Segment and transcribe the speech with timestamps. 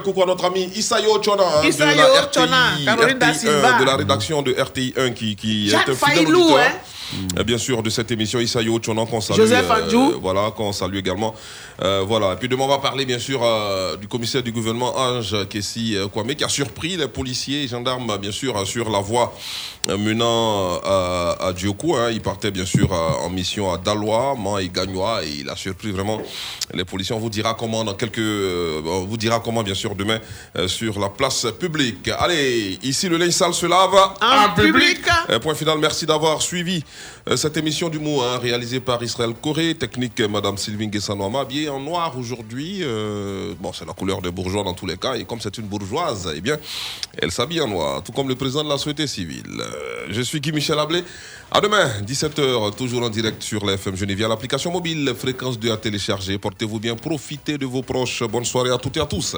[0.00, 3.34] Coucou à notre ami Isayo Chona hein, Isayo de la RTI, Chona, Caroline da RTI1,
[3.34, 3.72] Silva.
[3.78, 6.60] de la rédaction de RTI 1 qui, qui est un fidèle Failou, auditeur.
[6.60, 6.78] hein.
[7.38, 9.36] Euh, Bien sûr, de cette émission Isayo Chona qu'on salue.
[9.38, 10.18] Joseph Andjou.
[10.20, 11.34] voilà, qu'on salue également.
[11.82, 12.32] Euh, voilà.
[12.32, 15.96] Et puis demain, on va parler bien sûr euh, du commissaire du gouvernement Ange Kessi
[15.96, 19.34] euh, Kwame qui a surpris les policiers et gendarmes bien sûr euh, sur la voie
[19.88, 21.96] euh, menant euh, à Diokou.
[21.96, 22.10] hein.
[22.10, 25.56] Il partait bien sûr euh, en mission à Daloa, Man et Gagnoa et il a
[25.56, 26.20] surpris vraiment
[26.74, 27.14] les policiers.
[27.14, 30.18] On vous dira comment dans quelques, euh, on vous dira comment bien sûr demain
[30.56, 32.08] euh, sur la place publique.
[32.18, 33.94] Allez, ici le linge sale se lave.
[34.20, 35.00] En public.
[35.42, 36.82] Point final, merci d'avoir suivi euh,
[37.36, 41.68] cette émission du mot hein, réalisée par Israël Corée, technique euh, Madame Sylvie Guessanoama, habillée
[41.68, 42.80] en noir aujourd'hui.
[42.82, 45.66] euh, bon, c'est la couleur des bourgeois dans tous les cas, et comme c'est une
[45.66, 46.58] bourgeoise, eh bien,
[47.18, 49.60] elle s'habille en noir, tout comme le président de la société civile.
[49.60, 51.04] Euh, je suis Guy Michel Ablé.
[51.50, 55.76] À demain, 17h, toujours en direct sur la FM Genève, l'application mobile Fréquence 2 à
[55.76, 56.38] télécharger.
[56.38, 58.22] Portez-vous bien, profitez de vos proches.
[58.24, 59.36] Bonne soirée à toutes et à tous.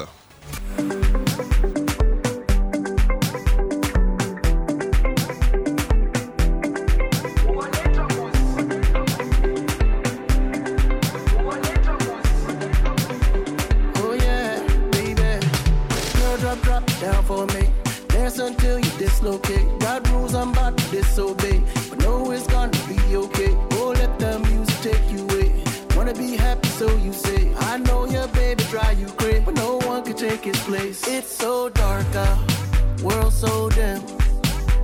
[30.75, 31.07] Place.
[31.07, 34.01] It's so dark out, world so dim.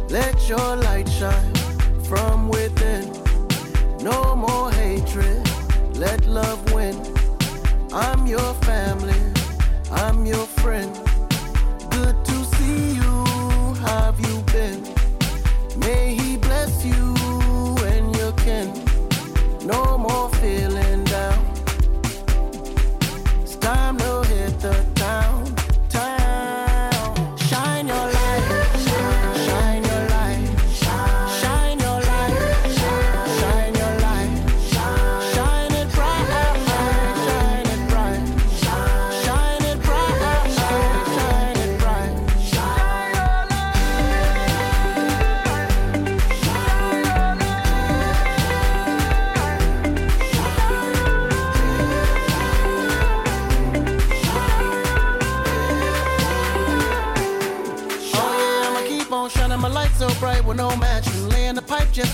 [0.09, 1.11] Let your light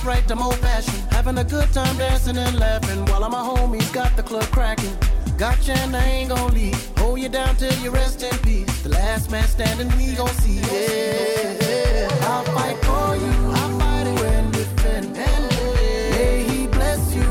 [0.07, 1.03] right, I'm old fashioned.
[1.12, 4.97] Having a good time dancing and laughing while all my homies got the club cracking.
[5.38, 6.97] Gotcha and I ain't gon' leave.
[6.97, 8.81] Hold you down till you rest in peace.
[8.84, 10.59] The last man standing, we gon' see.
[10.62, 13.34] Yeah, I'll fight for you.
[13.59, 15.13] I'll fight it when defend.
[15.13, 17.29] May he bless you,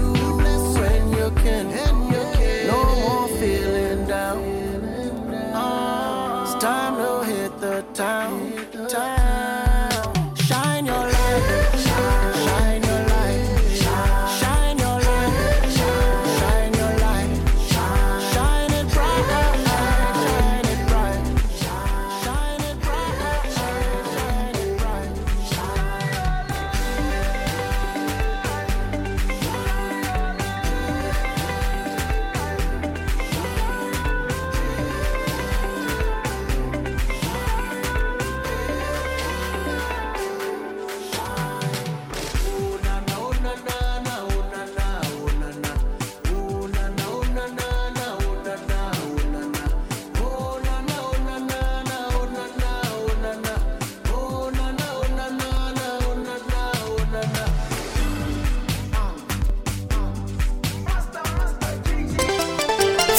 [0.80, 1.64] when you can.
[2.72, 4.38] No more feeling down.
[5.54, 7.76] Uh, it's time to hit the.
[7.94, 8.35] Town.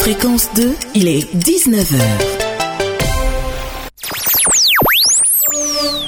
[0.07, 2.01] Fréquence 2, il est 19h.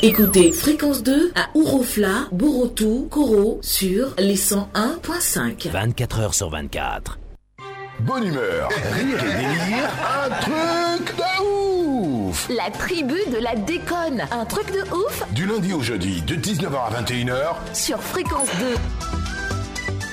[0.01, 5.69] Écoutez Fréquence 2 à Ourofla, Borotou, Koro sur les 101.5.
[5.69, 7.19] 24 heures sur 24.
[7.99, 9.89] Bonne humeur, rire et délire,
[10.23, 14.23] un truc de ouf La tribu de la déconne.
[14.31, 18.75] Un truc de ouf Du lundi au jeudi, de 19h à 21h, sur Fréquence 2.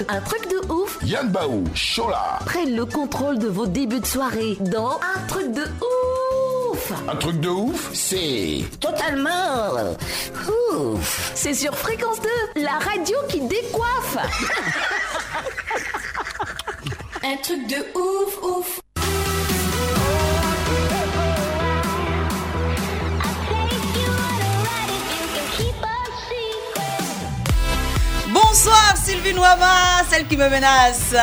[0.09, 0.46] Un truc de ouf
[1.05, 2.39] Yann Baou, Chola.
[2.45, 7.41] prennent le contrôle de vos débuts de soirée dans Un truc de ouf Un truc
[7.41, 8.65] de ouf, c'est...
[8.81, 9.75] Totalement
[10.75, 12.21] ouf C'est sur Fréquence
[12.55, 14.17] 2, la radio qui décoiffe
[17.23, 18.81] Un truc de ouf, ouf.
[30.09, 31.15] Celle qui me menace.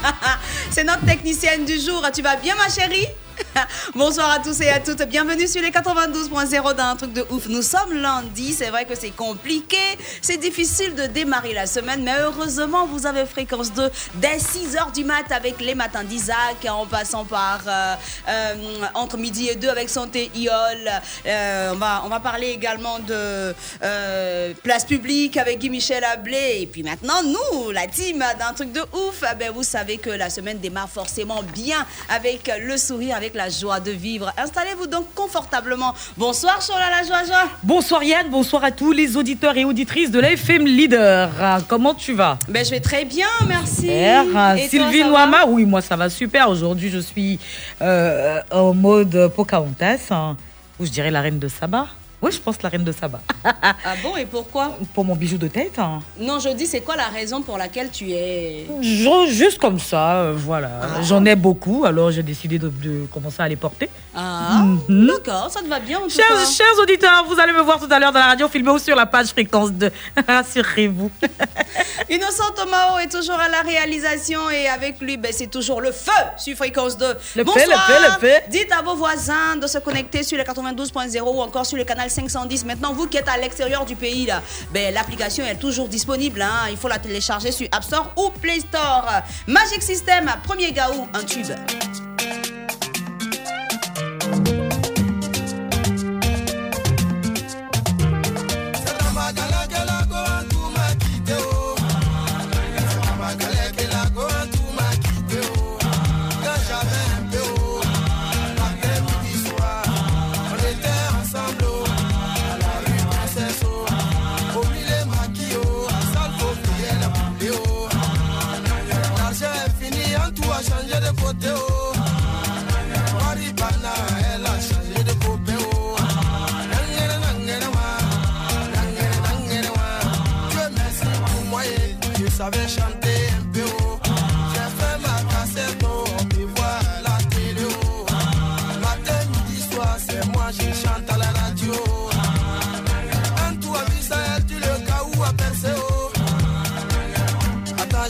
[0.70, 2.06] C'est notre technicienne du jour.
[2.14, 3.08] Tu vas bien ma chérie?
[3.94, 5.02] Bonsoir à tous et à toutes.
[5.02, 7.46] Bienvenue sur les 92.0 d'un truc de ouf.
[7.48, 8.52] Nous sommes lundi.
[8.52, 9.76] C'est vrai que c'est compliqué.
[10.20, 12.02] C'est difficile de démarrer la semaine.
[12.02, 16.66] Mais heureusement, vous avez fréquence 2 dès 6 h du mat avec les matins d'Isaac.
[16.68, 17.94] En passant par euh,
[18.28, 18.54] euh,
[18.94, 20.90] entre midi et 2 avec Santé Iol.
[21.26, 23.54] Euh, on, va, on va parler également de
[24.62, 26.58] place publique avec Guy Michel Ablé.
[26.60, 29.22] Et puis maintenant, nous, la team d'un truc de ouf.
[29.30, 33.43] eh Ben, vous savez que la semaine démarre forcément bien avec le sourire, avec la
[33.48, 34.32] joie de vivre.
[34.36, 35.94] Installez-vous donc confortablement.
[36.16, 37.48] Bonsoir, Chola la joie, joie.
[37.62, 41.30] Bonsoir Yann, bonsoir à tous les auditeurs et auditrices de la FM Leader.
[41.68, 42.38] Comment tu vas?
[42.48, 43.88] Ben, je vais très bien, merci.
[43.88, 46.48] Et Sylvie Noama, oui, moi ça va super.
[46.48, 47.38] Aujourd'hui, je suis
[47.82, 50.36] euh, en mode Pocahontas, hein,
[50.78, 51.86] ou je dirais la reine de Saba.
[52.24, 53.20] Oui, je pense la reine de Saba.
[53.44, 55.78] Ah bon, et pourquoi Pour mon bijou de tête.
[55.78, 55.98] hein.
[56.18, 58.66] Non, je dis, c'est quoi la raison pour laquelle tu es.
[58.80, 60.70] Je- juste comme ça, euh, voilà.
[60.82, 61.02] Ah.
[61.02, 63.90] J'en ai beaucoup, alors j'ai décidé de, de commencer à les porter.
[64.16, 65.06] Ah, Mhm.
[65.08, 66.46] d'accord, ça te va bien en tout Chers, cas.
[66.46, 68.94] chers auditeurs, vous allez me voir tout à l'heure dans la radio filmée ou sur
[68.94, 69.90] la page fréquence 2.
[70.28, 71.10] Rassurez-vous.
[72.10, 76.12] Innocent Tomao est toujours à la réalisation et avec lui, ben, c'est toujours le feu
[76.36, 77.14] sur Fréquence 2.
[77.36, 77.64] Le Bonsoir.
[77.64, 78.40] feu, le feu, le feu.
[78.50, 82.10] Dites à vos voisins de se connecter sur le 92.0 ou encore sur le canal
[82.10, 82.64] 510.
[82.64, 86.42] Maintenant, vous qui êtes à l'extérieur du pays, là, ben, l'application est toujours disponible.
[86.42, 86.68] hein.
[86.70, 89.06] Il faut la télécharger sur App Store ou Play Store.
[89.46, 91.46] Magic System, premier gaou, un tube.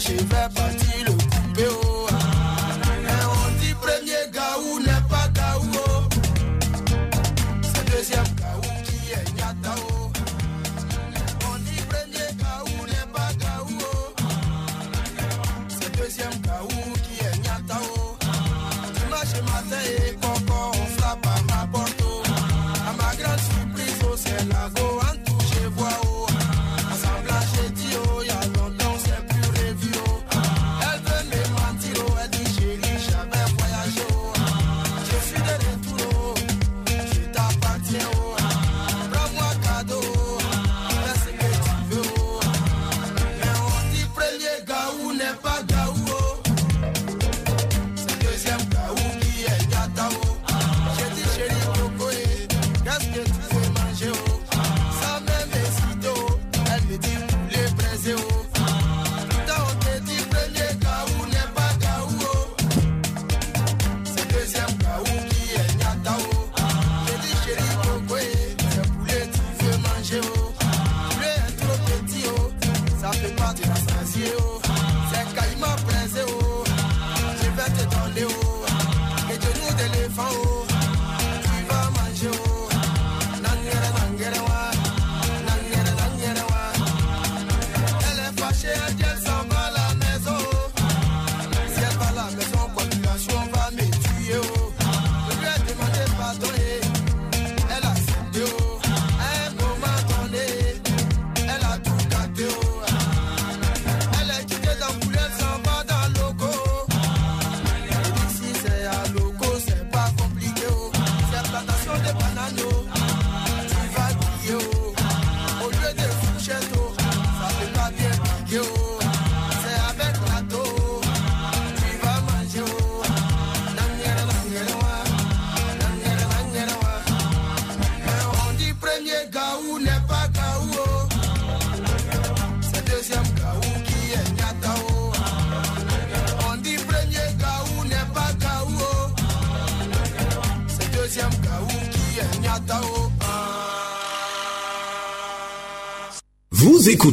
[0.00, 1.93] Je vais partir le couper,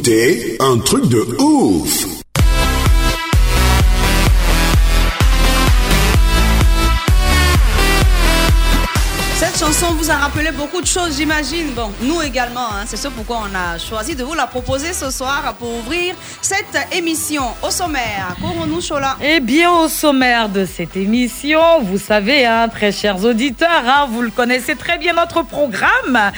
[0.02, 2.22] écoutez un truc de ouf.
[9.62, 11.70] chanson vous a rappelé beaucoup de choses, j'imagine.
[11.70, 15.08] Bon, nous également, hein, c'est ce pourquoi on a choisi de vous la proposer ce
[15.08, 17.44] soir pour ouvrir cette émission.
[17.62, 18.34] Au sommaire,
[18.66, 19.16] nous Chola?
[19.22, 24.22] Eh bien, au sommaire de cette émission, vous savez, hein, très chers auditeurs, hein, vous
[24.22, 26.32] le connaissez très bien notre programme.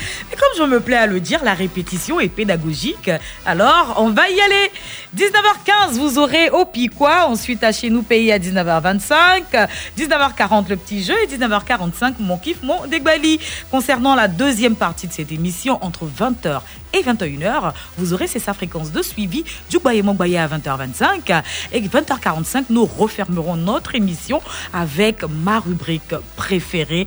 [0.57, 3.11] Je me plais à le dire, la répétition est pédagogique.
[3.45, 4.71] Alors, on va y aller.
[5.17, 7.27] 19h15, vous aurez au Piquois.
[7.27, 9.69] Ensuite, à chez nous, pays à 19h25.
[9.99, 11.15] 19h40, le petit jeu.
[11.25, 13.41] Et 19h45, mon kiff, mon dégbali.
[13.71, 16.61] Concernant la deuxième partie de cette émission, entre 20h
[16.93, 21.43] et 21h, vous aurez ces sa fréquence de suivi du Baye Baye à 20h25.
[21.73, 24.41] Et 20h45, nous refermerons notre émission
[24.73, 27.07] avec ma rubrique préférée,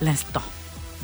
[0.00, 0.42] l'instant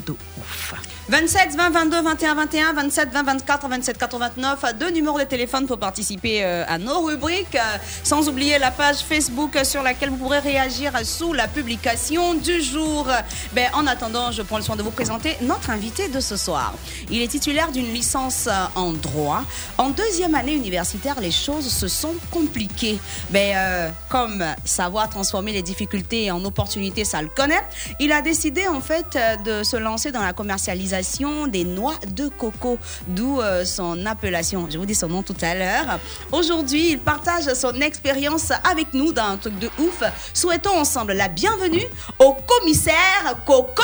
[0.05, 0.73] de ouf.
[1.09, 5.79] 27 20 22 21 21 27 20 24 27 89 deux numéros de téléphone pour
[5.79, 10.37] participer euh, à nos rubriques euh, sans oublier la page Facebook sur laquelle vous pourrez
[10.37, 13.07] réagir sous la publication du jour.
[13.53, 16.75] Ben, en attendant je prends le soin de vous présenter notre invité de ce soir.
[17.09, 19.41] Il est titulaire d'une licence euh, en droit.
[19.79, 22.99] En deuxième année universitaire les choses se sont compliquées.
[23.31, 27.63] Ben, comme savoir transformer les difficultés en opportunités ça le connaît.
[27.99, 30.98] Il a décidé en fait de se lancer dans la commercialisation
[31.47, 32.77] des noix de coco,
[33.07, 34.67] d'où euh, son appellation.
[34.69, 35.99] Je vous dis son nom tout à l'heure.
[36.31, 40.03] Aujourd'hui, il partage son expérience avec nous dans un truc de ouf.
[40.33, 41.85] Souhaitons ensemble la bienvenue
[42.19, 43.71] au commissaire Coco.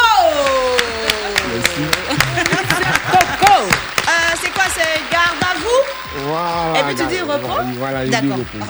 [3.12, 3.54] Coco.
[4.08, 6.05] Euh, c'est quoi C'est garde à vous?
[6.18, 6.80] Voilà.
[6.80, 8.66] Et puis tu dis repos Voilà, je dis D'accord, repos.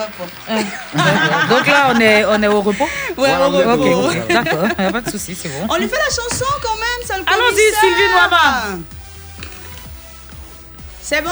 [0.47, 1.53] repos.
[1.55, 4.09] Donc là, on est, on est au repos Ouais, au Voilà, repos.
[4.09, 5.67] Ok, d'accord, y a pas de souci, c'est bon.
[5.69, 7.75] On lui fait la chanson quand même, ça le Allons-y.
[7.79, 8.77] Sylvie Noama.
[11.01, 11.29] C'est bon?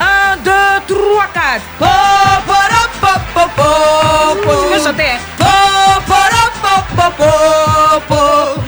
[0.00, 0.50] 1, 2,
[0.88, 1.62] 3, 4.
[1.78, 1.84] Po,
[2.46, 4.52] po, ro, po, po, po, po.
[4.62, 5.44] Tu peux chanter, hein Po,
[6.06, 8.14] po, ro, po, po, po, po.
[8.14, 8.63] Po, po,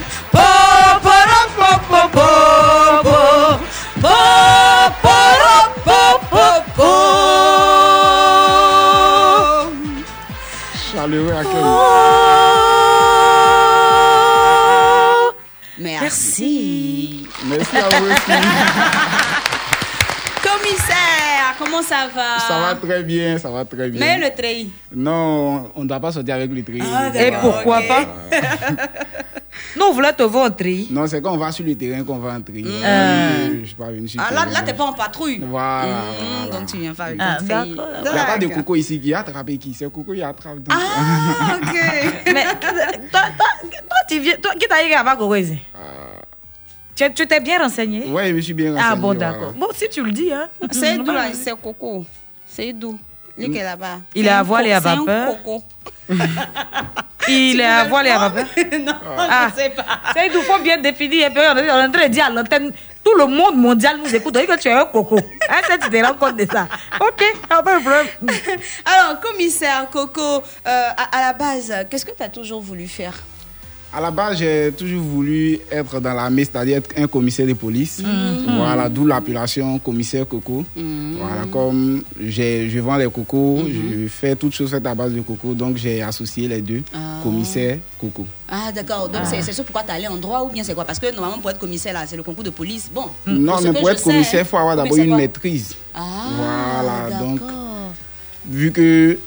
[11.17, 11.63] À quel
[15.79, 17.27] Merci.
[17.45, 18.31] Merci à vous aussi.
[20.43, 22.39] Commissaire, comment ça va?
[22.47, 23.99] Ça va très bien, ça va très bien.
[23.99, 24.71] Mais le treillis.
[24.95, 26.81] Non, on ne doit pas sortir avec le tri.
[26.83, 28.05] Ah, Et pourquoi pas?
[29.75, 30.87] Nous, on voulait te voir tri.
[30.89, 32.63] Non, c'est quand on va sur le terrain qu'on va entrer.
[32.65, 33.59] Euh.
[33.61, 34.53] Je suis pas venu sur Ah, le là, terrain.
[34.53, 35.39] là t'es pas en patrouille.
[35.43, 35.85] Voilà.
[35.85, 37.37] Mmh, donc tu viens faire avec Ah.
[37.41, 39.73] Il n'y a pas de coco ici qui a attrapé qui?
[39.73, 40.59] C'est coco qui attrape.
[40.59, 40.67] donc.
[40.71, 41.75] Ah, ok.
[42.33, 42.69] Mais toi,
[43.11, 44.35] toi, toi, tu viens.
[44.41, 45.57] Toi, qui t'a dit à Gorezi
[46.95, 48.05] Tu tu t'es bien renseigné?
[48.07, 48.89] Ouais, je me suis bien renseigné.
[48.91, 49.19] Ah bon, voilà.
[49.31, 49.53] d'accord.
[49.53, 50.47] Bon, si tu le dis, hein.
[50.71, 52.05] C'est d'où là C'est Coco.
[52.47, 52.97] C'est d'où
[53.37, 53.99] Lui qui est là-bas.
[54.15, 55.43] Il est à voile et à co- c'est un vapeur.
[55.43, 55.63] coco.
[57.27, 58.45] Il est à voile et à vapeur.
[58.79, 59.85] non, Ah, je sais pas.
[60.13, 61.27] c'est il faut bien définir.
[61.27, 62.71] Et puis, on est en train de dire à l'antenne,
[63.03, 64.33] tout le monde mondial nous écoute.
[64.33, 65.17] Que tu es un coco.
[65.49, 66.67] Hein, ça, tu te rends compte de ça?
[66.99, 68.07] Ok, pas de problème.
[68.85, 73.13] Alors, commissaire Coco, euh, à, à la base, qu'est-ce que tu as toujours voulu faire?
[73.93, 77.99] À la base, j'ai toujours voulu être dans l'armée, c'est-à-dire être un commissaire de police.
[78.03, 78.57] Mhm.
[78.57, 80.63] Voilà, d'où l'appellation commissaire coco.
[80.75, 85.53] Voilà, comme je vends les cocos, je fais toutes choses faites à base de coco,
[85.53, 86.83] donc j'ai associé les deux,
[87.23, 88.25] commissaire coco.
[88.49, 89.09] Ah, d'accord.
[89.09, 90.85] Donc, c'est c'est ça pourquoi tu es allé en droit ou bien c'est quoi?
[90.85, 92.89] Parce que normalement, pour être commissaire, là, c'est le concours de police.
[92.93, 93.05] Bon.
[93.25, 95.75] Non, mais pour être commissaire, il faut avoir d'abord une maîtrise.
[95.93, 96.01] Ah,
[96.37, 97.39] Voilà, donc.
[98.49, 99.17] Vu que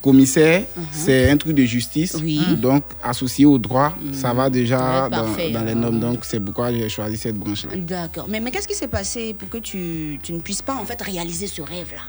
[0.00, 0.62] commissaire,
[0.92, 2.16] c'est un truc de justice.
[2.22, 2.40] Oui.
[2.56, 6.00] donc associé au droit, ça va déjà Ouais, dans, les normes.
[6.00, 7.72] Donc, c'est pourquoi j'ai choisi cette branche-là.
[7.76, 8.26] D'accord.
[8.28, 11.00] Mais, mais qu'est-ce qui s'est passé pour que tu, tu ne puisses pas, en fait,
[11.02, 12.02] réaliser ce rêve-là?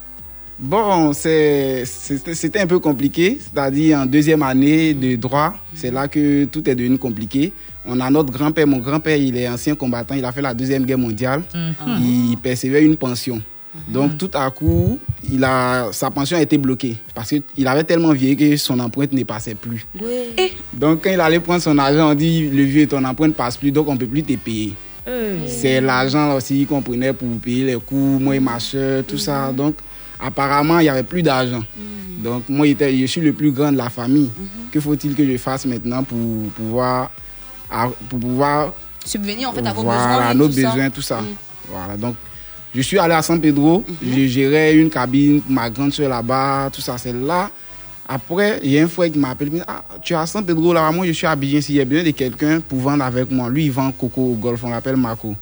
[0.62, 6.10] Bon, c'est- c'était c'était un peu compliqué, c'est-à-dire en deuxième année de droit, c'est là
[6.10, 7.54] que tout est devenu compliqué.
[7.86, 10.86] On a notre grand-père, mon grand-père, il est ancien combattant, il a fait la Deuxième
[10.86, 11.44] Guerre mondiale,
[12.02, 13.42] il percevait une pension.
[13.88, 15.00] Donc tout à coup,
[15.32, 19.14] il a, sa pension a été bloquée parce qu'il avait tellement vieilli que son empreinte
[19.14, 19.86] ne passait plus.
[20.02, 20.52] Oui.
[20.74, 23.58] Donc quand il allait prendre son argent, on dit, le vieux, ton empreinte ne passe
[23.58, 24.74] plus, donc on ne peut plus te payer.
[25.48, 29.52] C'est l'argent aussi qu'on prenait pour payer les coûts, moi et ma soeur, tout ça.
[29.52, 29.76] Donc,
[30.20, 31.64] apparemment, il n'y avait plus d'argent.
[32.24, 34.30] Donc, moi, je suis le plus grand de la famille.
[34.72, 36.18] Que faut-il que je fasse maintenant pour
[36.56, 37.10] pouvoir,
[38.08, 38.74] pour pouvoir
[39.04, 40.28] Subvenir, en fait, à vos voilà, besoins.
[40.28, 40.70] à et nos tout ça.
[40.70, 41.20] besoins, tout ça.
[41.70, 42.16] Voilà, donc,
[42.74, 46.70] je suis allé à San Pedro, je gérais une cabine pour ma grande soeur là-bas,
[46.72, 47.50] tout ça, c'est là.
[48.12, 50.16] Après, il y a un frère qui m'a appelé, il me dit, ah, tu es
[50.16, 52.60] à San Pedro là, moi je suis à Abidjan, s'il y a besoin de quelqu'un
[52.60, 53.50] pour vendre avec moi.
[53.50, 55.36] Lui, il vend coco au golf, on l'appelle Marco.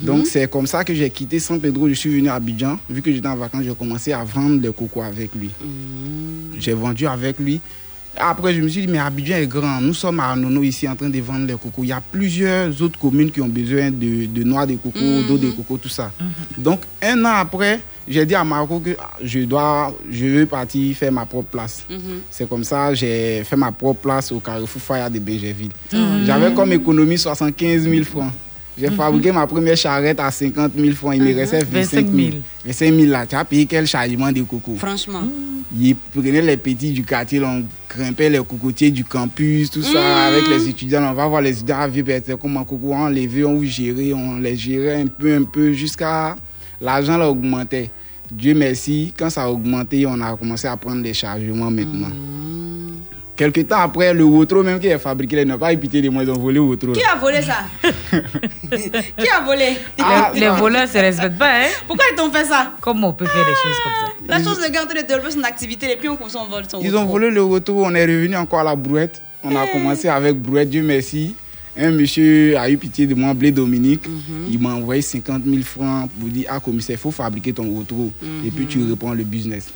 [0.00, 2.78] Donc, c'est comme ça que j'ai quitté San Pedro, je suis venu à Abidjan.
[2.88, 5.50] Vu que j'étais en vacances, j'ai commencé à vendre le coco avec lui.
[6.58, 7.60] J'ai vendu avec lui.
[8.18, 9.80] Après, je me suis dit, mais Abidjan est grand.
[9.80, 11.84] Nous sommes à Nono ici en train de vendre les cocos.
[11.84, 15.38] Il y a plusieurs autres communes qui ont besoin de, de noix de coco, d'eau
[15.38, 16.10] de coco, tout ça.
[16.56, 20.96] Donc, un an après, j'ai dit à Marco que ah, je dois, je veux partir
[20.96, 21.84] faire ma propre place.
[22.30, 25.72] C'est comme ça, j'ai fait ma propre place au Carrefour Faya de Bégerville.
[26.24, 28.32] J'avais comme économie 75 000 francs.
[28.78, 31.14] J'ai fabriqué ma première charrette à 50 000 francs.
[31.16, 32.30] Il me restait 25 000.
[32.64, 33.26] 25 000 là.
[33.26, 34.74] Tu as payé quel chargement de coco?
[34.76, 35.22] Franchement.
[35.78, 40.46] Ils prenaient les petits du quartier, on grimpait les cocotiers du campus, tout ça, avec
[40.48, 41.02] les étudiants.
[41.10, 44.36] on va voir les étudiants à vivre, comment coco, on enlevé, on vous gérait, on
[44.38, 46.36] les gérait un peu, un peu, jusqu'à
[46.80, 47.90] l'argent là augmentait.
[48.30, 52.10] Dieu merci, quand ça a augmenté, on a commencé à prendre les chargements maintenant.
[53.36, 56.08] Quelque temps après, le Wotro même qui est fabriqué, ils n'ont pas eu pitié de
[56.08, 56.92] moi, ils ont volé le Wotro.
[56.92, 57.58] Qui a volé ça?
[59.18, 59.76] Qui a volé?
[60.00, 61.68] Ah, les voleurs se respectent pas, hein.
[61.86, 62.72] Pourquoi ils t'ont fait ça?
[62.80, 64.38] Comment on peut faire des choses comme ça.
[64.38, 66.96] La chose de garder de développer son activité, et puis on, on vole son Ils
[66.96, 69.20] ont volé le Wotro, on est revenu encore à la brouette.
[69.44, 71.36] On a commencé avec brouette, Dieu merci.
[71.78, 74.04] Un monsieur a eu pitié de moi, Blé Dominique.
[74.50, 78.10] Il m'a envoyé 50 000 francs pour dire Ah, commissaire, il faut fabriquer ton Wotro.
[78.44, 79.68] Et puis tu reprends le business.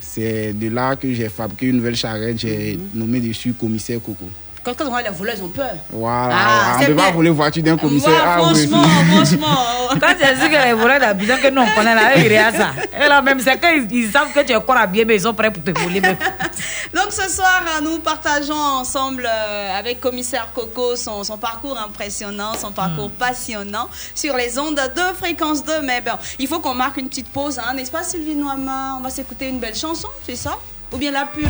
[0.00, 2.38] C'est de là que j'ai fabriqué une nouvelle charrette.
[2.40, 4.26] J'ai nommé dessus commissaire Coco.
[4.62, 5.70] Quand, quand on voit les voleurs, ils ont peur.
[5.90, 8.10] Voilà, Ah, on ne peut pas voler voiture d'un commissaire.
[8.10, 9.58] Voilà, Ah, oui, franchement, franchement.
[10.00, 12.60] Quand tu as dit que les voleurs d'Abidjan que nous on connaît là, ils réagissent
[12.60, 12.70] ça.
[13.04, 15.34] Et là même, c'est qu'ils ils savent que tu es encore habillé, mais ils sont
[15.34, 16.00] prêts pour te voler.
[16.00, 16.16] même.
[16.94, 22.52] Donc ce soir, euh, nous partageons ensemble euh, avec commissaire Coco son, son parcours impressionnant,
[22.60, 25.82] son parcours passionnant sur les ondes de fréquence 2.
[25.82, 28.96] Mais bon, il faut qu'on marque une petite pause, hein, n'est-ce pas Sylvie Noama?
[28.98, 30.58] On va s'écouter une belle chanson, c'est ça?
[30.92, 31.48] Ou bien la pub?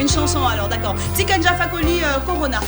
[0.00, 0.94] Une chanson alors, d'accord.
[1.14, 2.60] Tikanja Fakoli euh, Corona.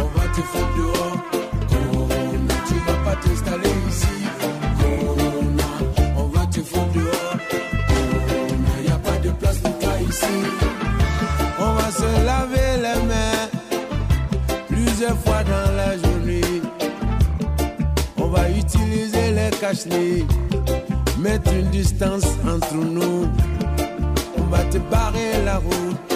[0.00, 1.16] On va te foutre dehors.
[1.70, 4.16] Corona, tu vas pas t'installer ici.
[4.80, 5.68] Corona,
[6.16, 7.38] on va te foutre dehors.
[7.88, 10.36] Corona, y a pas de place pour toi ici.
[11.58, 13.48] On va se laver les mains
[14.68, 15.67] plusieurs fois dans la.
[18.28, 20.26] On va utiliser les cache-nez,
[21.18, 23.26] mettre une distance entre nous.
[24.36, 26.12] On va te barrer la route.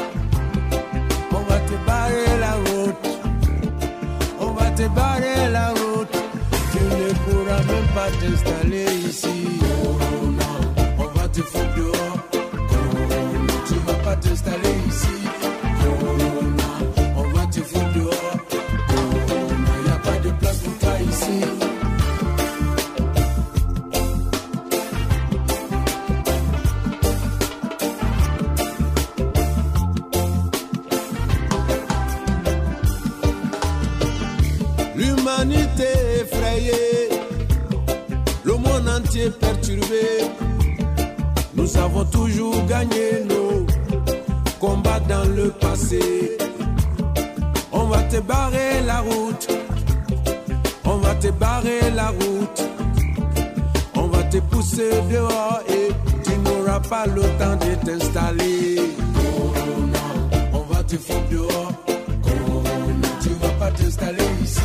[1.31, 3.09] On va te barrer la route.
[4.41, 6.15] On va te barrer la route.
[6.73, 9.49] Tu ne pourras même pas t'installer ici.
[9.61, 10.51] Corona,
[10.99, 12.19] on va te foutre dehors.
[12.69, 14.72] Corona, tu vas pas t'installer
[39.31, 40.05] perturbé.
[41.55, 43.67] Nous avons toujours gagné nos
[44.59, 46.37] combats dans le passé.
[47.73, 49.49] On va te barrer la route,
[50.85, 52.63] on va te barrer la route,
[53.95, 55.89] on va te pousser dehors et
[56.25, 58.77] tu n'auras pas le temps de t'installer.
[60.53, 61.73] On va te foutre dehors.
[62.23, 64.61] Corona, tu vas pas t'installer ici.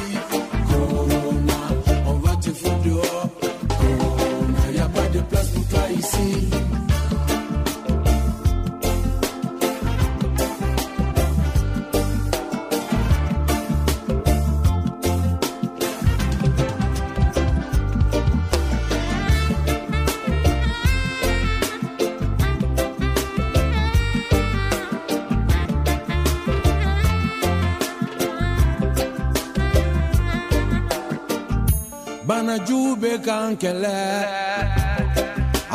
[33.38, 33.98] Kan kɛlɛ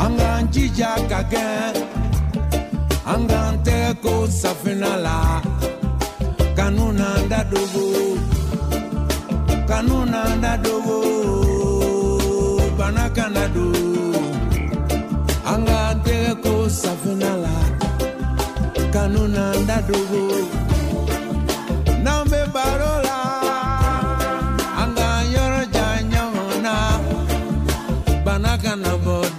[0.03, 1.73] an k'an jija ka gɛn
[3.11, 5.17] an k'an tɛgɛ ko safinɛ la
[6.57, 7.87] kanu n'an da dogo
[9.69, 10.97] kanu n'an da dogo
[12.77, 13.67] bana kana do
[15.51, 17.55] an k'an tɛgɛ ko safinɛ la
[18.93, 20.23] kanu n'an da dogo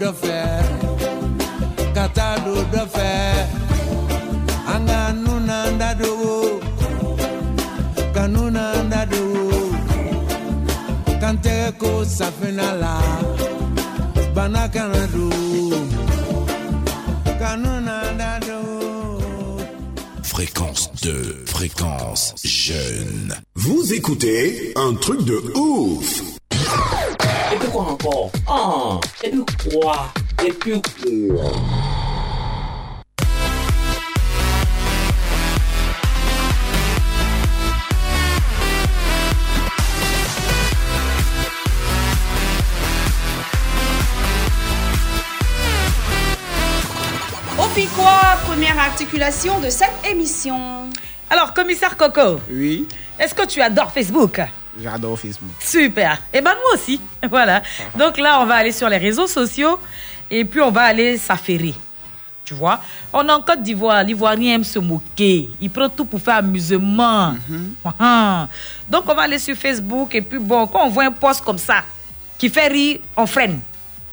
[0.05, 0.38] dɔ fɛ
[1.97, 3.11] ka taa don dɔ fɛ
[4.73, 6.37] an ka nu n'an da dogo
[8.14, 8.25] ka.
[20.23, 23.35] Fréquence 2, fréquence jeune.
[23.55, 26.34] Vous écoutez un truc de ouf.
[28.07, 30.12] Encore Ah, et puis quoi
[30.45, 31.53] Et puis quoi
[47.59, 50.88] Au pied quoi Première articulation de cette émission.
[51.31, 52.87] Alors, commissaire Coco, Oui,
[53.19, 54.40] est-ce que tu adores Facebook?
[54.80, 55.50] J'adore Facebook.
[55.60, 56.20] Super.
[56.32, 57.00] Et ben moi aussi.
[57.28, 57.62] Voilà.
[57.96, 59.78] Donc là, on va aller sur les réseaux sociaux
[60.30, 61.74] et puis on va aller s'affairer.
[62.44, 62.78] Tu vois?
[63.12, 64.02] On est en Côte d'Ivoire.
[64.02, 65.48] L'Ivoirien aime se moquer.
[65.60, 67.34] Il prend tout pour faire amusement.
[67.98, 68.48] Ah.
[68.88, 71.58] Donc on va aller sur Facebook et puis bon, quand on voit un post comme
[71.58, 71.82] ça
[72.37, 73.60] qui fait rire, on freine.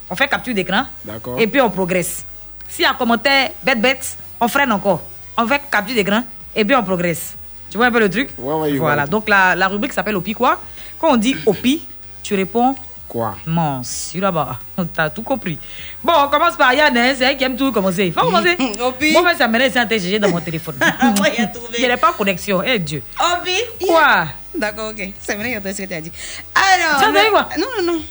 [0.10, 0.86] On fait capture d'écran.
[1.04, 1.39] D'accord.
[1.39, 2.24] Et puis on progresse.
[2.69, 5.02] S'il y a un commentaire bête bête, on freine encore.
[5.38, 6.24] On fait capture d'écran
[6.56, 7.36] et puis on progresse.
[7.72, 9.08] Tu vois un peu le truc Ouais, ouais, Voilà.
[9.08, 10.60] Donc la, la rubrique s'appelle Opi quoi?
[11.00, 11.88] Quand on dit Opi,
[12.22, 12.76] tu réponds
[13.08, 13.36] Quoi?
[13.46, 14.14] Mens.
[14.16, 14.58] Là-bas.
[14.94, 15.58] T'as tout compris.
[16.02, 18.10] Bon, on commence par Yann, hein, c'est elle qui aime tout commencer.
[18.12, 18.56] Faut commencer.
[18.82, 19.12] Opi.
[19.12, 20.76] Moi, ça m'énerve, c'est un TGG dans mon téléphone.
[21.18, 21.76] Moi, il a trouvé.
[21.80, 22.64] Il n'y a pas de connexion.
[22.64, 23.04] Eh Dieu.
[23.20, 23.86] Obi.
[23.86, 24.28] Quoi?
[24.56, 25.10] D'accord, ok.
[25.20, 26.12] C'est vrai, il y a ce que tu as dit.
[26.56, 27.00] Alors.
[27.02, 28.02] Tu as le- quoi Non, non, non.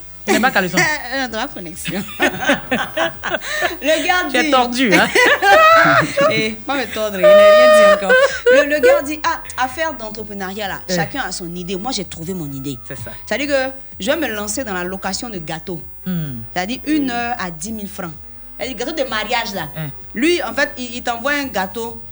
[1.13, 2.03] Euh, Dans la connexion.
[3.83, 4.33] le gars dit.
[4.33, 5.09] Tu es tordu, hein
[6.31, 8.13] Eh, pas me tordre, il n'a rien dit encore.
[8.53, 10.95] Le, le gars dit Ah, affaire d'entrepreneuriat là, Eh.
[10.95, 11.77] chacun a son idée.
[11.77, 12.79] Moi, j'ai trouvé mon idée.
[12.87, 13.11] C'est ça.
[13.27, 15.83] C'est-à-dire que je vais me lancer dans la location de gâteaux.
[16.07, 16.37] Hmm.
[16.53, 18.13] C'est-à-dire une heure à 10 000 francs.
[18.59, 19.69] C'est-à-dire gâteau de mariage là.
[19.77, 19.89] Hein.
[20.15, 22.03] Lui, en fait, il, il t'envoie un gâteau.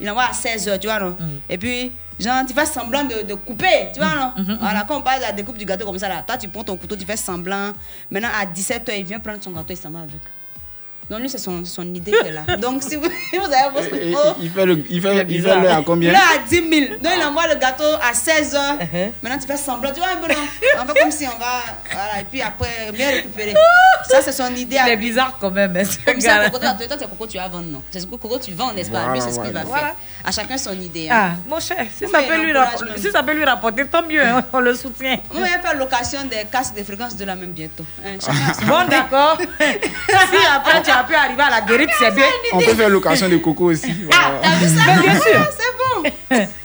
[0.00, 1.16] Il envoie à 16 heures, tu vois, non?
[1.48, 4.32] Et puis, genre, tu fais semblant de, de couper, tu vois, non?
[4.60, 6.64] Voilà, quand on parle de la découpe du gâteau comme ça, là, toi, tu prends
[6.64, 7.72] ton couteau, tu fais semblant.
[8.10, 10.20] Maintenant, à 17 heures, il vient prendre son gâteau, il s'en va avec.
[11.12, 12.56] Donc, lui, c'est son, son idée est là.
[12.56, 13.02] Donc, si vous,
[13.34, 16.10] vous avez votre Et- et- oh, il fait le, il fait, il fait à combien?
[16.10, 16.70] Là, à 10 000.
[17.02, 18.78] Donc, il envoie le gâteau à 16 heures.
[18.80, 19.12] Uh-huh.
[19.22, 19.90] Maintenant, tu fais semblant.
[19.92, 20.40] Tu vois un peu, non?
[20.80, 21.60] On fait comme si on va.
[21.92, 23.52] Voilà, et puis après, bien récupérer.
[24.08, 24.76] Ça, c'est son idée.
[24.76, 25.08] Il à est lui.
[25.10, 26.46] bizarre quand même, hein, Comme ça.
[26.46, 27.82] Coco, toi, toi, c'est Coco, tu vas vendre, non?
[27.90, 29.00] C'est ce que Coco, tu vends, n'est-ce pas?
[29.00, 29.82] Voilà, Lui, c'est ce qu'il va voilà.
[29.88, 29.94] faire.
[30.24, 31.08] À chacun son idée.
[31.10, 31.36] Ah, Hein.
[31.48, 34.42] mon cher, si ça, peut lui rapporter, si ça peut lui rapporter, tant mieux, hein,
[34.52, 35.18] on le soutient.
[35.34, 37.84] On va faire location des casques de fréquence de la même bientôt.
[38.04, 39.36] Hein, chacun a son Bon, d'accord.
[39.60, 42.24] si après tu as pu arriver à la guérite, c'est bien.
[42.52, 43.92] On peut faire location de coco aussi.
[44.12, 44.40] Ah, Voilà.
[44.42, 44.82] t'as vu ça?
[44.86, 45.48] Mais bien sûr.
[45.58, 45.72] C'est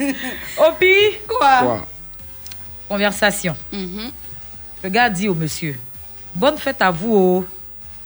[0.05, 0.13] bon.
[0.67, 0.93] Opi,
[1.27, 1.59] Quoi?
[1.59, 1.87] Quoi?
[2.89, 3.55] Conversation.
[3.71, 4.11] Mhm.
[4.83, 5.77] Le gars dit au monsieur,
[6.35, 7.15] bonne fête à vous.
[7.15, 7.45] oh.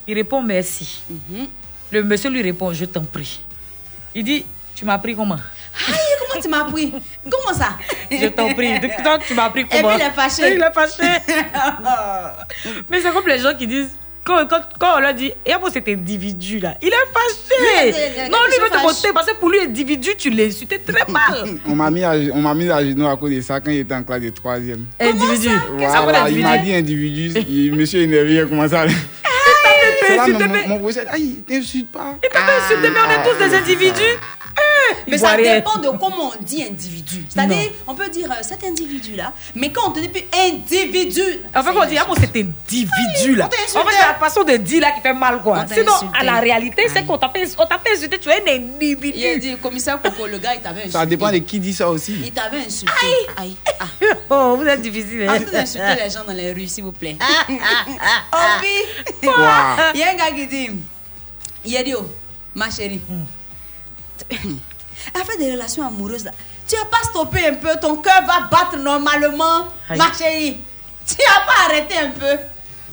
[0.08, 1.04] Il répond merci.
[1.10, 1.48] Mhm.
[1.92, 3.42] Le monsieur lui répond, je t'en prie.
[4.16, 5.36] Il dit, tu m'as pris comment?
[5.88, 6.92] Aïe, comment tu m'as pris?
[7.30, 7.78] Comment ça?
[8.10, 8.80] Je t'en prie.
[8.80, 9.96] Donc, tu m'as pris puis, comment?
[9.96, 10.56] il est fâché.
[10.56, 11.04] Il est fâché.
[12.90, 13.92] Mais c'est comme les gens qui disent,
[14.32, 18.30] quand, quand, quand on leur dit, et moi cet individu là, il est fâché.
[18.30, 20.80] Non, lui il veut se te monter parce que pour lui, individu, tu l'as insulté
[20.80, 21.50] très mal.
[21.68, 23.80] On m'a mis, à, on m'a mis à genoux à cause de ça quand il
[23.80, 24.86] était en classe de troisième.
[25.00, 25.50] individu.
[25.78, 27.32] Voilà, il m'a dit individu.
[27.48, 28.86] il- monsieur énervé, il a commencé à.
[30.08, 32.16] C'est là, insulté, mon, mon aïe, t'insulte pas.
[32.24, 34.18] Il t'a insulté, mais on est tous des individus.
[34.58, 37.26] Eh, Mais ça dépend de comment on dit individu.
[37.30, 41.22] C'est-à-dire, on peut dire euh, cet individu-là, mais quand on te dit plus individu.
[41.56, 43.46] En fait, on dit, ah, bon, cet individu là.
[43.46, 45.66] On t'a En fait, c'est la façon de dire là qui fait mal, quoi.
[45.72, 46.18] Sinon, insulté.
[46.20, 48.50] à la réalité, c'est qu'on t'a pas on t'a pas insulté, tu es un Il
[48.50, 49.40] a individu.
[49.40, 50.98] dit, commissaire Coco, le gars, il t'avait insulté.
[50.98, 52.16] Ça dépend de qui dit ça aussi.
[52.24, 52.94] Il t'avait insulté.
[53.38, 53.56] Aïe.
[53.80, 53.86] Ah.
[54.30, 55.24] Oh, vous êtes difficile.
[55.24, 55.30] hein.
[55.30, 57.18] Arrêtez d'insulter les gens dans les rues, s'il vous plaît.
[57.50, 59.28] Obi.
[59.28, 59.78] Quoi?
[59.94, 60.70] Il y a un gars qui dit
[61.66, 62.00] Yedio,
[62.56, 63.02] ma chérie,
[65.20, 66.32] afin des relations amoureuses, là,
[66.68, 69.98] tu n'as pas stoppé un peu, ton cœur va battre normalement, Aïe.
[69.98, 70.58] ma chérie.
[71.06, 72.38] Tu n'as pas arrêté un peu.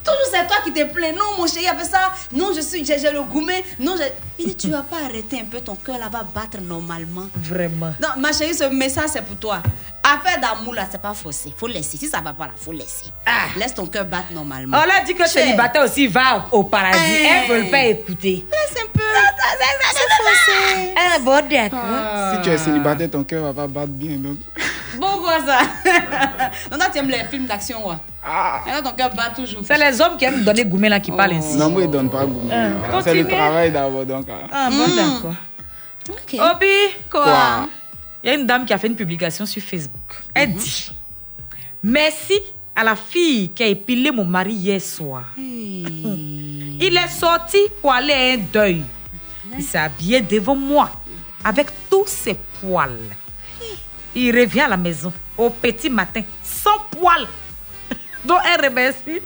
[0.09, 1.13] Toujours c'est toi qui te plains.
[1.13, 2.13] Non, mon chéri, a fait ça.
[2.33, 3.65] Non, je suis, j'ai le gourmet.
[3.79, 3.95] Non,
[4.39, 7.29] il dit, tu vas pas arrêter un peu, ton cœur là va battre normalement.
[7.37, 7.93] Vraiment.
[8.01, 9.63] Non, ma chérie, ce message c'est pour toi.
[10.03, 11.53] Affaire d'amour là, c'est pas forcé.
[11.57, 11.97] Faut laisser.
[11.99, 13.07] Si ça va pas là, faut laisser.
[13.57, 14.79] Laisse ton cœur battre normalement.
[14.79, 16.99] On a dit que célibataire aussi va au paradis.
[16.99, 17.27] Hey.
[17.27, 18.47] Elles veulent pas écouter.
[18.51, 19.03] Laisse un peu.
[19.93, 20.95] C'est forcé.
[20.97, 22.35] Ah, bon, d'accord.
[22.35, 24.17] Si tu es célibataire, ton cœur va pas battre bien.
[24.17, 24.39] Donc.
[24.99, 25.61] Bon, quoi ça
[26.71, 27.97] Non, toi, tu aimes les films d'action, ouais.
[28.31, 28.63] Ah.
[28.67, 29.63] Et là, ton cœur bat toujours.
[29.65, 31.57] C'est les hommes qui aiment donner gourmet là qui parlent ainsi.
[31.57, 32.49] Non, moi, il donne pas goût.
[32.53, 34.05] Ah, C'est le travail d'abord.
[34.05, 34.47] Donc, ah.
[34.53, 35.35] Ah, bon, d'accord.
[36.11, 36.35] Ok.
[36.35, 36.67] Obi,
[37.11, 37.69] Quoi?
[38.23, 40.13] Il y a une dame qui a fait une publication sur Facebook.
[40.35, 40.91] Elle dit
[41.83, 42.39] Merci
[42.75, 45.25] à la fille qui a épilé mon mari hier soir.
[45.37, 48.83] Il est sorti pour aller à un deuil.
[49.57, 50.91] Il s'est habillé devant moi
[51.45, 52.99] avec tous ses poils.
[54.15, 57.27] Il revient à la maison au petit matin sans poils.
[58.25, 59.21] Donc elle remercie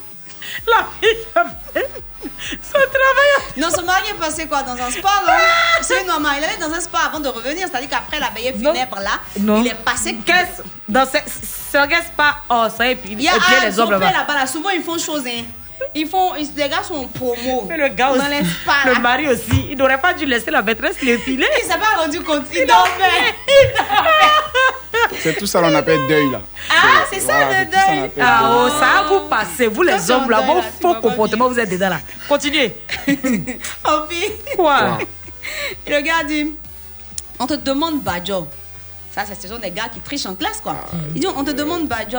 [0.66, 1.88] la fille qui a fait
[2.62, 3.52] son travail.
[3.56, 5.32] Non, son mari est passé quoi Dans un spa, non
[5.82, 6.34] C'est normal.
[6.38, 7.66] Il allait dans un spa avant de revenir.
[7.68, 9.60] C'est-à-dire qu'après la veillée funèbre là, Non.
[9.62, 10.16] il est passé.
[10.26, 11.18] Qu'est-ce dans ce,
[11.72, 11.78] ce
[12.16, 14.18] pas oh ça et puis Il y a et puis les hommes là là-bas.
[14.18, 14.34] là-bas.
[14.34, 15.22] Là, souvent, ils font chose.
[15.26, 15.44] Hein.
[15.94, 17.66] Ils font, ils, les gars sont en promo.
[17.68, 18.20] Mais le gars aussi,
[18.86, 21.46] le mari aussi, il n'aurait pas dû laisser la maîtresse l'épiler.
[21.62, 22.44] Il s'est pas rendu compte.
[22.54, 23.34] Il dormait.
[25.20, 26.40] C'est tout ça qu'on appelle deuil là.
[26.70, 28.10] Ah, c'est ça Voilà, le ça deuil.
[28.20, 31.90] Ah oh, ça vous passez, vous les hommes là, vos faux comportements, vous êtes dedans
[31.90, 32.00] là.
[32.28, 32.76] Continuez.
[33.86, 34.24] Oh, puis,
[34.56, 34.98] Quoi?
[35.86, 36.54] Le gars dit,
[37.38, 38.46] on te demande Badjo.
[39.14, 40.76] Ça, c'est ce sont des gars qui trichent en classe, quoi.
[41.14, 42.18] Il dit, on te demande Badjo.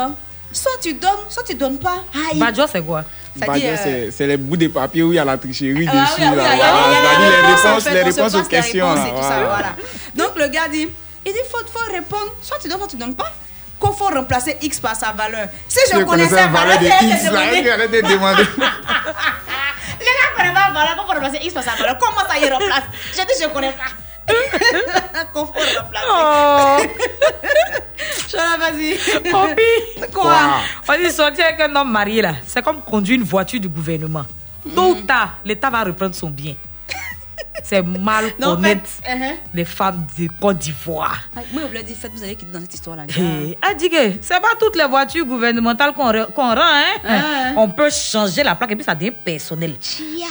[0.54, 1.98] Soit tu donnes, soit tu donnes pas.
[2.14, 3.04] Ah, Badjo, c'est quoi?
[3.36, 6.02] Dit, euh, c'est- les bouts de papier où il y a la tricherie Ah, oui,
[6.02, 6.22] dessus.
[6.22, 6.44] ah, oui, là.
[6.44, 8.44] il y a- il y a- Voilà, les réponses, fait, les on se réponses aux
[8.44, 8.94] questions.
[8.94, 9.76] là, ça, voilà.
[10.16, 10.88] Donc le gars dit,
[11.26, 13.32] il dit faut, faut répondre, soit tu donnes, soit tu donnes pas.
[13.82, 15.48] Qu'il faut remplacer X par sa valeur.
[15.68, 18.44] Si je, Je connaissais la valeur de X là, arrête de demander.
[20.00, 21.98] Les gars ne connaissent pas la valeur, faut remplacer X par sa valeur.
[21.98, 22.84] Comment ça y remplace?
[23.12, 23.92] Je dis je connais pas.
[24.34, 26.08] Qu'il faut remplacer.
[26.08, 26.43] Oh,
[28.72, 28.98] vas-y.
[29.32, 33.60] Poppy Quoi On dit sortir avec un homme marié là, c'est comme conduire une voiture
[33.60, 34.26] du gouvernement.
[34.76, 36.56] Tôt ou tard, l'État va reprendre son bien.
[37.62, 39.36] C'est mal Non, en fait, connaître uh-huh.
[39.54, 41.20] les femmes de Côte d'Ivoire.
[41.36, 43.04] Ah, Moi, je vous l'ai dit, faites, vous allez quitter dans cette histoire-là.
[43.18, 43.90] Eh, ah, dis
[44.22, 47.00] c'est pas toutes les voitures gouvernementales qu'on qu'on rend, hein?
[47.08, 47.54] Ah.
[47.56, 49.76] On peut changer la plaque et puis ça devient personnel.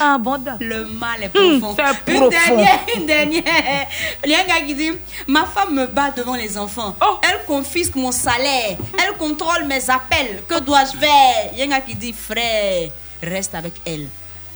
[0.00, 0.42] Ah, bon.
[0.60, 1.76] Le mal est Hum, profond.
[2.08, 2.28] une profond.
[2.28, 3.86] dernière, une dernière.
[4.24, 4.90] Il y a un gars qui dit
[5.28, 6.96] Ma femme me bat devant les enfants.
[7.00, 7.18] Oh.
[7.22, 8.76] Elle confisque mon salaire.
[8.98, 10.42] Elle contrôle mes appels.
[10.48, 11.50] Que dois-je faire?
[11.52, 12.90] Il y a un gars qui dit Frère,
[13.22, 14.08] reste avec elle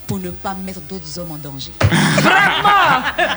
[0.06, 1.72] pour ne pas mettre d'autres hommes en danger.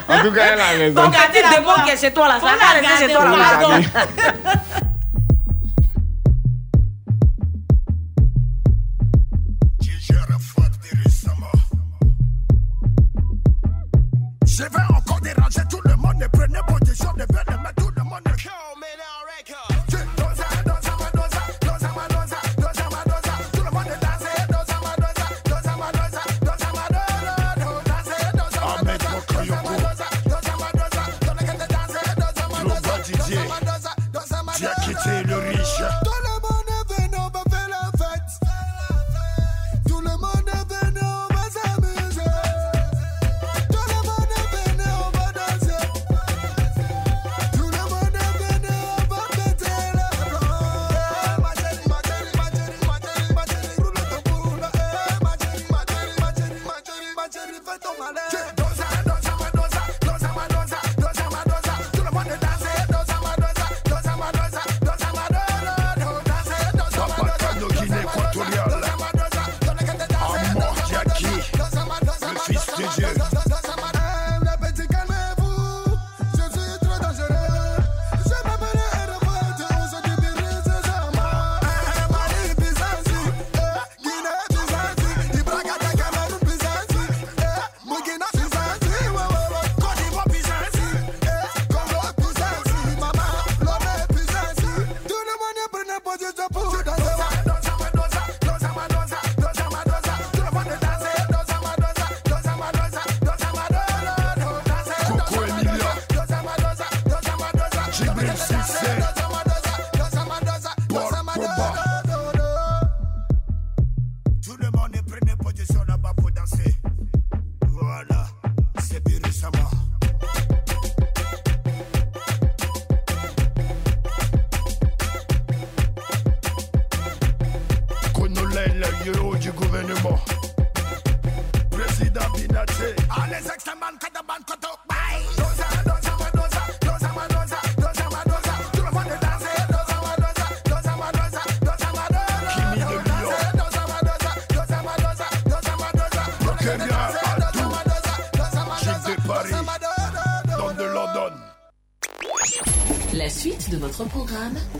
[0.08, 1.02] En tout cas, elle a raison.
[1.02, 1.82] Donc, a dit la de bon voix.
[1.84, 3.80] qui est chez toi là, ça va rester chez toi là.
[14.60, 17.49] Je vais encore déranger tout le monde et prenez position de bien mais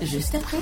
[0.03, 0.59] juste après.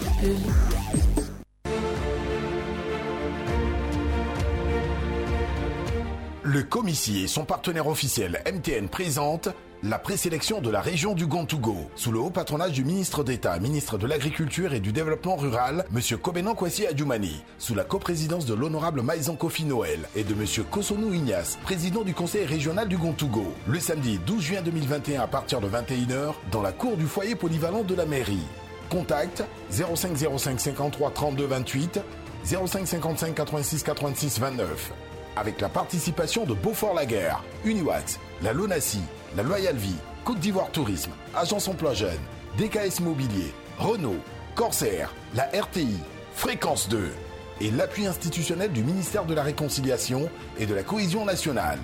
[6.42, 9.50] Le Comici et son partenaire officiel MTN présentent
[9.82, 13.98] la présélection de la région du Gontougo, sous le haut patronage du ministre d'État, ministre
[13.98, 16.18] de l'Agriculture et du Développement Rural, M.
[16.18, 20.46] Kobenan Kwasi Adjoumani, sous la coprésidence de l'honorable Maïzan Kofi Noël et de M.
[20.70, 25.60] Kosonou Ignace, président du conseil régional du Gontougo, le samedi 12 juin 2021 à partir
[25.60, 28.46] de 21h, dans la cour du foyer polyvalent de la mairie.
[28.88, 32.00] Contact 05 05 53 32 28,
[32.44, 34.92] 05 55 86 86 29
[35.36, 39.00] avec la participation de Beaufort-Laguerre, Uniwax, la Lonassi,
[39.36, 42.18] la Loyal Vie, Côte d'Ivoire Tourisme, Agence Emploi Jeune,
[42.58, 44.18] DKS Mobilier, Renault,
[44.56, 45.96] Corsair, la RTI,
[46.34, 47.12] Fréquence 2.
[47.60, 51.80] et l'appui institutionnel du ministère de la Réconciliation et de la Cohésion nationale.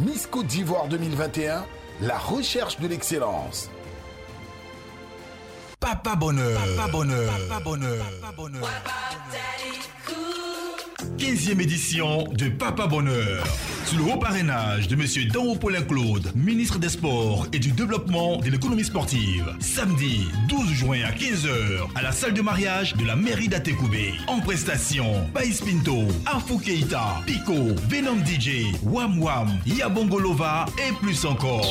[0.00, 1.64] Miss Côte d'Ivoire 2021,
[2.02, 3.70] la recherche de l'excellence.
[5.80, 6.60] Papa Bonheur.
[6.76, 7.32] Papa Bonheur.
[7.48, 8.04] Papa Bonheur.
[8.20, 8.68] Papa Bonheur.
[11.18, 13.42] 15e édition de Papa Bonheur.
[13.86, 18.36] Sous le haut parrainage de Monsieur Danro Paulin Claude, ministre des Sports et du Développement
[18.36, 19.56] de l'économie sportive.
[19.58, 24.14] Samedi 12 juin à 15h à la salle de mariage de la mairie d'Atekoubé.
[24.26, 31.66] En prestation, Païs Pinto, Afou Keita, Pico, Venom DJ, Wam Wam, Yabongolova et plus encore.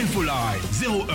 [0.00, 1.08] Infoline 01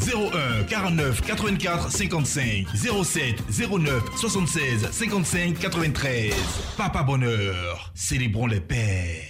[0.00, 2.66] 01 49 84 55
[3.04, 6.34] 07 09 76 55 93.
[6.76, 9.29] Papa Bonheur, célébrons les pères.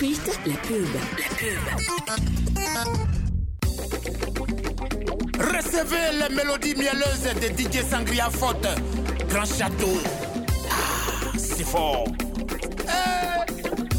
[0.00, 0.88] Suite, la pub.
[2.56, 2.84] La
[5.44, 8.66] Recevez les mélodies mielleuses de DJ Sangria Faute.
[9.28, 10.00] Grand château.
[10.70, 12.06] Ah, c'est fort.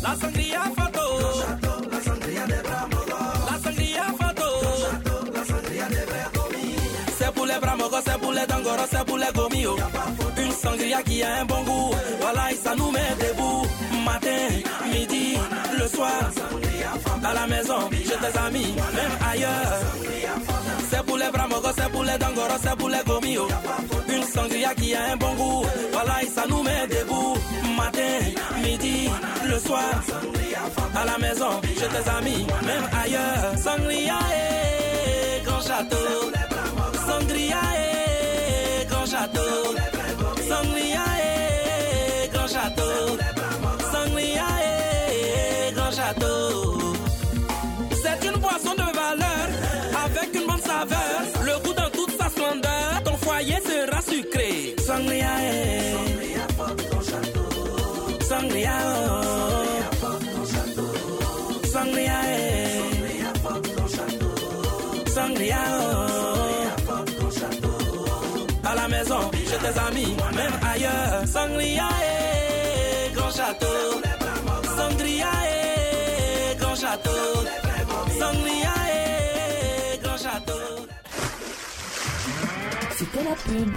[0.02, 1.06] La sangria photo.
[1.92, 2.60] La sangria de
[3.46, 4.50] La sangria photo.
[5.36, 6.02] La sangria de
[7.16, 9.76] C'est pour les bramogos, c'est pour les dangoros, c'est pour les gomio.
[10.52, 11.92] Une sangria qui a un bon goût.
[12.20, 13.66] Voilà, et ça nous met debout.
[14.04, 14.50] Matin,
[14.92, 15.38] midi,
[15.80, 16.30] le soir.
[17.24, 19.80] À la maison, chez tes amis, même ailleurs.
[20.90, 23.48] C'est pour les bramogos, c'est pour les dangoros, c'est pour les gomio.
[24.10, 25.66] Une sangria qui a un bon goût.
[25.94, 27.38] Voilà, et ça nous met debout.
[27.78, 29.10] Matin, midi,
[29.46, 29.90] le soir.
[30.94, 33.58] À la maison, chez tes amis, même ailleurs.
[33.58, 36.32] Sangria et grand château.
[71.32, 74.02] Sangria eh, grand château
[74.78, 77.10] Sangria eh, grand château
[78.20, 80.52] Sangria eh, grand château
[82.98, 83.72] C'était la pub.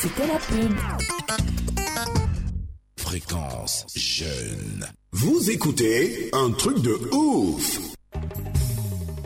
[0.00, 0.76] C'était la pub.
[2.96, 4.86] Fréquence jeune.
[5.12, 7.78] Vous écoutez un truc de ouf.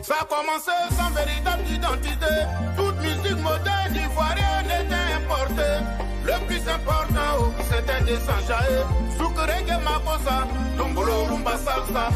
[0.01, 2.33] Ça a commencé sans véritable identité.
[2.75, 3.82] Toute musique moderne
[4.13, 5.81] était.
[6.25, 8.79] Le plus important, oh, c'était des sanjaé.
[9.17, 10.47] Soukrege makosa,
[10.77, 12.09] dombolo rumba salsa.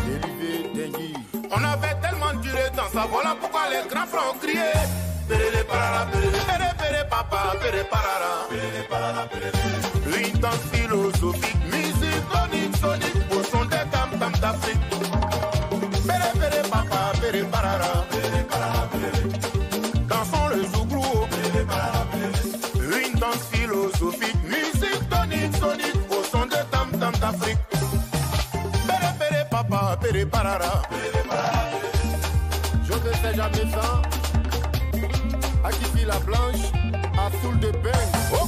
[1.51, 4.71] On avait tellement duré dans ça, voilà pourquoi les grands frères ont crié?
[5.27, 8.47] Péré parara, péré, papa, péré parara.
[8.49, 9.51] Péré parara, péré.
[10.17, 14.79] Une danse philosophique, musique tonique, sonique, au son des tam tam d'Afrique.
[16.07, 17.11] Péré, péré, papa.
[17.21, 18.05] Péré parara,
[30.09, 30.13] Je
[32.93, 34.01] ne sais jamais ça.
[35.63, 36.71] À qui la blanche,
[37.13, 37.91] à soul de bain.
[38.31, 38.45] Au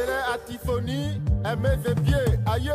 [0.00, 1.20] Attelé à Tiffany,
[1.94, 2.70] pieds, aïe.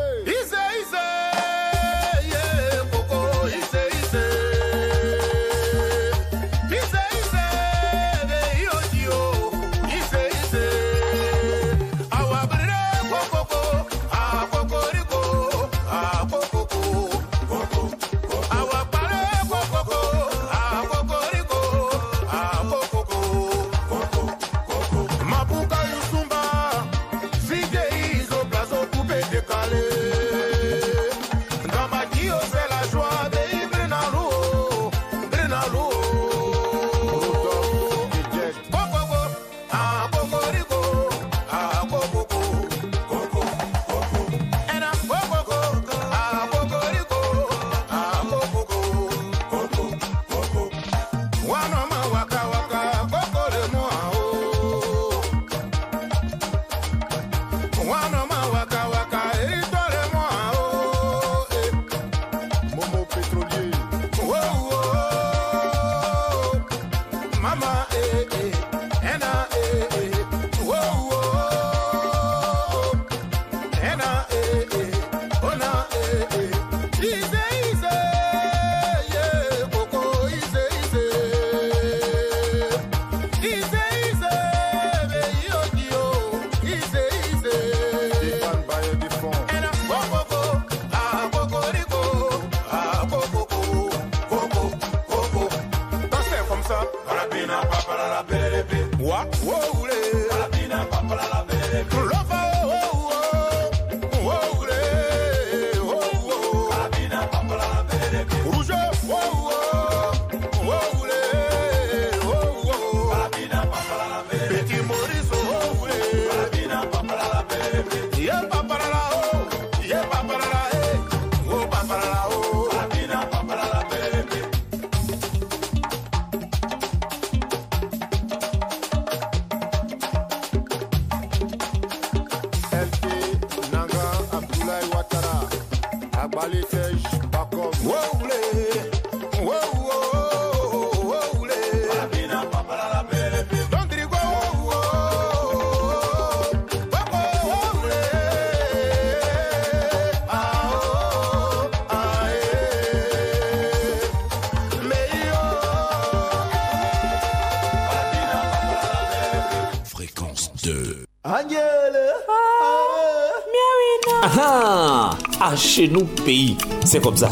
[164.28, 165.10] Ah ah
[165.40, 167.28] Ah, chez nous, pays, c'est comme ça.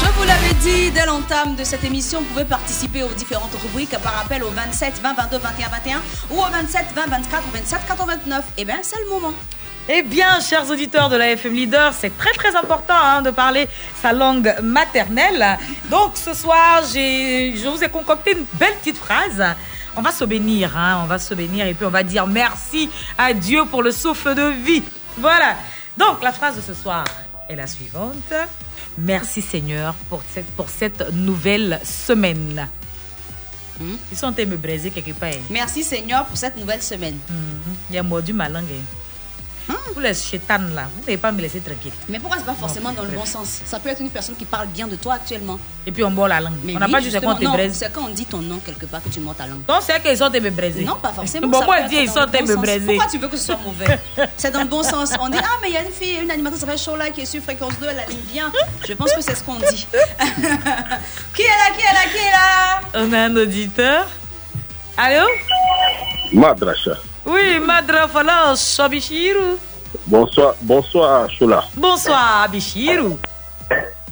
[0.00, 3.96] Je vous l'avais dit dès l'entame de cette émission, vous pouvez participer aux différentes rubriques
[4.02, 8.44] par appel au 27 20 22 21 21 ou au 27 20 24 27 89.
[8.58, 9.32] Eh bien, c'est le moment.
[9.90, 13.66] Eh bien, chers auditeurs de la FM Leader, c'est très très important hein, de parler
[14.02, 15.58] sa langue maternelle.
[15.90, 19.42] Donc ce soir, je vous ai concocté une belle petite phrase.
[19.96, 22.90] On va se bénir, hein, on va se bénir et puis on va dire merci
[23.16, 24.82] à Dieu pour le souffle de vie.
[25.16, 25.56] Voilà.
[25.96, 27.04] Donc la phrase de ce soir
[27.48, 28.32] est la suivante.
[28.98, 32.68] Merci Seigneur pour cette, pour cette nouvelle semaine.
[33.80, 35.30] Ils sont en train de me braiser quelque part.
[35.30, 35.40] hein.
[35.50, 37.16] Merci Seigneur pour cette nouvelle semaine.
[37.88, 38.66] Il y a mordu ma langue.
[39.68, 39.74] Hein.
[39.94, 41.92] Vous les chétanes là, vous n'allez pas me laisser tranquille.
[42.08, 43.20] Mais pourquoi c'est pas forcément Non, dans le bref.
[43.20, 43.60] bon sens?
[43.64, 45.58] Ça peut être une personne qui parle bien de toi actuellement.
[45.86, 46.58] Et puis on boit la langue.
[46.64, 47.74] Mais on n'a oui, pas dit c'est quand on te braise.
[47.74, 49.64] C'est quand on dit ton nom quelque part que tu mords ta langue.
[49.66, 50.84] Donc c'est qu'ils sont me braiser.
[50.84, 51.48] Non, pas forcément.
[51.48, 52.86] Bon, ça moi, je dis, ils sont me braiser.
[52.96, 53.98] Pourquoi tu veux que ce soit mauvais?
[54.36, 55.12] C'est dans le bon sens.
[55.20, 57.22] On dit, ah, mais il y a une fille, une animatrice qui s'appelle Shola qui
[57.22, 58.52] est sur fréquence 2, elle anime bien.
[58.86, 59.86] Je pense que c'est ce qu'on dit.
[61.34, 62.80] qui est là Qui est là Qui est là?
[62.94, 64.06] On a un auditeur.
[64.96, 65.26] Allô?
[66.32, 66.96] Madracha.
[67.28, 69.58] Oui, Madra Fala Shabichiru.
[70.06, 71.62] Bonsoir, bonsoir Chola.
[71.76, 73.12] Bonsoir, Abichiru.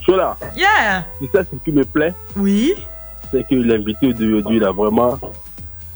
[0.04, 1.04] Chola, Yeah.
[1.18, 2.14] tu sais ce qui me plaît?
[2.36, 2.74] Oui.
[3.30, 5.18] C'est que l'invité d'aujourd'hui, là, vraiment,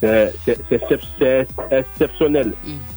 [0.01, 2.55] c'est c'est- c'est excep- c'est exceptionnel.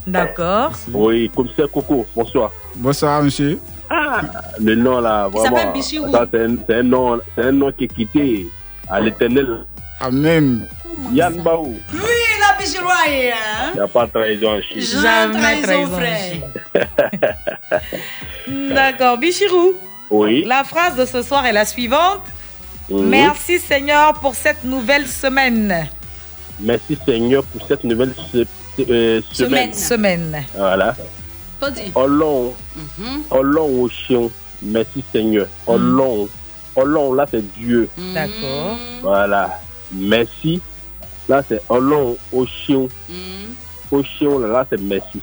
[0.07, 0.71] D'accord.
[0.91, 2.51] Oui, commissaire Coco, bonsoir.
[2.75, 3.59] Bonsoir, monsieur.
[3.89, 4.21] Ah,
[4.59, 6.09] le nom, là, vraiment, Bichirou.
[6.11, 8.47] ça, c'est un, c'est un nom, c'est un nom qui est quitté
[8.89, 9.65] à l'éternel.
[9.99, 10.65] Amen.
[11.11, 11.99] Yann Baou, Oui,
[12.61, 14.59] il n'y a pas de trahison.
[14.75, 15.99] Jamais trahison.
[18.73, 19.73] D'accord, Bichirou.
[20.09, 20.43] Oui.
[20.45, 22.21] La phrase de ce soir est la suivante.
[22.89, 23.07] Mhm.
[23.07, 25.87] Merci Seigneur pour cette nouvelle semaine.
[26.59, 28.45] Merci Seigneur pour cette nouvelle se-
[28.89, 29.73] euh, semaine.
[29.73, 30.43] Semaine.
[30.55, 30.95] Voilà.
[31.59, 31.91] Pas dit.
[31.95, 33.23] Ọlọ́run Mhm.
[33.31, 34.29] Ọlọ́run o ṣeun
[34.61, 36.27] merci Seigneur Ọlọ́run
[36.75, 38.77] Ọlọ́run là c'est Dieu D'accord.
[39.01, 39.59] voilà
[39.93, 40.61] merci
[41.29, 42.87] là c'est Ọlọ́run o ṣeun
[43.91, 45.19] o ṣeun là, là c'est merci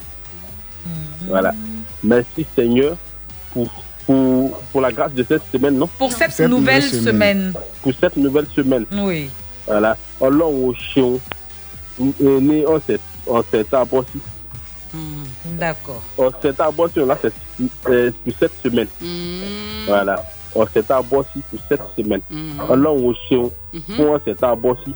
[1.28, 1.53] voilà.
[2.03, 2.96] Merci Seigneur
[3.53, 3.68] pour
[4.07, 5.86] pour pour la grâce de cette semaine non?
[5.98, 7.53] Pour cette, nouvelle, semaine.
[7.82, 8.86] pour cette nouvelle semaine.
[8.92, 9.30] Oui.
[9.66, 9.96] voilà.
[10.20, 11.18] Ọlọ́run o ṣeun
[12.40, 14.18] ní ọ̀sẹ̀ ọ̀sẹ̀ tá a bọ́ sí
[15.59, 16.03] D'accord.
[16.18, 17.32] ọ̀sẹ̀ tá a bọ́ sí là c'est
[18.24, 18.88] pour cette semaine.
[19.86, 20.16] Voilà.
[20.55, 22.22] ọ̀sẹ̀ tá a bọ́ sí pour cette semaine.
[22.68, 23.51] Ọlọ́run o ṣeun
[23.96, 24.92] fún ọ̀sẹ̀ tá a bọ́ sí.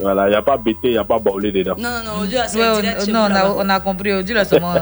[0.00, 1.76] Voilà, il n'y a pas bêté, il n'y a pas baulé dedans.
[1.78, 4.12] Non, non, non, Dieu a Ouais, on, non, on a, on a compris.
[4.12, 4.74] Aujourd'hui, là, seulement.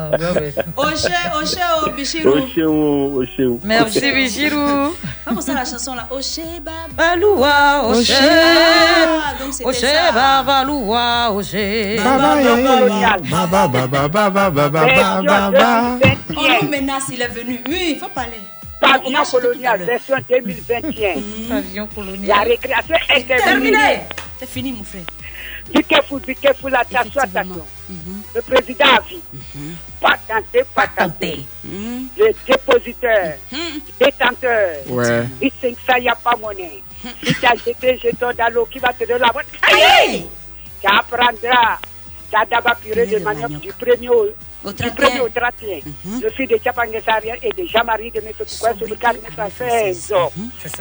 [0.76, 1.08] Oché,
[1.40, 2.36] Oché, oh, Bichirou.
[2.54, 3.58] ṣeun, o ṣeun.
[3.62, 4.94] Merci, Bichirou.
[5.24, 6.88] Comment ça la chanson là Oché, Baba.
[6.96, 8.14] Baloua, Oché.
[9.64, 10.42] Oché, ça.
[10.42, 11.96] Baloua, Oché.
[12.02, 15.98] Baba, baba, baba, baba, baba, baba, baba.
[16.34, 17.60] On nous menace, il est venu.
[17.68, 18.40] Oui, il faut parler.
[18.82, 21.14] On Pavillon colonial, version 2021.
[21.48, 22.28] Pavillon colonial.
[22.28, 24.00] La récréation est terminée.
[24.42, 25.02] C'est fini, mon frère.
[25.72, 27.64] Be careful, be careful, attention, attention.
[28.34, 29.22] Le président a dit,
[30.00, 31.46] pas tenter, pas tenter.
[32.18, 33.38] Les dépositaires,
[34.00, 35.26] détenteurs, Ouais.
[35.40, 36.82] ils savent que ça, il n'y a pas monnaie.
[37.22, 40.26] Si tu as jeté jeton dans l'eau, qui va te donner la bonne Aïe!
[40.80, 41.78] Tu apprendras.
[42.28, 45.80] Tu as d'abord puré de manœuvre du premier au, du premier au 31.
[46.20, 50.12] Le fils de Chapangesarian et de Jean-Marie de Messopoukoua sur le cadre de sa 16
[50.14, 50.32] ans.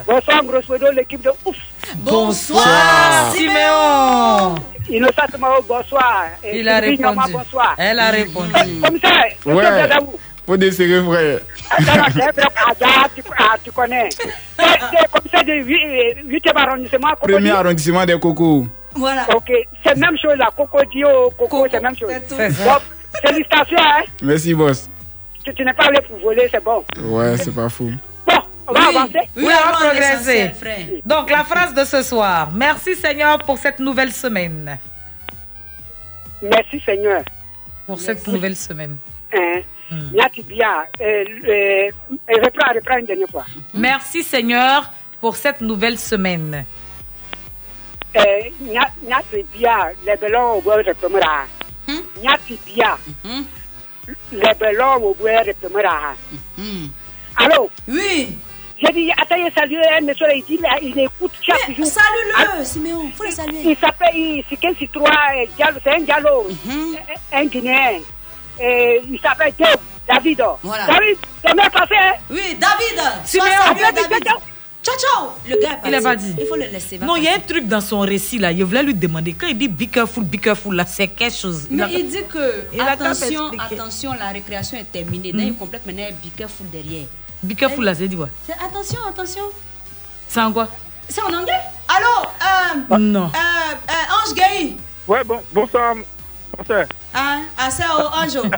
[0.07, 1.57] Bonsoir, grosso modo, l'équipe de ouf.
[1.97, 4.55] Bonsoir, Siméon.
[4.89, 6.25] Innocent Mao, bonsoir.
[6.43, 7.31] Et Il a répondu.
[7.31, 7.75] bonsoir.
[7.77, 8.51] Elle a répondu.
[8.83, 9.09] Comme ça,
[9.45, 9.89] Ouais.
[10.45, 11.39] Faut desserrer, frère.
[11.69, 14.09] Attends, c'est vrai, ah, tu, ah, tu connais.
[14.17, 17.09] C'est comme ça de 8e arrondissement.
[17.11, 17.55] Coco Premier Dio.
[17.55, 18.65] arrondissement des cocos.
[18.95, 19.25] Voilà.
[19.35, 19.51] Ok,
[19.85, 20.49] c'est même chose là.
[20.57, 21.07] Coco Dio,
[21.37, 22.11] Coco, c'est même chose.
[23.21, 24.03] Félicitations, hein.
[24.23, 24.89] Merci, boss.
[25.45, 26.83] Tu, tu n'es pas allé pour voler, c'est bon.
[27.01, 27.91] Ouais, c'est pas fou.
[28.71, 29.19] On va avancer.
[29.35, 30.51] Oui, on va progresser.
[31.05, 32.49] Donc, la phrase de ce soir.
[32.53, 34.79] Merci Seigneur pour cette nouvelle semaine.
[36.41, 37.21] Merci Seigneur.
[37.85, 38.97] Pour cette nouvelle semaine.
[43.73, 43.73] Hein?
[43.73, 46.65] Merci Seigneur pour cette nouvelle semaine.
[57.35, 57.69] allô?
[57.87, 58.37] Oui
[58.81, 63.11] j'ai dit attendez saluer un monsieur il dit là, il écoute chaque jour salue-le Siméon
[63.15, 65.05] faut le saluer il s'appelle il- c'est quel citroën
[65.35, 67.99] eh, Diallo c'est un Diallo un- un Guinéen
[68.59, 69.77] Eh, il s'appelle Dave,
[70.07, 70.85] David Voilà.
[70.85, 72.13] David semaine passée hein?
[72.29, 73.47] Oui, David Siméon.
[74.83, 76.33] Ciao, ciao Le gars Il a pas dit.
[76.39, 76.97] Il faut le laisser.
[76.97, 78.51] va Non, il y a un truc dans son récit là.
[78.55, 79.33] Je voulais lui demander.
[79.33, 81.67] Quand il dit be careful, be careful, là, c'est quelque chose.
[81.69, 85.33] Mais a- il dit que, Il attention, attention, la récréation est terminée.
[85.33, 85.37] Mm.
[85.37, 87.05] Là, il complète maintenant be careful derrière.
[87.43, 89.43] Be careful, là, c'est dit quoi C'est attention, attention.
[90.27, 90.67] C'est en quoi?
[91.09, 91.59] C'est en anglais?
[91.87, 92.27] Allô
[92.91, 93.25] euh, Non.
[93.25, 93.93] euh, euh,
[94.29, 94.73] Ange Gay
[95.07, 95.95] Ouais, bon, bonsoir.
[96.57, 96.85] Bonsoir.
[97.13, 98.49] Hein Assez au Ange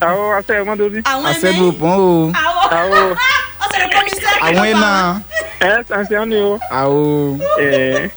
[0.00, 1.00] Ah, oh, assez, vendredi.
[1.04, 2.32] Ah, ouais, Assez mais- beau pont.
[2.34, 2.38] Ah,
[2.70, 2.94] Ah, oh.
[2.94, 3.14] oh.
[3.60, 5.14] Ah, c'est le commissaire Ah ouais, nous parle.
[5.14, 5.22] non.
[5.62, 6.58] Eh, c'est ancien, nous.
[6.70, 7.38] Ah oh.
[7.60, 8.10] Eh.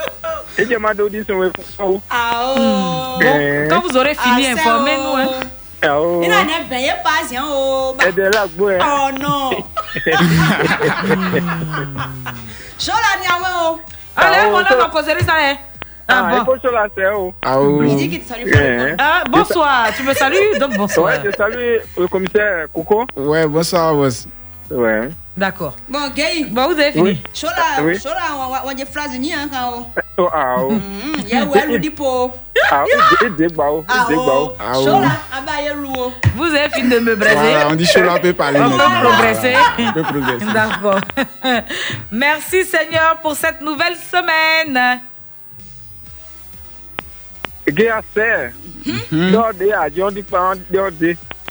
[0.57, 1.51] Et j'ai ma audition, ouais.
[1.79, 2.01] Oh.
[2.09, 3.19] Ah, oh.
[3.21, 3.67] Eh.
[3.69, 5.03] Quand vous aurez fini, Ah, c'est informez-nous.
[5.03, 5.17] oh.
[5.17, 5.47] Hein.
[5.83, 6.21] Oh.
[6.23, 6.31] Il.
[16.07, 16.45] Ah, bon.
[16.71, 16.87] la.
[17.41, 17.83] Ah oh.
[17.83, 18.51] Dit qu'il te salue.
[18.99, 20.37] Ah, bonsoir, tu me salues?
[20.59, 21.05] Donc bonsoir.
[21.07, 23.05] Ouais, je salue le commissaire Coco.
[23.15, 24.27] Ouais, bonsoir, boss.
[24.71, 25.09] Ouais.
[25.37, 25.75] D'accord.
[25.87, 26.45] Bon, Gay.
[26.49, 27.23] Bon, vous avez fini Oui.
[27.33, 27.53] Chola,
[27.83, 27.99] Oui.
[28.01, 28.21] Chola,
[28.63, 30.71] on va dire phrase ni, hein, quand Oh, ah, oh.
[30.71, 31.27] on.
[31.27, 32.31] Ya, ouais, le dipo.
[32.71, 32.89] Ah, oh,
[33.21, 33.83] il dit, oh.
[33.87, 34.07] Ah.
[34.07, 34.73] Ah.
[34.73, 36.13] Chola, ah, bah, ya, loup.
[36.35, 38.59] Vous avez fini de me braiser Voilà, on dit Chola peut parler.
[38.61, 39.55] On peut progresser.
[39.77, 40.45] On peut progresser.
[40.53, 41.01] D'accord.
[42.11, 45.01] Merci Seigneur pour cette nouvelle semaine.
[47.67, 47.91] Gay.
[49.11, 50.53] Dehors, dehors, Dieu dit pas.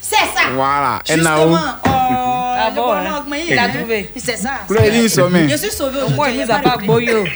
[0.07, 0.49] C'est ça.
[0.53, 1.57] Voilà, Justement.
[1.83, 3.23] Oh, Ah bon, hein?
[3.47, 4.11] Il a trouvé.
[4.15, 4.51] C'est ça.
[4.69, 4.75] Je
[5.57, 6.41] suis sauvé Au moins, aujourd'hui.
[6.41, 7.23] il nous a pas boyo.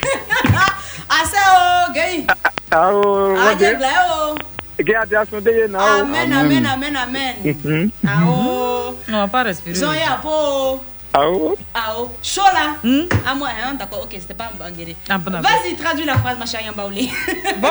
[1.12, 2.24] Ah, ça, oh, Gay.
[2.72, 3.76] Ah, oh, Ah, Gay.
[4.12, 4.36] Oh.
[4.84, 5.80] Dire son dehors, non.
[5.80, 7.36] Amen, amen, amen, amen.
[7.44, 7.90] Mhm.
[8.08, 8.96] Ah, oh.
[9.12, 9.74] On va pas respirer.
[9.76, 10.84] Zoya, po.
[11.12, 11.56] Ah, oh.
[11.74, 12.12] Ah, oh.
[12.22, 12.76] Chola.
[13.28, 14.96] Ah, moi, hein, d'accord, ok, c'était pas un guéri.
[15.10, 15.42] Bon, d'accord.
[15.50, 17.12] Vas-y, traduis la phrase, ma chérie Yambaouli.
[17.58, 17.68] Bon,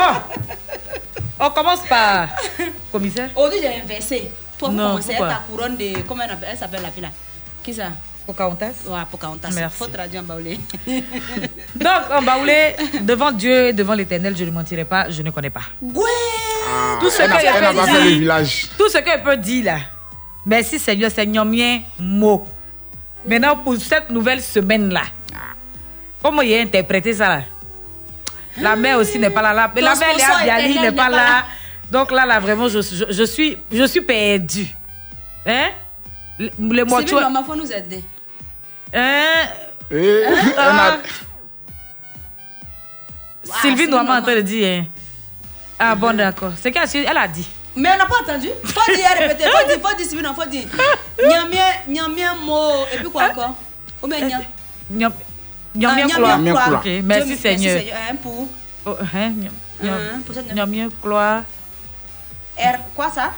[1.39, 2.27] on commence par
[2.93, 3.31] commissaire.
[3.37, 4.31] Aujourd'hui, j'ai inversé.
[4.59, 6.03] Toi, vous Non, ta couronne de.
[6.07, 7.11] Comment elle appelle- elle s'appelle la fille là
[7.63, 7.85] Qui ça?
[8.27, 8.73] Pocahontas.
[8.87, 9.49] Ouais, Pocahontas.
[9.55, 9.77] Merci.
[9.79, 10.61] Faut traduire en baoulé.
[11.75, 15.49] Donc, en baoulé, devant Dieu et devant l'éternel, je ne mentirai pas, je ne connais
[15.51, 15.63] pas.
[15.81, 16.05] Ouais
[16.71, 18.89] Ah, Tout ce elle n'a que elle n'a je pas peux fait le dire, tout
[18.91, 19.79] ce que je peux dire là.
[20.45, 22.47] Merci Seigneur, Seigneur mien, mot.
[23.25, 25.03] Maintenant, pour cette nouvelle semaine-là,
[26.23, 27.43] comment il a interprété ça là?
[28.61, 29.55] La mère aussi n'est pas là.
[29.55, 31.45] La, la mère Léa Bialy éternel n'est pas n'est pas là.
[31.91, 34.69] Donc là, là, vraiment, je, je, je suis, je suis perdue.
[35.47, 35.69] Hein?
[36.39, 38.05] Le, le C'est mortuaire- maman, faut nous aider.
[38.95, 39.49] Hein?
[39.91, 40.25] Eh,
[40.57, 40.71] Ah.
[40.71, 40.99] on a-
[43.63, 44.21] Sylvie c'est doit maman.
[44.21, 44.69] m'entendre dire.
[44.69, 44.85] hein.
[45.79, 46.53] Ah bon, d'accord.
[46.61, 47.49] C'est qu'elle elle a dit.
[47.75, 48.49] Mais on n'a pas entendu.
[48.65, 49.45] Faut dire, répéter.
[49.45, 50.65] Faut dire, faut dire, Sylvie, non, faut dire.
[51.27, 52.85] Nyamien, nyamien mot.
[52.93, 53.55] Et puis quoi encore?
[54.03, 54.43] Ou bien nyam.
[54.91, 55.13] Nyam
[55.75, 56.39] nyam Ah, bien nyam cloire.
[56.39, 56.73] bien cloire.
[56.85, 57.75] Ok, merci Seigneur.
[57.75, 57.99] Merci Seigneur.
[58.11, 58.49] Un pour.
[58.85, 59.33] Oh, hein,
[62.59, 63.33] R, quoi ça?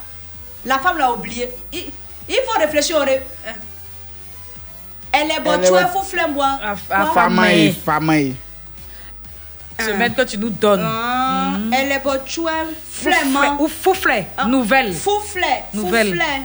[0.65, 1.49] La femme l'a oublié.
[1.73, 1.85] Il,
[2.29, 3.01] il faut réfléchir au.
[3.01, 3.53] ré- hein.
[5.13, 5.69] Elle est bonne, tu
[6.09, 6.61] flamboire.
[6.63, 7.13] Ah, Quoi?
[7.13, 8.35] Famaï, Famaï.
[9.79, 10.85] Semaine que tu nous donnes.
[10.85, 12.53] Ah, Elle est bonne, tu vois,
[12.91, 13.57] flamand.
[13.61, 14.27] Ou fouflet.
[14.47, 14.93] Nouvelle.
[14.95, 15.65] Fouflet.
[15.73, 16.09] Nouvelle.
[16.09, 16.43] Fouflet.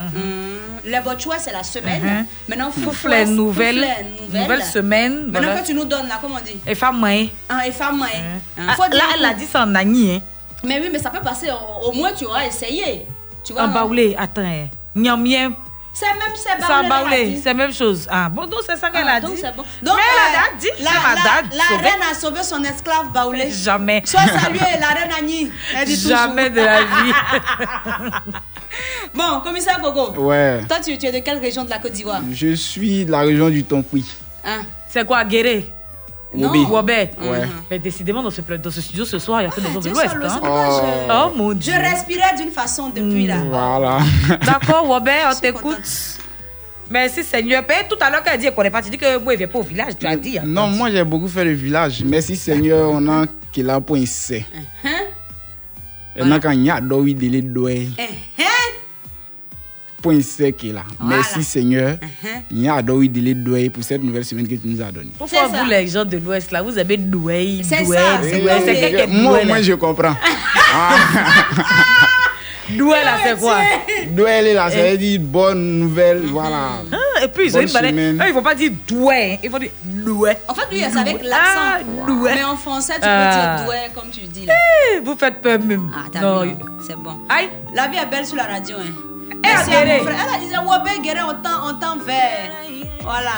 [0.00, 2.00] Hum, Les bochois, c'est la semaine.
[2.02, 2.26] Mhm.
[2.48, 3.84] Maintenant, Fouflet, nouvelle.
[3.84, 5.24] fouflet, Nouvelle semaine.
[5.26, 5.60] Maintenant voilà.
[5.60, 6.60] que tu nous donnes là, comment on dit?
[6.66, 7.26] Et femme hein.
[7.48, 8.22] Ah, et femme, ouais.
[8.56, 10.14] Ah, Là, elle a dit ça en agni.
[10.14, 10.20] Hein.
[10.64, 11.48] Mais oui, mais ça peut passer.
[11.50, 13.06] Au, au moins, tu auras essayé.
[13.44, 13.74] Tu vois En non?
[13.74, 14.14] baoulé.
[14.18, 14.42] Attends.
[14.42, 14.66] hein.
[14.96, 15.52] Nyam bien.
[15.94, 17.36] C'est même, c'est baoulé.
[17.42, 18.06] C'est la même chose.
[18.08, 19.40] Ah, bon, donc c'est ça qu'elle Ah, a donc dit.
[19.40, 19.64] c'est bon.
[19.82, 20.84] Donc, Mais elle a euh, dit.
[20.84, 20.90] La,
[21.50, 23.50] la, la reine a sauvé son esclave baoulé.
[23.50, 24.02] Jamais.
[24.04, 25.50] Sois saluée, la reine Annie.
[25.76, 26.62] Elle dit Jamais toujours.
[26.62, 27.12] de la vie.
[29.14, 30.12] bon, commissaire Gogo.
[30.22, 30.60] Ouais.
[30.68, 32.20] Toi, tu, tu es de quelle région de la Côte d'Ivoire?
[32.30, 34.04] Je suis de la région du Tonkui.
[34.44, 34.60] Hein?
[34.88, 35.66] C'est quoi, Guéré?
[36.34, 36.58] Wobi.
[36.64, 37.10] Wobé.
[37.22, 37.42] Ouais.
[37.70, 39.80] Mais décidément, dans ce, dans ce studio ce soir, il y a que des gens
[39.80, 40.14] de l'Ouest.
[40.22, 40.28] hein.
[40.40, 41.72] pourquoi je- Oh mon Dieu.
[41.74, 43.36] Je respirais d'une façon depuis là.
[43.48, 43.98] Voilà.
[44.44, 46.18] D'accord, Wobé, on t'écoute.
[46.90, 47.62] Merci Seigneur.
[47.68, 49.38] Mais tout à l'heure, quand elle dit qu'on n'est pas, tu dis que moi, il
[49.38, 49.92] vient pas au village.
[49.98, 50.38] Tu as dit.
[50.38, 50.42] hein.
[50.46, 52.02] Non, moi j'ai beaucoup fait le village.
[52.04, 54.44] Merci Seigneur, on a qu'il a point C.
[54.84, 54.90] Hein?
[56.20, 57.88] On a quand il y a do oui délai doué.
[57.98, 58.04] Hein?
[60.00, 60.84] Point C qui est là.
[61.02, 61.94] Merci Seigneur.
[61.96, 62.28] Uh-huh.
[62.52, 64.92] Il y a do oui délai doué pour cette nouvelle semaine que tu nous as
[64.92, 65.10] donnée.
[65.18, 65.46] Pourquoi ça.
[65.48, 68.60] vous, les gens de l'Ouest, là, vous avez doué, C'est doué, ça, c'est doué, comme
[68.64, 70.14] c'est les- quelqu'un qui est Moi, je comprends.
[70.70, 70.90] Ah.
[72.70, 73.56] Doué, là, c'est quoi?
[74.10, 76.22] Doué là, ça veut dire bonne nouvelle.
[76.26, 76.82] Voilà.
[77.24, 78.20] Et puis, ils ont une semaine.
[78.20, 79.38] Eux, ils vont pas dire doué.
[79.42, 80.32] Ils vont dire doué.
[80.46, 81.86] En fait, lui, c'est avec Ah, l'accent.
[82.06, 82.32] doué.
[82.34, 83.56] Mais en français, tu peux Ah.
[83.56, 84.52] dire doué, comme tu dis là.
[84.94, 85.90] Eh, Vous faites peur même.
[85.96, 86.42] Ah, t'as Non.
[86.42, 86.50] vu,
[86.86, 87.16] c'est bon.
[87.30, 87.48] Aïe.
[87.74, 88.76] La vie est belle sur la radio.
[88.78, 88.92] Hein.
[89.42, 89.98] Merci à Guéré.
[89.98, 90.26] mon frère.
[90.28, 92.50] Elle a dit, ouais, Guéré, on t'en- on t'en vert.
[93.02, 93.30] Voilà.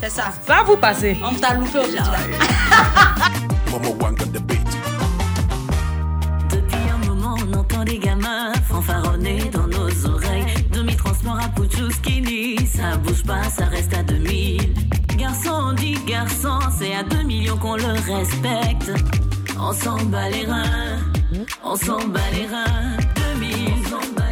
[0.00, 0.24] C'est ça.
[0.46, 1.16] Ça va vous passer.
[1.24, 2.04] On t'a loupé aujourd'hui là.
[6.50, 10.44] Depuis un moment, on entend des gamins fanfaronner dans nos oreilles.
[10.72, 14.74] Demi-transport à Pouchouskini, ça bouge pas, ça reste à 2000.
[15.16, 18.92] Garçon, on dit garçon, c'est à 2 millions qu'on le respecte.
[19.58, 20.98] On s'en bat les reins,
[21.64, 22.96] on s'en bat les reins.
[23.38, 24.22] 2000, on s'en bat les reins.
[24.22, 24.23] 2000,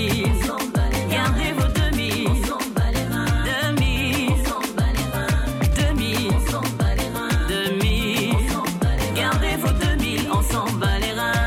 [0.00, 1.10] on s'en bat les reins.
[1.10, 3.44] Gardez vos 2000, on s'en bat les reins.
[3.76, 5.44] 2000, on s'en bat les reins.
[5.76, 7.38] 2000, on s'en bat les reins.
[7.48, 9.30] 2000, on s'en bat les reins.
[9.30, 11.40] Gardez vos 2000, on s'en bat les reins.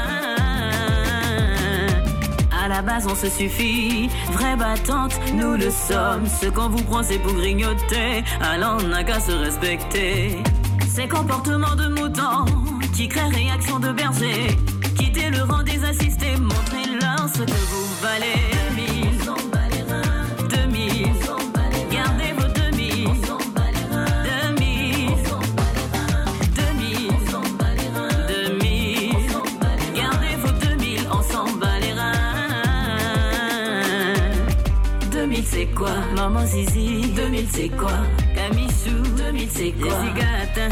[2.64, 4.10] À la base, on se suffit.
[4.32, 6.26] Vraie battante, nous le sommes.
[6.28, 8.24] Ce qu'on vous prend, c'est pour grignoter.
[8.41, 10.38] Alors, on n'a qu'à se respecter.
[10.88, 12.45] Ces comportements de moutons
[12.95, 14.56] qui créent réaction de berger.
[15.04, 18.39] Quittez le rang des assistés, montrez-leur ce que vous valez.
[18.70, 20.24] 2000, on s'en bat les reins.
[20.47, 22.06] 2000, on s'en bat les reins.
[22.06, 24.24] Gardez vos 2000, on s'en bat les reins.
[24.56, 26.24] 2000, on s'en bat les reins.
[26.58, 28.16] 2000, on s'en bat les reins.
[28.30, 30.10] 2000, on s'en bat les reins.
[30.10, 32.14] Gardez vos 2000, on s'en bat les reins.
[35.12, 37.91] 2000 c'est quoi Maman Zizi 2000 c'est quoi
[38.36, 40.70] Kamichou 2000 c'est quoi Zigatin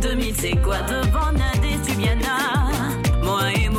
[0.00, 2.73] 2000 c'est quoi Devant Nadé Subiana
[3.24, 3.70] Moi et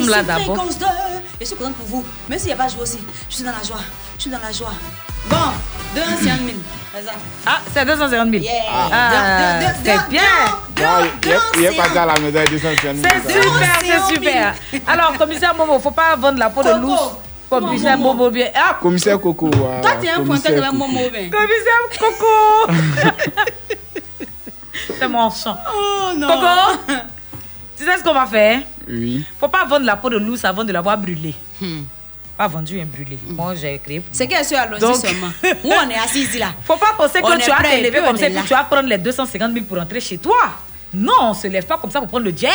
[0.00, 0.56] sommes là d'abord.
[0.56, 0.86] Fréquence 2.
[1.40, 2.04] Je suis contente pour vous.
[2.28, 2.98] Même s'il n'y a pas de joie aussi.
[3.28, 3.80] Je suis dans la joie.
[4.16, 4.72] Je suis dans la joie.
[5.28, 5.36] Bon,
[5.94, 6.58] 250 000.
[6.92, 7.04] Vas-y.
[7.46, 8.42] Ah, c'est 250 000.
[8.42, 8.52] Yeah.
[8.70, 10.22] Ah, c'est bien.
[10.80, 11.06] Non,
[11.54, 14.54] il n'y a pas dans la médaille de 150 C'est super, c'est super.
[14.86, 16.98] Alors, commissaire Momo, faut pas vendre la peau de louche.
[17.48, 18.48] Commissaire Momo, bien.
[18.54, 19.50] Ah, Commissaire Coco.
[19.54, 20.92] ah, Toi, tu es un pointeur mon Coco.
[20.92, 21.30] mauvais.
[21.30, 22.72] commissaire Coco.
[24.98, 25.56] c'est mon chant.
[25.74, 26.28] Oh non.
[26.28, 26.94] Coco,
[27.76, 28.60] tu sais ce qu'on va faire?
[28.90, 29.24] Oui.
[29.38, 31.34] Faut pas vendre la peau de louche avant de l'avoir brûlée.
[32.36, 33.18] Pas vendu un brûlé.
[33.28, 34.02] Moi, j'ai créé.
[34.12, 35.28] C'est qu'elle est allongée Donc- seulement.
[35.64, 36.52] Où on est assis ici là?
[36.64, 38.28] Faut pas penser On que est tu vas prêt, te lever puis comme on ça
[38.28, 40.36] et puis tu vas prendre les 250 000 pour rentrer chez toi.
[40.94, 42.48] Non, on se lève pas comme ça pour prendre le jet.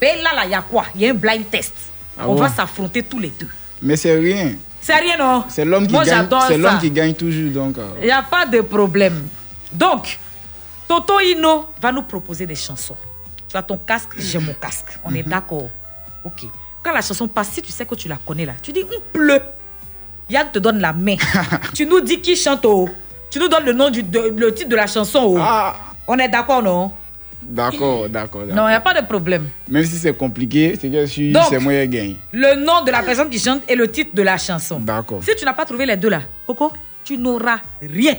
[0.00, 0.84] Et là, là, il y a quoi?
[0.94, 1.72] Il y a un blind test.
[2.18, 2.40] Ah on bon?
[2.42, 3.48] va s'affronter tous les deux.
[3.82, 4.52] Mais c'est rien.
[4.80, 5.44] C'est rien, non?
[5.48, 6.28] C'est l'homme qui Moi, gagne.
[6.48, 7.50] C'est l'homme qui gagne toujours.
[7.50, 9.26] Donc, euh, Il n'y a pas de problème.
[9.72, 10.18] Donc,
[10.86, 12.96] Toto Ino va nous proposer des chansons.
[13.54, 14.98] Tu as ton casque, j'ai mon casque.
[15.04, 15.70] On est d'accord.
[16.24, 16.42] Ok.
[16.82, 19.00] quand la chanson passe, si tu sais que tu la connais là, tu dis on
[19.12, 19.42] pleut.
[20.28, 21.14] Yann te donne la main.
[21.72, 22.88] tu nous dis qui chante oh.
[23.30, 25.36] Tu nous donnes le nom du de- le titre de la chanson oh.
[25.38, 25.76] Ah.
[26.08, 26.90] On est d'accord non?
[27.42, 28.42] D'accord, d'accord.
[28.46, 29.48] Non, il n'y a pas de problème.
[29.68, 32.16] Même si c'est compliqué, c'est que si c'est moi qui gagne.
[32.32, 34.80] Le nom de la personne qui chante et le titre de la chanson.
[34.80, 35.22] D'accord.
[35.22, 36.72] Si tu n'as pas trouvé les deux là, Coco,
[37.04, 38.14] tu n'auras rien.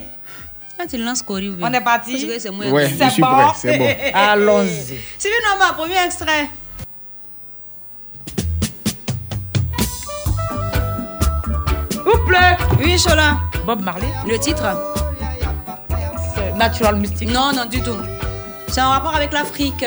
[0.78, 1.23] Quand tu lances.
[1.28, 2.49] On est parti c'est.
[2.49, 3.32] Ouais, c'est bon.
[4.13, 4.99] Allons-y.
[5.17, 6.49] Sylvie Noma, premier extrait.
[12.03, 12.38] Couple
[12.84, 13.38] Oui, Chola.
[13.65, 14.07] Bob Marley.
[14.28, 14.63] Le titre
[16.55, 17.30] Natural Mystic.
[17.30, 17.95] Non, non, du tout.
[18.67, 19.86] C'est en rapport avec l'Afrique.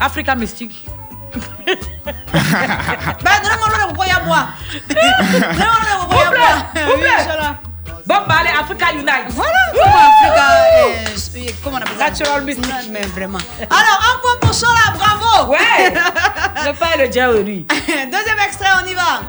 [0.00, 0.86] Africa Mystic.
[1.64, 1.72] Bah,
[3.42, 4.48] donne-moi le roi à boire.
[4.88, 6.86] Donne-moi le roi à.
[6.94, 7.60] Oui, Chola.
[8.06, 9.26] Bob Marley, Africa Unite.
[9.30, 10.44] Voilà comment Africa.
[11.36, 12.04] euh, comment on appelle ça?
[12.10, 12.44] Natural.
[12.44, 13.38] Non, Mais vraiment.
[13.68, 15.50] Alors, un point pour Chola, bravo.
[15.52, 15.92] Ouais.
[16.66, 17.66] Le pas le diable, lui.
[17.88, 19.20] Deuxième extrait, on y va.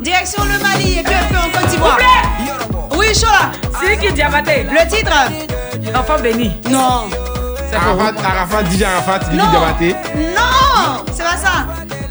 [0.00, 1.98] Direction le Mali et puis un peu en Côte d'Ivoire.
[2.96, 3.52] Oui, Chola.
[3.80, 5.12] C'est qui Diabaté Le titre?
[5.96, 6.52] Enfant béni.
[6.68, 7.08] Non.
[7.74, 9.50] Arafat, Arafat, DJ Arafat, Lili Non.
[9.50, 9.96] Diabaté.
[10.34, 11.66] Non, c'est pas ça.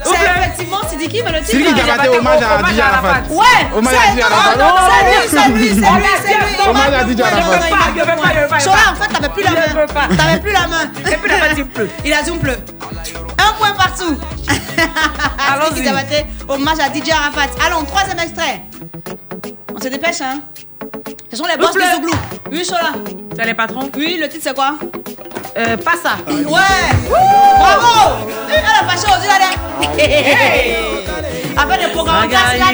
[0.05, 1.51] C'est effectivement Sidiki, mais le titre.
[1.51, 3.21] Sidiki Diabaté, hommage à DJ Arafat.
[3.29, 3.45] Ouais,
[3.75, 4.51] Hommage c'est à DJ Arafat.
[4.89, 6.69] c'est lui, c'est lui, c'est lui, c'est lui.
[6.69, 7.41] Hommage à DJ Arafat.
[7.41, 8.59] Je veux pas, je veux pas, je veux pas.
[8.59, 10.15] Chola, en fait, t'avais plus la main.
[10.17, 10.83] T'avais plus la main.
[11.11, 11.89] Et puis, il a pas dit plus.
[12.05, 12.57] Il a dit pleut.
[13.37, 14.17] Un point partout.
[15.37, 15.87] Allons-y.
[16.47, 17.49] Hommage à DJ Arafat.
[17.65, 18.61] Allons, troisième extrait.
[19.75, 20.41] On se dépêche, hein.
[21.31, 21.81] Ce sont les boss de.
[21.81, 22.13] Zouglou.
[22.51, 22.93] Oui, Chola.
[23.35, 23.89] C'est les patrons?
[23.95, 24.75] Oui, le titre c'est quoi?
[25.57, 26.17] Euh, Pas ça.
[26.27, 26.43] Ouais!
[27.09, 28.25] Bravo!
[28.49, 29.33] Elle a fâché aujourd'hui là
[31.61, 32.65] Avec le programme classe là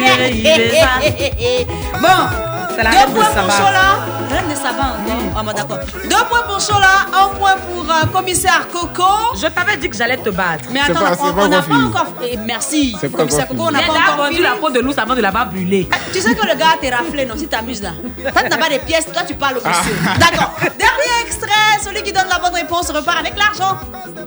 [2.02, 2.49] Bon
[2.84, 3.52] Deux points pour.
[3.52, 3.88] Chola
[4.30, 8.06] Reine de Saba encore Ah bon d'accord Deux points pour Chola Un point pour euh,
[8.14, 9.04] commissaire Coco
[9.36, 10.66] Je t'avais dit que j'allais te battre.
[10.72, 13.82] Mais attends, pas- on- pas n'a encore pas encore Eh, Merci Commissaire Coco, on n'a
[13.82, 15.88] pas encore vendu la peau de loup avant de la brûler.
[16.14, 17.92] tu sais que le gars t'est raflé, non Si t'amuses là.
[18.32, 19.96] Toi, tu n'as pas de pièces, toi, tu parles au monsieur.
[20.20, 20.52] D'accord.
[20.62, 23.78] Dernier extrait, celui qui donne la bonne réponse repart avec l'argent.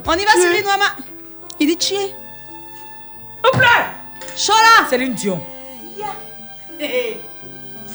[0.06, 0.84] On y va, Sylvie Noama.
[1.60, 2.14] Il dit chier.
[3.42, 3.66] Couple
[4.36, 4.88] Chola.
[4.90, 5.40] Céline Dion.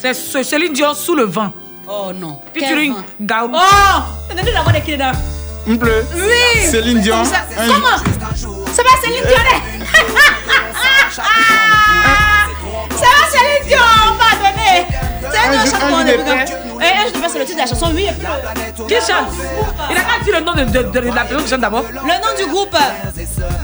[0.01, 1.51] C'est ce Céline Dion sous le vent.
[1.89, 2.39] Oh non.
[2.53, 3.49] Featuring Gaou.
[3.53, 3.57] Oh
[4.27, 5.11] T'as entendu la voix de qui dedans
[5.69, 6.05] Un bleu.
[6.15, 6.65] Oui.
[6.69, 7.23] Céline Dion.
[7.25, 7.37] Ça.
[7.57, 7.97] Un- Comment?
[7.97, 9.37] Ça va, Céline Dion
[11.11, 13.77] Ça va, Céline Dion
[14.19, 14.85] Pardonnez
[15.31, 16.45] C'est Un chanson un jour de de paix.
[16.47, 18.07] De c'est le titre de la chanson, oui.
[18.87, 19.27] Qui chante?
[19.89, 21.83] Il a pas dit le nom de, de- de la personne qui chante d'abord.
[21.91, 22.75] Le nom du groupe.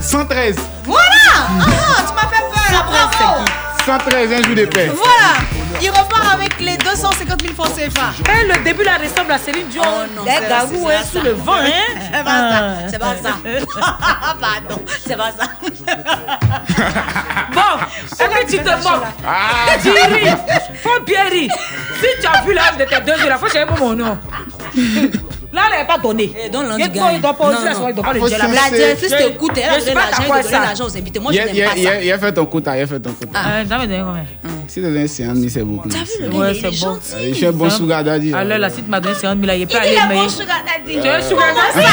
[0.01, 0.55] 113.
[0.85, 1.05] Voilà
[1.35, 1.45] Ah,
[2.07, 3.43] Tu m'as fait peur bravo
[3.85, 4.91] 113, un jour de paix.
[4.95, 8.13] Voilà Il repart avec les 250 000 francs CFA.
[8.29, 9.81] Eh, le début là ressemble à Céline Dion.
[9.85, 11.23] Oh non, Les hein, pas sous ça.
[11.23, 11.67] le vent, hein.
[12.13, 13.37] C'est pas ça, c'est pas ça.
[14.39, 15.45] Pardon, c'est pas ça.
[17.53, 17.61] Bon,
[18.19, 19.75] est-ce que tu te moques Ah.
[19.81, 20.31] Tu ris.
[20.81, 21.53] Faut bien rire.
[21.99, 24.17] Si tu as vu l'âge de tes deux yeux, là, faut chercher pour mon nom.
[25.53, 26.33] Là, elle n'est pas donnée.
[26.35, 26.63] Eh, Il doit-
[27.13, 29.99] il pas aussi la il pas le dire La directrice t'écoute, elle a donné pas
[30.09, 31.19] l'argent, elle a donné l'argent aux invités.
[31.19, 32.01] Moi, je Il a- n'aime il pas il ça.
[32.01, 33.39] il a fait ton quota, il a fait ton quota.
[33.39, 34.25] Euh, jamais donné combien
[34.67, 35.89] Si tu donnes 50 000, c'est beaucoup.
[35.89, 36.93] T'as vu le gars, il est c'est bon.
[36.95, 37.29] gentil.
[37.29, 38.33] Je suis un bon sugar daddy.
[38.33, 40.15] Alors là, si tu m'as donné 50 000, là, il peut Il aller est mais.
[40.15, 40.99] bon sugar daddy.
[41.01, 41.87] Tu es sugar daddy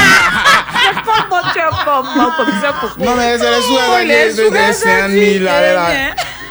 [0.82, 3.04] C'est pas mon tu es pas mon comme ça, Coco.
[3.04, 4.08] Non, mais c'est le sugar daddy.
[4.08, 5.46] les Je donne sugar 50 000.
[5.46, 5.86] Allez là.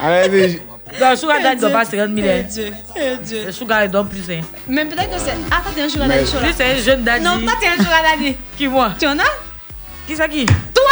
[0.03, 0.62] Allez,
[1.00, 2.28] Non, sugar daddy ne doit pas 50 000.
[2.28, 2.41] hein.
[2.50, 3.43] Dieu, eh Dieu.
[3.45, 4.24] Le sugar, il donne plus.
[4.32, 4.41] hein.
[4.68, 5.36] Mais peut-être que c'est.
[5.52, 6.32] Ah, toi, t'es un sugar daddy.
[6.43, 7.24] Lui, c'est un jeune daddy.
[7.24, 8.36] Non, toi, t'es un sugar daddy.
[8.58, 8.91] Qui, moi?
[9.00, 9.24] Tu en as?
[10.08, 10.45] Qui c'est qui?
[10.45, 10.84] Toi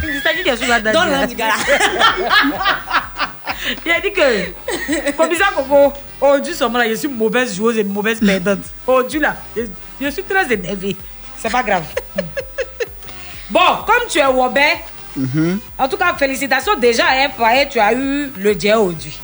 [0.00, 1.20] Qui c'est qui qui est sugar daddy Donne là?
[1.20, 1.48] l'un du gars.
[3.84, 7.84] Il a dit que, comme ça, Coco, aujourd'hui, seulement là, je suis mauvaise joueuse et
[7.84, 8.58] mauvaise perdante.
[8.86, 9.62] Aujourd'hui, là, je,
[10.00, 10.96] je suis très énervée.
[11.38, 11.82] C'est pas grave.
[13.50, 14.22] bon, comme tu es
[15.16, 17.28] Wobé, en tout cas, félicitations déjà, hein,
[17.70, 19.18] tu as eu le dia aujourd'hui.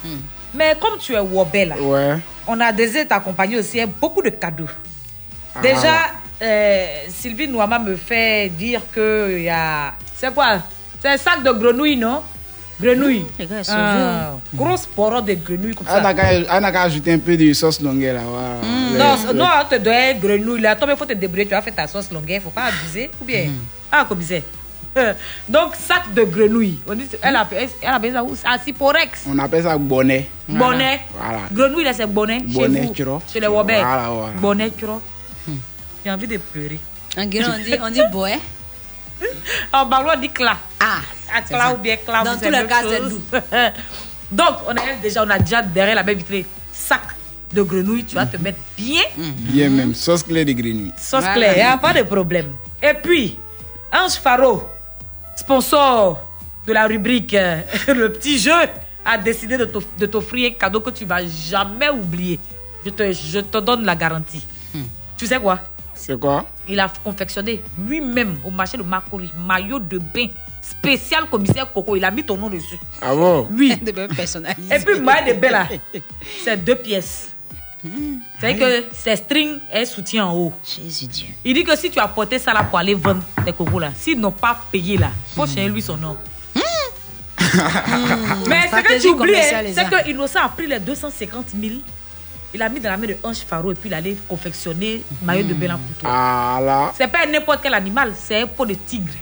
[0.55, 2.18] Mais comme tu es Wobé, là, Ouais.
[2.47, 4.68] on a désiré t'accompagner aussi hein, beaucoup de cadeaux.
[5.55, 5.61] Ah.
[5.61, 5.95] Déjà,
[6.43, 9.93] euh, Sylvie Nouama me fait dire que il y a.
[10.16, 10.59] C'est quoi?
[11.01, 12.22] C'est un sac de grenouilles, non?
[12.80, 16.01] Ils sont Ah, Grosse poro de grenouilles comme ça.
[16.03, 16.05] On
[16.64, 18.20] a qu'à ajouter un peu de sauce longueur là.
[18.26, 18.49] voilà.
[18.93, 20.74] Le- Non, le- non, on te donne grenouille là.
[20.74, 21.45] Toi, il faut te débrouiller.
[21.47, 22.40] Tu vas faire ta sauce longueur.
[22.43, 23.11] faut pas abuser.
[23.20, 23.51] Ou bien?
[23.90, 24.43] Ah, commissaire.
[24.43, 24.62] Euh,
[25.49, 26.78] Donc, sac de grenouille.
[26.86, 28.36] On dit, elle a, elle a besoin où?
[28.45, 29.24] Ah, Siporex.
[29.28, 30.28] On appelle ça bonnet.
[30.49, 31.01] Bonnet.
[31.16, 31.38] Voilà.
[31.53, 32.40] Grenouille, c'est bonnet.
[32.45, 32.93] Bonnet, chez vous.
[32.95, 33.22] tu vois.
[33.32, 33.47] Chez les.
[33.47, 34.32] Voilà, voilà.
[34.38, 35.01] Bonnet, tu vois.
[36.05, 36.80] J'ai envie de pleurer.
[37.16, 38.32] En guérin, on dit, on dit boy.
[39.72, 40.57] En ballon, on dit cla.
[40.80, 40.97] Ah,
[41.32, 41.74] Ah, c'est cla ça.
[41.74, 42.22] ou bien cla.
[42.24, 43.22] Dans tous les cas, c'est doux.
[44.32, 47.03] Donc, on a déjà, on a déjà derrière la même vitrée sac
[47.53, 48.05] de grenouille.
[48.05, 49.03] Tu vas te mettre bien.
[49.16, 49.95] Bien même.
[49.95, 50.93] Sauce claire de grenouille.
[50.97, 51.34] Sauce Voilà.
[51.34, 52.53] claire, il n'y a pas de problème.
[52.82, 53.38] Et puis,
[53.93, 54.64] Ange Faro,
[55.47, 56.18] sponsor
[56.66, 58.53] de la rubrique euh, Le petit jeu
[59.05, 62.38] a décidé de t'off- de t'offrir un cadeau que tu vas jamais oublier.
[62.84, 64.47] Je te, je te donne la garantie.
[65.16, 65.59] Tu sais quoi?
[65.95, 66.45] C'est quoi?
[66.68, 70.26] Il a confectionné lui-même au marché de Macori maillot de bain
[70.61, 71.95] spécial commissaire Coco.
[71.97, 72.78] Il a mis ton nom dessus.
[73.01, 73.49] Ah bon?
[73.53, 73.76] Oui.
[73.82, 74.74] De bain personnalisé.
[74.74, 75.68] Et puis, maillot de bain là,
[76.45, 77.32] c'est deux pièces.
[78.41, 80.53] C'est que c'est string et soutien en haut.
[80.64, 81.26] Jésus Dieu.
[81.45, 83.91] Il dit que si tu as porté ça là pour aller vendre tes cocos là,
[83.97, 86.16] s'ils n'ont pas payé là, faut changer lui son nom.
[88.49, 89.35] Mais ce que tu oublies,
[89.74, 91.74] c'est que Innocent a pris les 250 000,
[92.55, 95.47] il a mis dans la main de Ange Faro et puis il allait confectionner maillot
[95.47, 96.11] de bain là pour toi.
[96.12, 96.93] Ah là.
[96.97, 99.14] C'est pas n'importe quel animal, c'est un pot de tigre.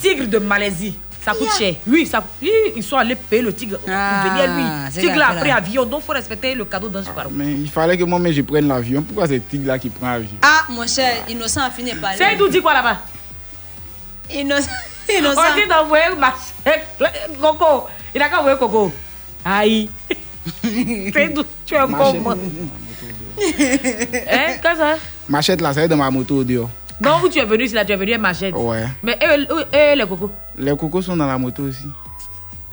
[0.00, 0.96] Tigre de Malaisie.
[1.32, 1.74] Ça coûte cher.
[1.86, 4.64] Oui, ça, oui, ils sont allés payer le tigre Ah, venir lui.
[4.90, 5.56] c'est Tigre là, a c'est pris là.
[5.56, 7.28] avion, donc il faut respecter le cadeau d'Ange Faro.
[7.32, 9.02] Mais il fallait que moi-même je prenne l'avion.
[9.02, 12.36] Pourquoi c'est Tigre là qui prend l'avion Ah, mon cher, innocent a fini par C'est
[12.36, 12.98] nous dit quoi là-bas?
[14.34, 14.68] Innocent.
[15.08, 15.40] innocent.
[15.40, 16.34] On dit d'envoyer ma
[17.40, 17.86] Coco.
[18.14, 18.92] Il a qu'à envoyer Coco.
[19.44, 19.90] Aïe.
[21.12, 22.14] C'est d'où tu es un con.
[22.30, 22.36] Hein,
[23.38, 24.96] qu'est-ce que ça?
[25.28, 26.70] Machette là, ça est dans ma moto dehors.
[27.00, 28.54] Donc, où tu es venu ici là, tu es venu à machette.
[28.56, 28.84] Ouais.
[29.02, 29.46] Mais eux,
[29.96, 31.86] les cocos, Les cocos sont dans la moto aussi.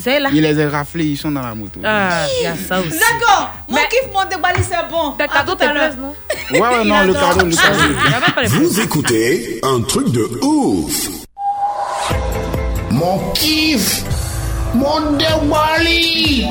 [0.06, 0.30] là.
[0.34, 1.80] Il les a raflés, ils sont dans la moto.
[1.84, 2.90] Ah, il y a ça aussi.
[2.98, 3.52] D'accord.
[3.70, 5.12] Mon kiff, mon débali, c'est bon.
[5.12, 6.16] Tes cadeaux te plaisent, non?
[6.52, 8.48] Ouais, ouais, non, le cadeau, le cadeau.
[8.48, 11.10] Vous écoutez un truc de ouf.
[12.92, 14.04] Mon kiff,
[14.74, 16.48] mon déwali.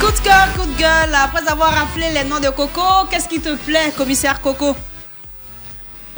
[0.00, 1.14] Coup de cœur, coup de gueule.
[1.14, 4.74] Après avoir rappelé les noms de Coco, qu'est-ce qui te plaît, commissaire Coco?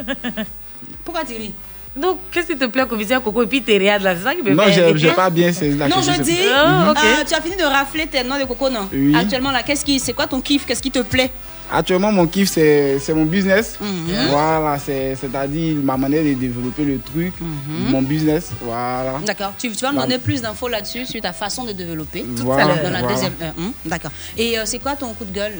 [1.05, 1.55] Pourquoi tu ris?
[1.97, 4.55] Donc, qu'est-ce qui te plaît, commissaire Coco, et puis t'es là, c'est ça qui me
[4.55, 4.97] Non, rire.
[4.97, 6.15] j'ai pas bien saisi la Non, question.
[6.19, 6.99] je dis, Ah, ok.
[7.05, 8.89] euh, tu as fini de rafler tes noms de Coco, non?
[8.93, 9.13] Oui.
[9.17, 10.65] Actuellement, là, qu'est-ce qui, c'est quoi ton kiff?
[10.65, 11.31] Qu'est-ce qui te plaît?
[11.73, 13.77] Actuellement, mon kiff, c'est c'est mon business.
[13.81, 14.29] Mhm.
[14.31, 17.91] Voilà, c'est- c'est-à-dire ma manière de développer le truc, Mhm.
[17.91, 18.51] mon business.
[18.61, 19.19] Voilà.
[19.27, 19.53] D'accord.
[19.59, 20.03] Tu, tu vas me Bah.
[20.03, 22.23] donner plus d'infos là-dessus, sur ta façon de développer.
[22.23, 23.15] Tout Voilà, à l'heure, dans la voilà.
[23.15, 23.53] deuxième heure.
[23.59, 24.11] Hum, D'accord.
[24.37, 25.55] Et euh, c'est quoi ton coup de gueule?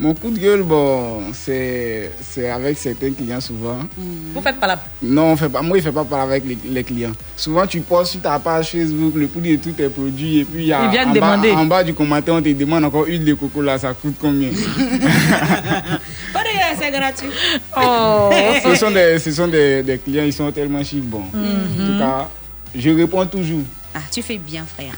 [0.00, 3.78] Mon coup de gueule, bon, c'est c'est avec certains clients souvent.
[3.96, 4.80] Vous faites pas la.
[5.02, 7.10] Non, on fait pas, moi, je ne fais pas parler avec les, les clients.
[7.36, 10.62] Souvent, tu postes sur ta page Facebook le prix de tous tes produits et puis
[10.62, 11.52] il y a Ils viennent en, demander.
[11.52, 14.14] Bas, en bas du commentaire, on te demande encore huile de coco là, ça coûte
[14.20, 14.50] combien?
[16.32, 17.28] Pas de c'est gratuit.
[17.76, 18.30] Oh.
[18.62, 21.04] Ce sont, des, ce sont des, des clients, ils sont tellement chics.
[21.04, 22.28] Bon, en tout cas,
[22.74, 23.62] je réponds toujours.
[23.94, 24.94] Ah, tu fais bien, frère.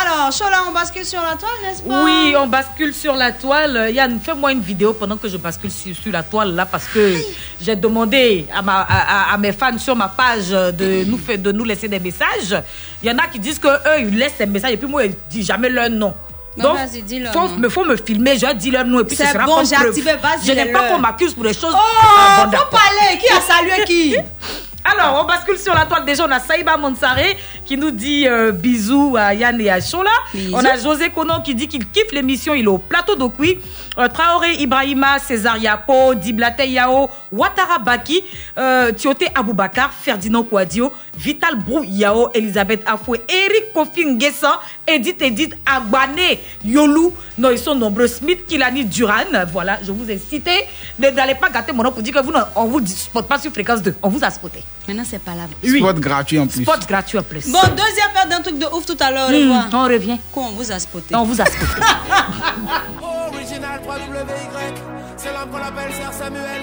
[0.00, 2.02] Alors, Chola, on bascule sur la toile, n'est-ce pas?
[2.04, 3.90] Oui, on bascule sur la toile.
[3.92, 7.14] Yann, fais-moi une vidéo pendant que je bascule sur, sur la toile là parce que
[7.60, 11.88] j'ai demandé à, ma, à, mes fans sur ma page de nous, de nous laisser
[11.88, 12.62] des messages.
[13.02, 15.04] Il y en a qui disent que eux ils laissent des messages et puis moi,
[15.04, 16.14] ils disent jamais leur nom.
[16.56, 16.78] Non, Donc,
[17.10, 19.46] leur faut, me, faut me filmer, je dis leur nom et puis ce C'est sera
[19.46, 21.74] bon, j'ai activé, vas-y, Je n'aime pas qu'on m'accuse pour des choses.
[21.74, 23.18] Oh, faut parler.
[23.18, 24.16] Qui a salué qui?
[24.84, 26.04] Alors, on bascule sur la toile.
[26.04, 27.16] Déjà, on a Saïba Monsare
[27.64, 30.10] qui nous dit euh, bisous à Yann et à Chola.
[30.34, 30.54] Bisous.
[30.56, 32.52] On a José Conan qui dit qu'il kiffe l'émission.
[32.54, 33.58] Il est au plateau d'Okui.
[33.98, 38.22] Euh, Traoré Ibrahima, César Yapo, Diblate Yao, Ouattara Baki,
[38.58, 44.54] euh, Tioté Aboubakar, Ferdinand Kouadio, Vital Brou Yao, Elisabeth Afoué, Eric Kofi Nguessan,
[44.86, 47.14] Edith Edith Agbane, Yolou.
[47.38, 48.06] Non, ils sont nombreux.
[48.08, 49.44] Smith Kilani Duran.
[49.52, 50.64] Voilà, je vous ai cité.
[50.98, 53.38] Ne- N'allez pas gâter mon nom pour dire que vous, ne- on vous spot pas
[53.38, 53.94] sur fréquence 2.
[54.02, 54.64] On vous a spoté.
[54.88, 55.44] Maintenant, c'est pas là.
[55.62, 55.78] Oui.
[55.78, 56.62] Spot gratuit en plus.
[56.64, 57.50] Spot gratuit en plus.
[57.50, 59.30] Bon, deuxième heure d'un truc de ouf tout à l'heure.
[59.30, 59.68] Hmm, au revoir.
[59.72, 60.18] on revient.
[60.32, 61.66] Quoi, on vous a spoté On vous a spoté.
[63.32, 64.74] Original 3WY,
[65.16, 66.62] c'est l'homme qu'on appelle Sir Samuel.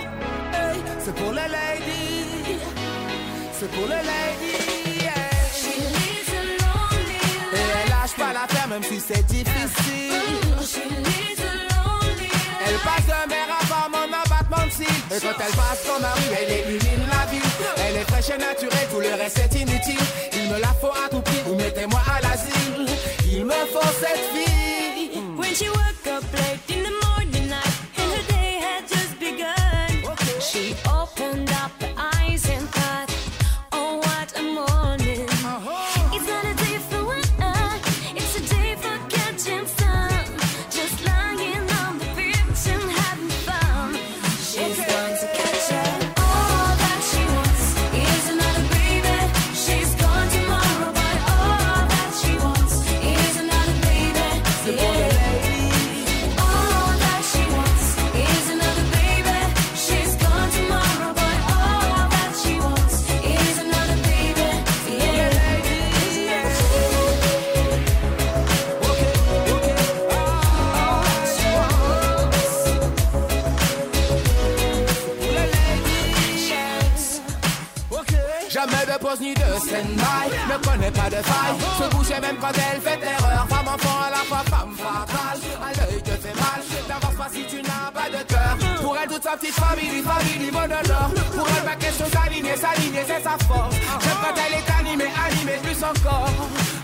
[0.54, 2.60] Hey, c'est pour les ladies,
[3.60, 5.02] c'est pour les ladies.
[5.02, 5.14] yeah.
[7.54, 10.14] Et elle lâche pas l'affaire même si c'est difficile.
[12.66, 14.86] Elle passe de mer à femme en abattement de cils.
[14.86, 17.49] Et quand elle passe dans ma rue, elle illumine la ville.
[18.00, 20.00] Est fraîche et naturelle, tout le reste est inutile.
[20.32, 22.86] Il me la faut à tout prix, ou mettez-moi à l'asile.
[23.30, 25.22] Il me faut cette fille.
[25.38, 26.09] When she woke
[81.24, 83.46] se bouger même quand elle fait erreur.
[83.50, 87.46] Femme enfant à la fois, femme fatale, à l'œil te fait mal, n'avance pas si
[87.46, 88.58] tu n'as pas de cœur.
[88.82, 91.12] Pour elle, toute sa petite famille, famille, monodore.
[91.36, 93.76] Pour elle, ma question s'aligner, s'aligner, c'est sa force.
[94.02, 96.30] J'aime quand elle est animée, animée, plus encore.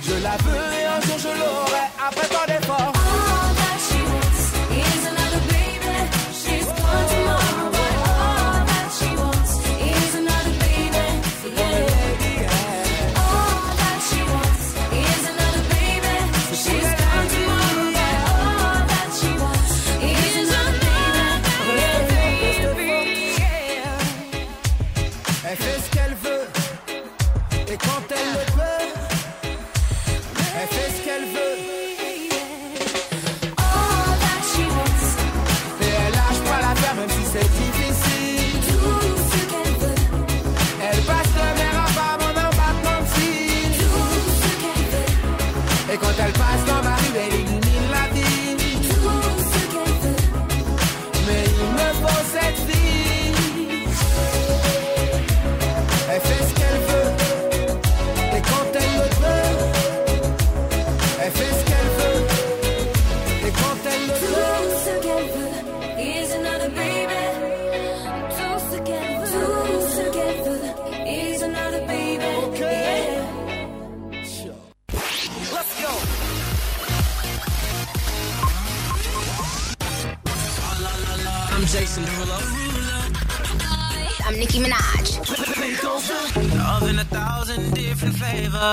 [0.02, 2.94] Je la veux et un jour je l'aurai, après tant d'efforts.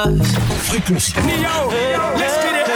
[0.02, 0.68] Flavors.
[0.68, 1.12] Frequency.
[1.22, 1.68] Neo,
[2.16, 2.66] let's get it.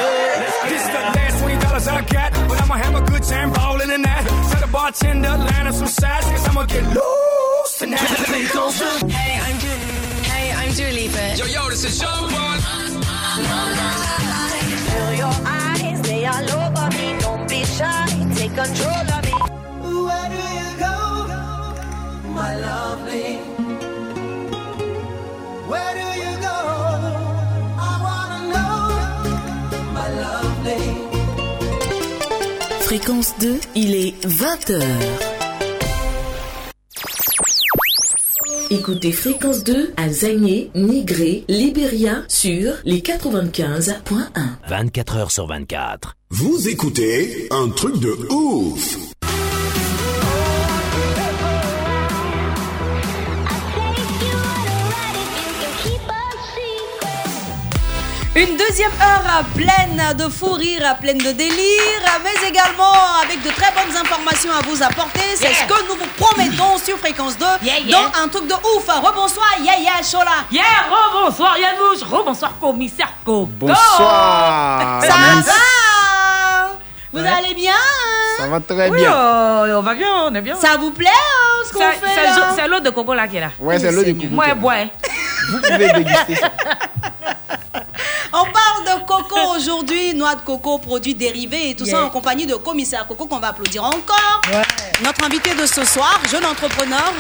[0.69, 3.91] This is the last twenty dollars I got, but I'ma have a good time ballin'
[3.91, 4.25] in that.
[4.51, 8.01] Tell the bartender, line up some sides, cause I'ma get loose tonight.
[8.01, 10.23] Hey, I'm Julie.
[10.23, 11.37] Hey, I'm Julie Lipa.
[11.37, 12.59] Yo, yo, this is Sean Paul.
[14.87, 17.19] Feel your eyes, they all over me.
[17.21, 19.33] Don't be shy, take control of me.
[20.07, 20.97] Where do you go,
[22.33, 23.39] my lovely?
[25.71, 26.07] Where do
[32.87, 34.81] Fréquence 2, il est 20h.
[38.71, 43.93] Écoutez Fréquence 2 à Zagné, Nigré, Libéria sur les 95.1.
[44.69, 46.15] 24 heures sur 24.
[46.31, 49.06] Vous écoutez un truc de ouf.
[58.37, 62.93] Une deuxième heure pleine de fou rire, pleine de délire, mais également
[63.25, 65.21] avec de très bonnes informations à vous apporter.
[65.37, 67.47] C'est ce que nous vous promettons sur Fréquence 2
[67.91, 68.87] dans un truc de ouf.
[68.89, 70.45] Rebonsoir, Yaya Chola.
[70.53, 73.47] Yeah, rebonsoir Yanouche, rebonsoir commissaire Coco.
[73.53, 75.01] Bonsoir.
[75.01, 75.49] Ça Merci.
[75.49, 76.69] va
[77.15, 77.29] Vous Ouais.
[77.39, 77.73] allez bien
[78.37, 79.15] Ça va très Oui, bien.
[79.79, 80.57] on va bien, on est bien.
[80.57, 83.51] Ça vous plaît hein, ce qu'on fait c'est l'eau de coco là qui est là.
[83.59, 84.27] Ouais, c'est l'eau de coco.
[84.31, 84.75] Moi, bois.
[85.53, 86.51] Vous pouvez déguster ça.
[88.39, 92.45] On parle de coco aujourd'hui, noix de coco, produits dérivés et tout ça en compagnie
[92.45, 94.43] de commissaire Coco qu'on va applaudir encore.
[95.03, 97.15] Notre invité de ce soir, jeune entrepreneur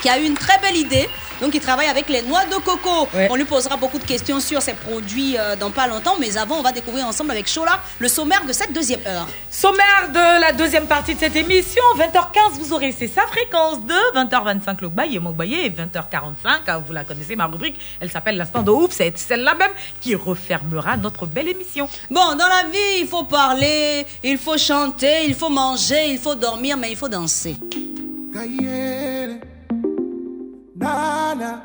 [0.00, 1.10] qui a eu une très belle idée.
[1.40, 3.08] Donc, il travaille avec les noix de coco.
[3.30, 6.16] On lui posera beaucoup de questions sur ses produits euh, dans pas longtemps.
[6.18, 9.26] Mais avant, on va découvrir ensemble avec Chola le sommaire de cette deuxième heure.
[9.50, 11.82] Sommaire de la deuxième partie de cette émission.
[11.96, 16.60] 20h15, vous aurez c'est sa fréquence de 20h25 le et Mogbaye et 20h45.
[16.66, 17.78] ah, Vous la connaissez, ma rubrique.
[18.00, 18.92] Elle s'appelle l'instant de ouf.
[18.92, 19.70] C'est celle-là même
[20.00, 21.88] qui refermera notre belle émission.
[22.10, 26.34] Bon, dans la vie, il faut parler, il faut chanter, il faut manger, il faut
[26.34, 27.56] dormir, mais il faut danser.
[30.80, 31.62] Nana.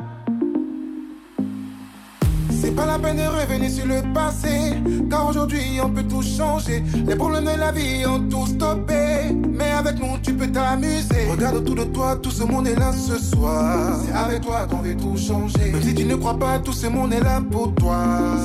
[2.49, 4.73] C'est pas la peine de revenir sur le passé,
[5.09, 6.81] car aujourd'hui on peut tout changer.
[7.05, 11.27] Les problèmes de la vie ont tout stoppé, mais avec nous tu peux t'amuser.
[11.29, 13.99] Regarde autour de toi, tout ce monde est là ce soir.
[14.05, 15.71] C'est avec toi qu'on veut tout changer.
[15.71, 17.97] Même si tu ne crois pas, tout ce monde est là pour toi.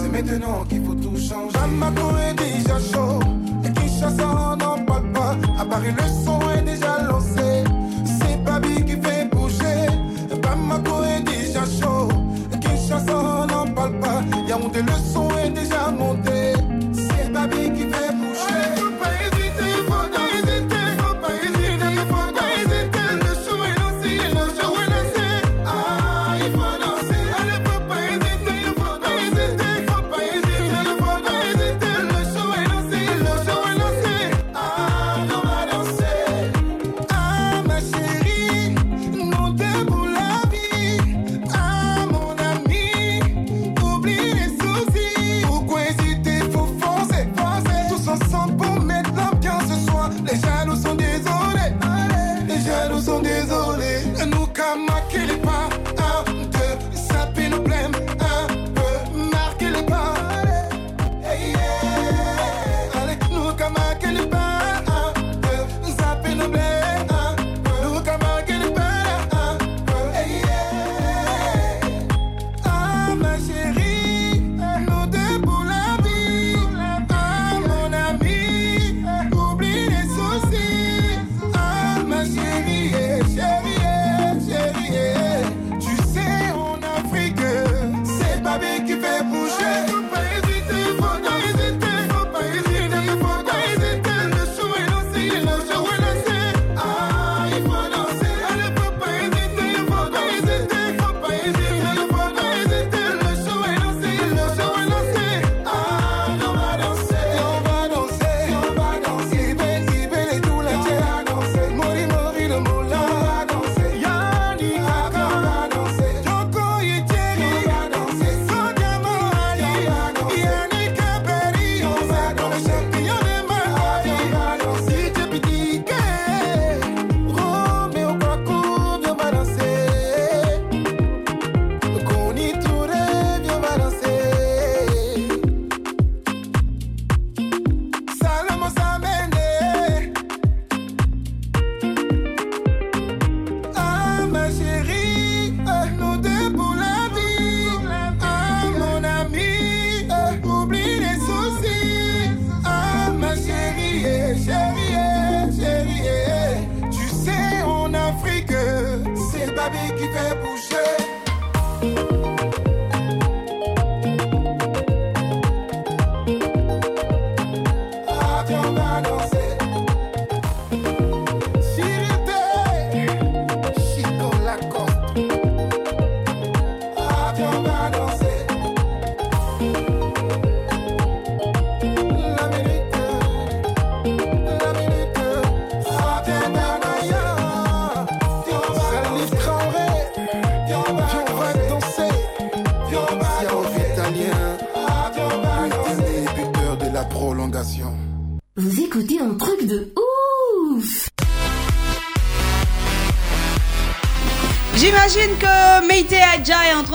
[0.03, 1.53] C'est maintenant qu'il faut tout changer.
[1.55, 3.21] Bamako est déjà chaud,
[3.65, 5.37] et Kinshasa n'en parle pas.
[5.61, 7.65] À Paris le son est déjà lancé,
[8.05, 9.18] c'est Babi qui fait
[11.81, 12.09] chaud.
[12.61, 14.23] Kinshasa, n'en parle pas.
[14.49, 16.38] Yaoundé, le son est déjà monté.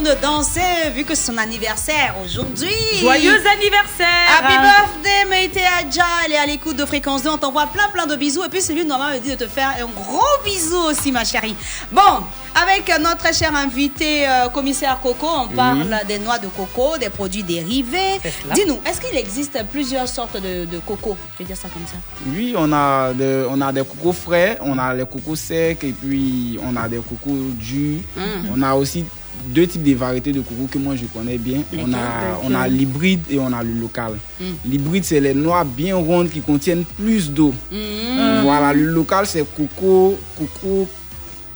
[0.05, 2.69] Adja est en train de danser vu que c'est son anniversaire aujourd'hui.
[2.99, 4.07] Joyeux anniversaire
[4.39, 6.03] Happy birthday Meite Adja.
[6.25, 7.29] Elle est à l'écoute de Fréquence 2.
[7.29, 8.43] On t'envoie plein plein de bisous.
[8.43, 11.23] Et puis celui de Norma me dit de te faire un gros bisou aussi ma
[11.23, 11.55] chérie.
[11.91, 12.23] Bon,
[12.55, 17.09] avec notre très cher invité euh, commissaire Coco, on parle des noix de coco, des
[17.09, 18.19] produits dérivés.
[18.53, 21.17] Dis-nous, est-ce qu'il existe plusieurs sortes de, de coco?
[21.33, 21.95] Je vais dire ça comme ça.
[22.27, 25.91] Oui, on a, de- on a des cocos frais, on a les cocos secs et
[25.93, 28.01] puis on a des cocos durs.
[28.15, 28.21] Mm.
[28.55, 29.05] On a aussi
[29.47, 31.61] deux types de variétés de coco que moi je connais bien.
[31.77, 34.13] On a, on a l'hybride et on a le local.
[34.39, 34.43] Mm.
[34.65, 37.53] L'hybride, c'est les noix bien rondes qui contiennent plus d'eau.
[37.71, 38.41] Mm.
[38.43, 40.87] Voilà, le local, c'est coco, coco.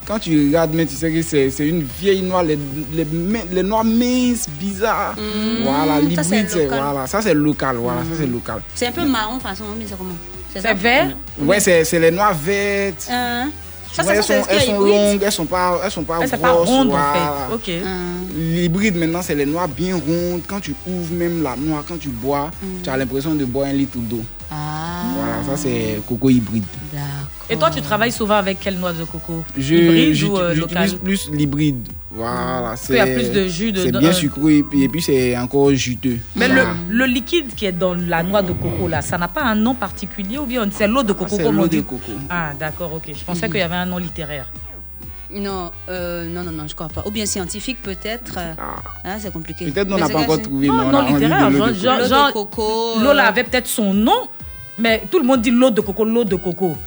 [0.08, 2.58] Quand tu regardes, mais tu sais que c'est c'est une vieille noix, les,
[2.94, 3.06] les,
[3.52, 5.16] les noix minces, bizarres.
[5.18, 5.64] Mm.
[5.64, 6.80] Voilà, l'hybride, c'est local.
[6.80, 7.76] voilà, ça c'est local.
[7.78, 8.62] Voilà, ça c'est local.
[8.74, 10.16] C'est un peu marron façon, mais c'est comment?
[10.56, 11.16] C'est vert?
[11.40, 13.12] Ouais, c'est c'est les noix vertes.
[13.98, 16.30] Ça, Ouais, ça, elles sont, elles sont longues, elles sont pas, elles sont pas Elles
[16.30, 16.68] sont grosses.
[16.68, 17.56] pas rondes, en fait.
[17.56, 17.84] Ok.
[18.38, 20.42] L'hybride maintenant, c'est les noix bien rondes.
[20.48, 22.52] Quand tu ouvres même la noix, quand tu bois,
[22.84, 24.22] tu as l'impression de boire un litre d'eau.
[24.52, 24.56] Ah.
[25.16, 26.64] Voilà, ça c'est coco hybride.
[27.50, 29.44] Et toi, tu travailles souvent avec quelle noix de coco?
[29.58, 30.88] Je- Hybride ou euh, local?
[30.90, 30.94] J'utilise
[31.28, 31.88] plus l'hybride.
[32.18, 35.72] Voilà, qu'il y a c'est- plus de jus C'est bien sucré et puis, c'est encore
[35.74, 36.18] juteux.
[36.36, 36.70] Mais le, Voilà.
[36.90, 39.76] le liquide qui est dans la noix de coco, là, ça n'a pas un nom
[39.76, 41.84] particulier ou bien c'est l'eau de coco c'est l'eau de.
[42.30, 43.12] Ah, d'accord, ok.
[43.18, 44.48] Je pensais qu'il y avait un nom littéraire.
[45.30, 47.04] Non, euh, non, non, non, je crois pas.
[47.06, 48.36] Ou bien scientifique peut-être.
[48.38, 48.54] euh,
[49.04, 49.66] hein, c'est compliqué.
[49.68, 49.72] Ah.
[49.74, 51.50] Peut-être on Mais n'a c'est pas encore trouvé, Non, non, littéraire.
[51.50, 51.98] l'eau Genre,
[52.30, 54.22] de coco, l'eau là euh, avait peut-être son nom,
[54.80, 56.78] mais tout le monde dit l'eau de coco, l'eau de coco.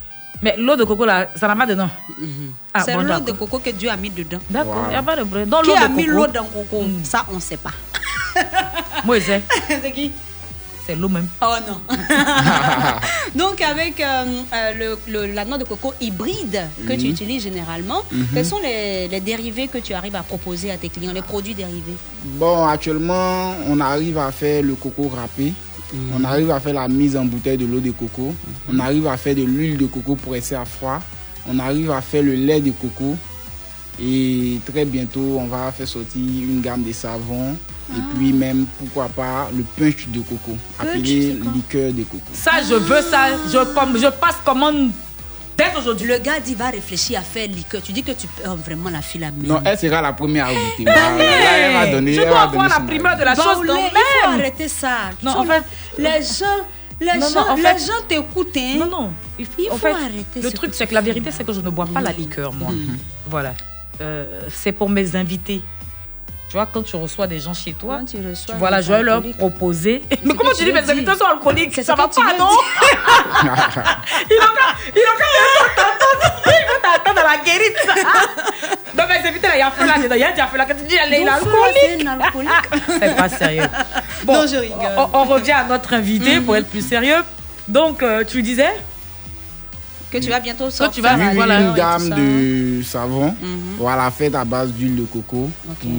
[0.43, 1.89] Mais l'eau de coco là, ça n'a pas de nom.
[2.73, 4.39] Ah, c'est bon, l'eau de coco que Dieu a mis dedans.
[4.49, 5.49] D'accord, il n'y a pas de problème.
[5.49, 7.73] Dans Qui de a mis l'eau dans le coco Ça, on ne sait pas.
[9.05, 10.13] Moi, c'est c'est qui?
[10.87, 11.29] C'est l'eau même.
[11.43, 11.79] Oh non.
[13.35, 17.11] Donc avec euh, euh, le, le- la noix de coco hybride que tu Oui.
[17.11, 18.27] utilises généralement, Mhm.
[18.35, 21.55] quels sont les, les dérivés que tu arrives à proposer à tes clients, les produits
[21.55, 21.97] dérivés?
[22.25, 25.53] Bon, actuellement, on arrive à faire le coco râpé.
[26.15, 28.35] On arrive à faire la mise en bouteille de l'eau de coco.
[28.73, 31.01] On arrive à faire de l'huile de coco pressée à froid.
[31.49, 33.17] On arrive à faire le lait de coco.
[34.03, 37.57] Et très bientôt, on va faire sortir une gamme de savons.
[37.97, 42.23] Et puis même, pourquoi pas, le punch de coco, appelé liqueur de coco.
[42.33, 43.31] Ça, je veux ça.
[43.53, 44.91] Je, comme, je passe commande
[45.79, 46.07] aujourd'hui.
[46.07, 47.83] Le gars dit va réfléchir à faire liqueur.
[47.83, 49.37] Tu dis que tu perds vraiment la file à main.
[49.55, 50.85] Non, elle sera la première à goûter.
[50.85, 52.13] Mais Voilà, là, elle va donner.
[52.15, 54.41] je elle dois avoir la primeur de la chose Baoulé, quand il faut même.
[54.41, 54.97] arrêter ça.
[55.23, 55.63] Non, Tu en fait-
[55.99, 56.65] les gens,
[57.01, 58.57] les Non, gens, non, en les fait- gens t'écoutent.
[58.57, 58.77] Hein.
[58.79, 59.11] Non, non.
[59.39, 61.45] Il faut, Il en fait, arrêter Le ce truc, c'est tu que la vérité, c'est
[61.45, 62.71] que je ne bois pas la liqueur, moi.
[62.71, 62.99] Mhm.
[63.27, 63.55] Voilà.
[64.01, 65.63] Euh, c'est pour mes invités.
[66.51, 68.83] Tu vois, quand tu reçois des gens chez toi, Quand tu reçois tu vois, là,
[68.83, 70.03] je vais leur proposer.
[70.25, 72.49] Mais comment tu dis mes invités sont alcooliques Ça va pas, non
[73.45, 76.43] Il a encore, il a encore t'attendre.
[76.47, 77.77] Il veut t'attendre à la guérite.
[78.97, 80.15] Donc, mes invités, là, il y a feu là dedans.
[80.17, 80.65] Il y a là.
[80.67, 82.01] Quand tu dis, il est alcoolique.
[82.01, 82.51] c'est un alcoolique
[82.99, 83.63] C'est pas sérieux.
[84.25, 84.79] Bon, Non, je rigole.
[84.97, 87.23] On, on revient à notre invité pour être plus sérieux.
[87.69, 88.75] Donc, euh, tu disais
[90.11, 90.95] Que tu vas bientôt Toi, sortir.
[90.95, 93.29] tu vas- voilà, une gamme de savons.
[93.41, 93.77] Mhm.
[93.79, 95.91] Voilà, faite à base d'huile de coco pour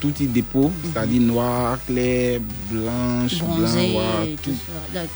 [0.00, 2.40] tout type de peau, c'est-à-dire noir, clair,
[2.70, 4.54] blanche, blanc, tout.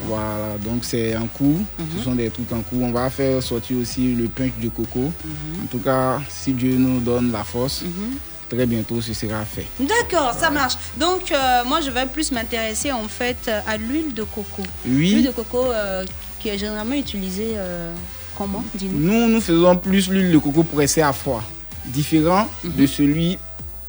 [0.06, 1.59] Voilà, donc c'est en cours.
[1.78, 1.86] Mhm.
[1.98, 2.82] Ce sont des trucs en cours.
[2.82, 5.01] On va faire sortir aussi le punch de coco.
[5.24, 5.65] Mhm.
[5.65, 7.85] En tout cas, si Dieu nous donne la force,
[8.48, 9.66] très bientôt ce sera fait.
[9.78, 10.74] D'accord, ça marche.
[10.98, 14.62] Donc, euh, moi, je vais plus m'intéresser en fait à l'huile de coco.
[14.86, 15.12] Oui.
[15.15, 16.05] L'huile de coco euh,
[16.40, 17.93] qui est généralement utilisée euh,
[18.36, 18.98] comment Dis-nous.
[18.98, 21.43] Nous, nous faisons plus l'huile de coco pressée à froid,
[21.86, 23.39] différent de celui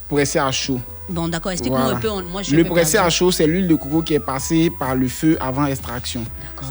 [0.10, 0.80] pressé à chaud.
[1.10, 1.98] Bon, d'accord, explique-moi Voilà.
[1.98, 2.10] un peu.
[2.32, 5.08] Moi, je le pressé à chaud, c'est l'huile de coco qui est passée par le
[5.08, 6.24] feu avant extraction.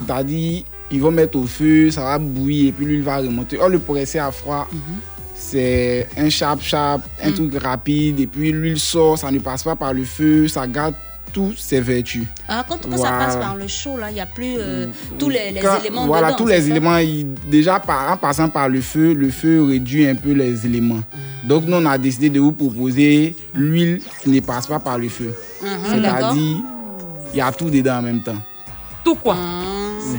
[0.06, 3.58] C'est-à-dire, ils vont mettre au feu, ça va bouillir et puis l'huile va remonter.
[3.58, 4.80] Or, le pressé à froid, Mhm.
[5.36, 7.34] c'est un chap-chap, un Mm.
[7.34, 10.94] truc rapide et puis l'huile sort, ça ne passe pas par le feu, ça garde
[11.34, 12.22] toutes ses vertus.
[12.48, 14.86] Ah, quand, quand ça passe par le chaud, là, il n'y a plus euh,
[15.18, 16.66] tous les, les Quand- éléments Voilà, dedans, tous les ça?
[16.68, 16.98] éléments,
[17.50, 21.00] déjà par, en passant par le feu, le feu réduit un peu les éléments.
[21.44, 25.08] Donc nous, on a décidé de vous proposer l'huile qui ne passe pas par le
[25.08, 25.34] feu.
[25.60, 26.56] Mhm, C'est-à-dire,
[27.32, 28.36] il y a tout dedans en même temps.
[29.04, 29.36] Tout quoi?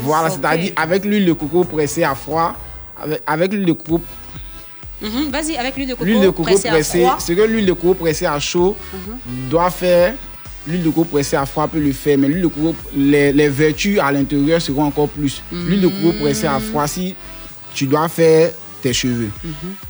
[0.04, 2.54] Voilà, c'est-à-dire avec l'huile de coco pressée à froid,
[3.02, 4.02] avec, avec l'huile de coco,
[5.02, 7.18] Mhm, Vas-y, avec l'huile de coco, l'huile de coco pressée à froid.
[7.20, 8.78] ce que l'huile de coco pressée à chaud
[9.50, 10.14] doit faire,
[10.68, 13.50] l'huile de coco pressée à froid peut le faire, mais l'huile de coco, les, les
[13.50, 15.42] vertus à l'intérieur seront encore plus.
[15.52, 17.16] L'huile de coco pressée à froid, si
[17.74, 18.52] tu dois faire
[18.82, 19.30] tes cheveux,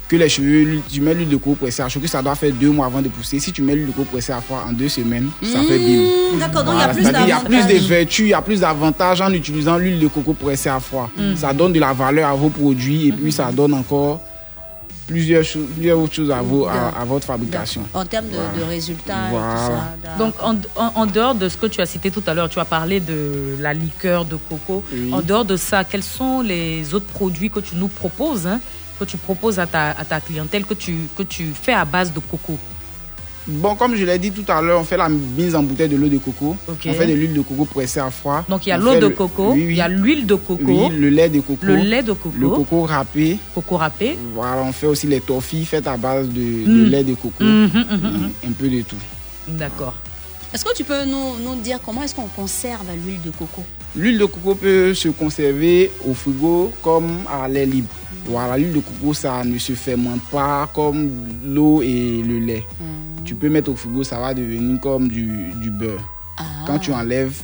[0.07, 2.51] que les cheveux, tu mets l'huile de coco pressée à chaud, que ça doit faire
[2.53, 3.39] deux mois avant de pousser.
[3.39, 6.01] Si tu mets l'huile de coco pressée à froid en deux semaines, ça fait bien.
[6.01, 8.29] Mmh, D'accord, donc il y a plus c'est-à-dire, il y a plus de vertus, il
[8.29, 11.09] y a plus d'avantages en utilisant l'huile de coco pressée à froid.
[11.17, 11.35] Mm.
[11.35, 14.21] Ça donne de la valeur à vos produits et puis ça donne encore
[15.07, 17.83] plusieurs, choses, plusieurs autres choses à, vos, à, à votre fabrication.
[17.93, 18.57] En termes de, Voilà.
[18.57, 19.53] de résultats Voilà.
[19.53, 20.17] et tout ça.
[20.17, 22.59] Donc, en, en- en dehors de ce que tu as cité tout à l'heure, tu
[22.59, 24.83] as parlé de la liqueur de coco.
[24.91, 25.11] Oui.
[25.13, 28.59] En dehors de ça, quels sont les autres produits que tu nous proposes, hein,
[28.99, 32.11] que tu proposes à ta, à ta clientèle, que tu, que tu fais à base
[32.13, 32.57] de coco?
[33.47, 35.95] Bon, comme je l'ai dit tout à l'heure, on fait la mise en bouteille de
[35.95, 36.55] l'eau de coco.
[36.67, 38.43] On fait de l'huile de coco pressée à froid.
[38.49, 39.73] Donc, il y a l'eau de le- coco, oui, oui.
[39.73, 41.59] il y a l'huile de coco, Oui, le lait de coco.
[41.65, 43.37] le lait de coco, Le coco râpé.
[43.53, 44.17] coco râpé.
[44.33, 46.33] Voilà, on fait aussi les toffees faites à base de,
[46.65, 46.89] de Mm.
[46.89, 47.43] lait de coco.
[47.43, 48.29] Mhm, mhm, mhm.
[48.47, 48.95] Un peu de tout.
[49.47, 49.93] D'accord.
[50.51, 53.63] Est-ce que tu peux nous, nous dire comment est-ce qu'on conserve l'huile de coco?
[53.95, 57.89] L'huile de coco peut se conserver au frigo comme à l'air libre.
[58.25, 61.09] Voilà, l'huile de coco, ça ne se fermente pas comme
[61.45, 62.63] l'eau et le lait.
[63.25, 66.01] Tu peux mettre au frigo, ça va devenir comme du, du beurre.
[66.67, 67.41] Quand tu enlèves,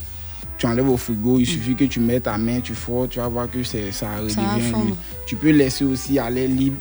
[0.57, 3.27] tu enlèves au frigo, il suffit que tu mets ta main, tu frottes, tu vas
[3.27, 3.77] voir que ça
[4.17, 4.93] redevient l'huile.
[5.25, 6.77] Tu peux laisser aussi l'air libre.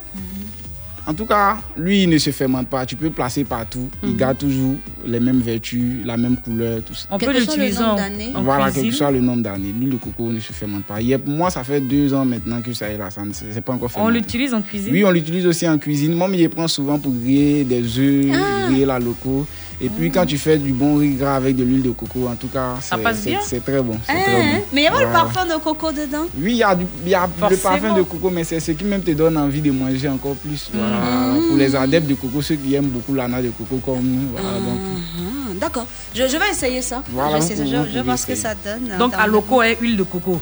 [1.10, 2.86] En tout cas, lui, il ne se fermente pas.
[2.86, 3.90] Tu peux le placer partout.
[4.04, 7.08] Il garde toujours les mêmes vertus, la même couleur, tout ça.
[7.10, 7.96] On peut l'utiliser en,
[8.36, 9.74] en Voilà, quel que soit le nombre d'années.
[9.76, 10.98] L'huile de coco ne se fermente pas.
[11.26, 13.10] Moi, ça fait deux ans maintenant que ça est là.
[13.10, 14.14] Ça ne c'est pas encore On fermenté.
[14.14, 14.92] l'utilise en cuisine?
[14.92, 16.14] Oui, on l'utilise aussi en cuisine.
[16.14, 18.68] Moi, je le prends souvent pour griller des œufs, Ah.
[18.68, 19.44] griller la loco.
[19.82, 22.34] Et puis, quand tu fais du bon riz gras avec de l'huile de coco, en
[22.36, 23.38] tout cas, Ça c'est- passe c'est bien?
[23.42, 23.94] c'est très bon.
[24.08, 24.62] Hein, très bon.
[24.74, 26.26] Mais il y a pas le parfum de coco dedans?
[26.38, 28.84] Oui, il y a, du- y a le parfum de coco, mais c'est ce qui
[28.84, 30.68] même te donne envie de manger encore plus.
[30.74, 30.96] Voilà.
[31.32, 31.48] Mhm.
[31.48, 34.28] Pour les adeptes de coco, ceux qui aiment beaucoup la de coco comme nous.
[34.32, 34.78] Voilà, donc,
[35.18, 35.86] Ah, D'accord.
[36.14, 37.02] Je, je vais essayer ça.
[37.10, 38.92] Voilà, je vais, essayer vous Je- je voir ce que ça donne.
[38.94, 40.40] en Donc, termes à de loco et huile de coco.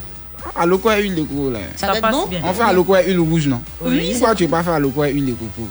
[0.56, 1.58] à l'eau et huile de coco, là.
[1.76, 2.26] Ça bon?
[2.26, 2.40] bien.
[2.44, 3.60] On fait à l'eau et huile rouge, non?
[3.84, 5.68] Oui, Pourquoi tu ne peux pas faire à l'eau et huile de coco?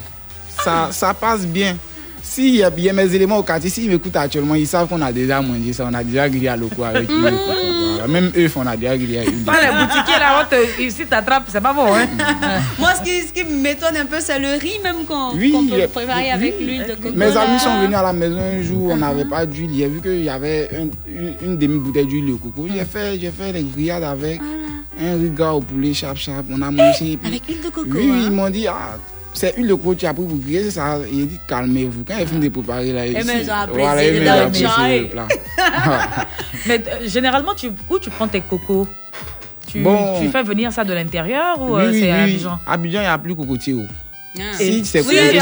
[0.64, 1.76] Ça, ça passe bien.
[2.38, 4.88] S'il y, a- il y a mes éléments au quartier, s'ils m'écoutent actuellement, ils savent
[4.88, 5.88] qu'on a déjà mangé ça.
[5.90, 7.20] On a déjà grillé à l'eau avec coco.
[7.20, 8.08] Voilà.
[8.08, 11.04] Même eux, on a déjà grillé à de Pas les boutiquiers là, on te- ici
[11.10, 12.06] t'attrapes, c'est pas bon, hein
[12.78, 15.66] Moi, ce qui, ce qui m'étonne un peu, c'est le riz même qu'on Oui, qu'on
[15.66, 17.16] peut a- préparer avec l'huile de coco.
[17.16, 19.72] Mes amis sont venus à la maison un jour, on n'avait pas d'huile.
[19.76, 22.68] J'ai vu qu'il y avait un- une, une demi-bouteille d'huile de coco.
[22.72, 24.40] J'ai fait, j'ai fait les grillades avec
[25.02, 26.46] un riz gras au poulet, chap chap.
[26.52, 27.14] On a mangé.
[27.14, 27.88] et puis- Avec l'huile de coco.
[27.92, 28.22] Oui, oui, hein.
[28.26, 28.96] ils m'ont dit, ah,
[29.38, 30.98] c'est coco que tu as pris pour griller, c'est ça.
[31.12, 32.04] Il dit, calmez-vous.
[32.08, 33.06] Quand il finit de préparer là,
[33.50, 35.00] ont apprécié voilà, et dedans, mais ils ont le apprécié chai.
[35.00, 35.28] le plat.
[36.66, 38.88] Mais euh, généralement, tu, où tu prends tes cocos?
[39.68, 40.20] Tu, Bon.
[40.22, 42.22] tu fais venir ça de l'intérieur ou Oui, euh, oui, c'est à oui.
[42.24, 42.60] Abidjan?
[42.66, 43.74] Abidjan, il n'y a plus cocotier.
[43.74, 43.84] oh.
[44.40, 44.42] Ah.
[44.58, 45.42] Si, c'est Oui, il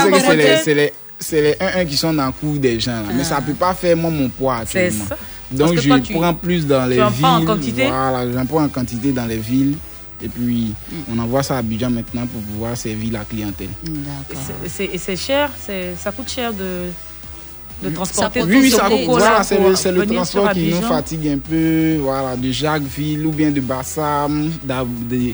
[0.62, 2.92] c'est les, les, les 1-1 qui sont dans le cours des gens.
[2.94, 3.14] là.
[3.16, 5.06] Mais ça ne peut pas faire moi mon poids actuellement.
[5.52, 7.22] Donc je tu- prends plus dans les tu en villes.
[7.22, 7.88] prends en quantité?
[7.88, 9.76] Voilà, j'en prends en quantité dans les villes.
[10.26, 10.96] Et puis, Mm.
[11.14, 13.70] on envoie ça à Abidjan maintenant pour pouvoir servir la clientèle.
[13.84, 14.42] D'accord.
[14.94, 15.52] Et c'est- cher,
[15.98, 16.88] ça coûte cher de,
[17.84, 21.38] de transporter Oui, oui, ça, voilà, là c'est pour le, transport qui nous fatigue un
[21.40, 25.34] peu, voilà, de Jacquesville ou bien de Bassam, de,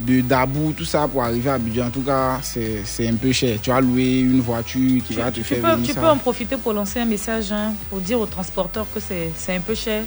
[0.00, 1.86] de Dabou, tout ça pour arriver à Abidjan.
[1.86, 3.58] En tout cas, c'est c'est un peu cher.
[3.62, 6.00] Tu as loué une voiture qui va te Tu, faire peux, venir tu ça.
[6.00, 9.54] peux en profiter pour lancer un message hein, pour dire aux transporteurs que c'est c'est
[9.54, 10.02] un peu cher.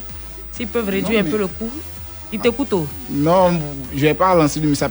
[0.52, 1.70] S'ils peuvent réduire Non, un peu le coût,
[2.32, 2.72] ils t'écoutent.
[2.72, 2.86] oh.
[3.10, 3.58] Non,
[3.94, 4.90] je vais pas lancer le message.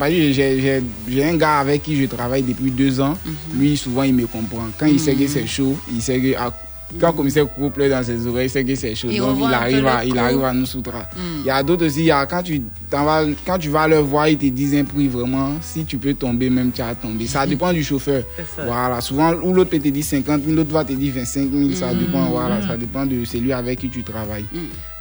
[1.08, 3.16] J'ai un gars avec qui je travaille depuis deux ans.
[3.26, 3.60] Mhm.
[3.60, 4.66] Lui, souvent, il me comprend.
[4.80, 6.34] Quand il sait que c'est chaud, il sait que.
[6.38, 6.52] ah,
[7.02, 9.08] quand le commissaire pleure dans ses oreilles, il sait que c'est chaud.
[9.12, 11.00] Il Donc, il arrive, à, il arrive à nous soutenir.
[11.16, 11.20] Mm.
[11.42, 13.88] Il y a d'autres aussi, il y a- quand, tu, t'en vas, quand tu vas
[13.88, 15.54] leur voir, ils te disent un prix vraiment.
[15.62, 17.26] Si tu peux tomber, même tu as tombé.
[17.26, 18.22] Ça dépend du chauffeur.
[18.56, 18.64] C'est.
[18.66, 19.02] Voilà.
[19.02, 21.72] Souvent, ou l'autre peut te dire 50 000, l'autre va te dire 25 000.
[21.74, 22.68] Ça dépend, voilà, Mm.
[22.68, 24.46] ça dépend de celui avec qui tu travailles.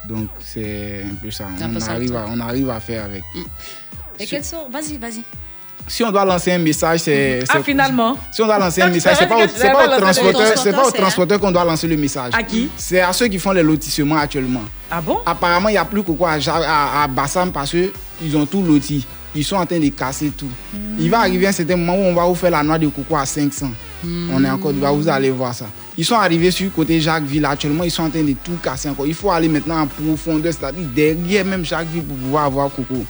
[0.09, 1.45] Donc, c'est un peu ça.
[1.59, 3.23] Peu On ça, arrive, à, on arrive à faire avec.
[4.21, 5.23] Et quelles sont Vas-y, vas-y.
[5.87, 7.41] Si on doit lancer un message, c'est.
[7.49, 10.01] Ah, c'est- finalement Si on doit lancer un message, c'est pas, au- que pas au
[10.01, 12.33] transporteur, c'est pas au transporteur, qu'on doit lancer le message.
[12.35, 12.71] À qui?
[12.77, 14.63] C'est à ceux qui font les lotissements actuellement.
[14.91, 15.19] Ah bon?
[15.27, 18.63] Apparemment, il n'y a plus Coco à, Ja- à, à Bassam parce qu'ils ont tout
[18.63, 19.07] loti.
[19.35, 20.49] Ils sont en train de casser tout.
[20.73, 20.97] Hmm.
[20.99, 23.17] Il va arriver un certain moment où on va vous faire la noix de coco
[23.17, 23.69] à 500.
[24.33, 25.67] On est en Côte d'Ivoire, vous allez voir ça.
[25.97, 27.45] Ils sont arrivés sur le côté Jacquesville.
[27.45, 29.07] Actuellement, ils sont en train de tout casser encore.
[29.07, 33.05] Il faut aller maintenant en profondeur, c'est-à-dire derrière même Jacquesville pour pouvoir avoir coco.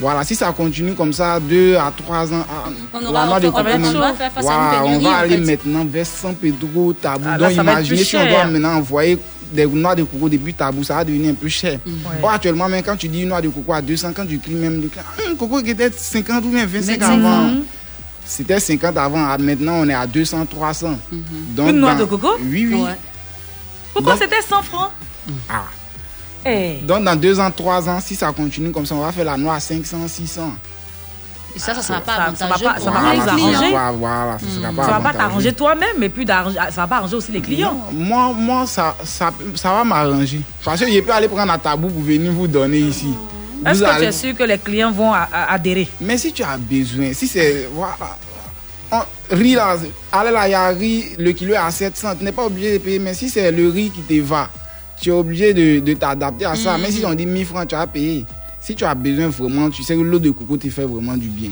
[0.00, 3.50] Voilà, si ça continue comme ça, deux à trois ans, ah, On aura- de on
[3.52, 5.42] va on faire face à une on va en aller fait.
[5.56, 7.24] maintenant vers San Pedro, Tabou.
[7.26, 9.18] Ah, là, Donc imaginez si on doit maintenant envoyer
[9.52, 11.78] des noix de coco depuis Tabou, ça va devenir un peu cher.
[11.86, 11.92] Ouais.
[12.22, 14.56] Or, actuellement, même quand tu dis une noix de coco à 200, quand tu cliques
[14.58, 14.90] même le
[15.30, 17.12] Hum, coco qui était 50 ou bien 25 25.
[17.24, 17.50] avant.
[18.26, 18.30] Mhm.
[18.30, 20.98] C'était 50 avant, ah, maintenant on est à 200, 300.
[21.48, 22.28] Donc, Une noix dans- de coco?
[22.40, 22.80] Oui, oui.
[23.92, 24.90] Pourquoi Donc- c'était 100 francs?
[25.48, 25.62] Ah.
[26.44, 26.80] Eh.
[26.82, 29.36] Donc dans 2 ans, 3 ans, si ça continue comme ça, on va faire la
[29.36, 30.52] noix à 500, 600.
[31.54, 32.74] Et ça, ça sera pas Ça- ça va pas-
[33.14, 33.92] les clients.
[33.96, 37.32] Voilà, ça pas va pas t'arranger toi-même, mais plus d'arranger- ça va pas arranger aussi
[37.32, 37.80] les clients.
[37.92, 40.42] Moi, moi ça, ça, ça va m'arranger.
[40.62, 43.14] Parce que je peux aller prendre un tabou pour venir vous donner ici.
[43.66, 45.88] Est-ce que tu es sûr que les clients vont a- a- adhérer?
[46.00, 47.68] Mais si tu as besoin, si c'est.
[47.72, 47.96] Voilà.
[48.92, 49.76] On- riz là,
[50.12, 52.14] allez là, il y a riz, le kilo est à 700.
[52.16, 54.48] Tu n'es pas obligé de payer, mais si c'est le riz qui te va,
[55.00, 56.76] tu es obligé de, de t'adapter à ça.
[56.76, 56.82] Mhm.
[56.82, 58.24] Même si on dit 1000 francs, tu vas payer.
[58.60, 61.28] Si tu as besoin vraiment, tu sais que l'eau de coco te fait vraiment du
[61.28, 61.50] bien.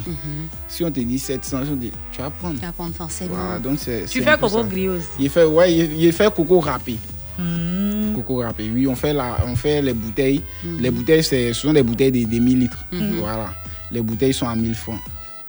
[0.69, 2.59] Si on te dit 700, on te dit, tu vas prendre.
[2.59, 3.35] Tu vas prendre forcément.
[3.37, 4.05] Voilà, donc c'est.
[4.09, 5.07] Tu fais coco aussi.
[5.19, 6.97] Il fait, ouais, il, il fait coco râpé.
[7.39, 8.15] Hmm.
[8.15, 8.71] Coco râpé.
[8.73, 10.43] Oui, on fait, la, on fait les bouteilles.
[10.65, 10.81] Mhm.
[10.81, 12.85] Les bouteilles, ce sont des bouteilles de, de 1000 litres.
[12.93, 13.17] Mhm.
[13.21, 13.53] Voilà.
[13.91, 15.01] Les bouteilles sont à 1000 francs.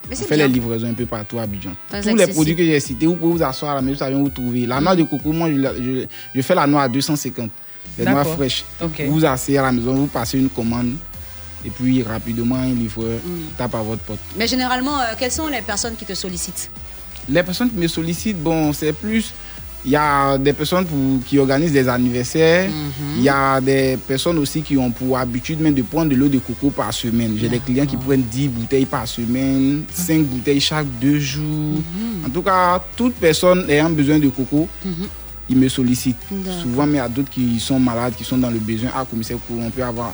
[0.09, 0.47] Mais on fait bien.
[0.47, 1.71] les livraisons un peu partout à Abidjan.
[1.89, 4.19] Tous les produits que j'ai cités, vous pouvez vous asseoir à la maison, ça vient
[4.19, 4.65] vous trouver.
[4.67, 6.05] La noix de coco, moi, je, la- je-
[6.35, 7.49] je fais la noix à 250.
[7.97, 8.63] Les noix fraîches.
[8.81, 10.95] Vous vous asseyez à la maison, vous passez une commande.
[11.65, 13.39] Et puis, rapidement, un livreur Mhm.
[13.57, 14.19] tape à votre porte.
[14.37, 16.69] Mais généralement, euh, quelles sont les personnes qui te sollicitent?
[17.27, 19.33] Les personnes qui me sollicitent, bon, c'est plus.
[19.85, 22.69] Il y a des personnes pour- qui organisent des anniversaires.
[23.17, 26.27] Il y a des personnes aussi qui ont pour habitude même de prendre de l'eau
[26.27, 27.35] de coco par semaine.
[27.39, 31.81] J'ai des clients qui prennent 10 bouteilles par semaine, 5 bouteilles chaque deux jours.
[32.25, 34.67] En tout cas, toute personne ayant besoin de coco,
[35.49, 36.17] ils me sollicitent.
[36.61, 38.89] Souvent, mais il y a d'autres qui sont malades, qui sont dans le besoin.
[38.95, 40.13] Ah, commissaire, on peut avoir.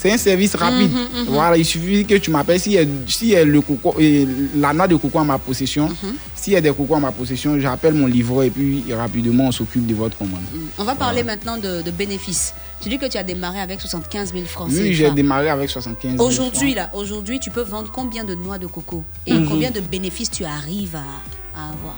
[0.00, 0.92] C'est un service rapide.
[0.92, 1.24] Mhm, mhm.
[1.30, 2.60] Voilà, il suffit que tu m'appelles.
[2.60, 5.38] S'il y, a- s'il y a le coco, et la noix de coco en ma
[5.38, 6.14] possession, Mhm.
[6.36, 9.52] s'il y a des cocos en ma possession, j'appelle mon livreur et puis rapidement on
[9.52, 10.42] s'occupe de votre commande.
[10.78, 12.54] On va parler maintenant de, de bénéfices.
[12.80, 14.68] Tu dis que tu as démarré avec 75 000 francs.
[14.70, 16.76] Oui, j'ai démarré avec 75 000 Aujourd'hui, francs.
[16.76, 20.44] là, aujourd'hui, tu peux vendre combien de noix de coco et combien de bénéfices tu
[20.44, 21.96] arrives à, à avoir?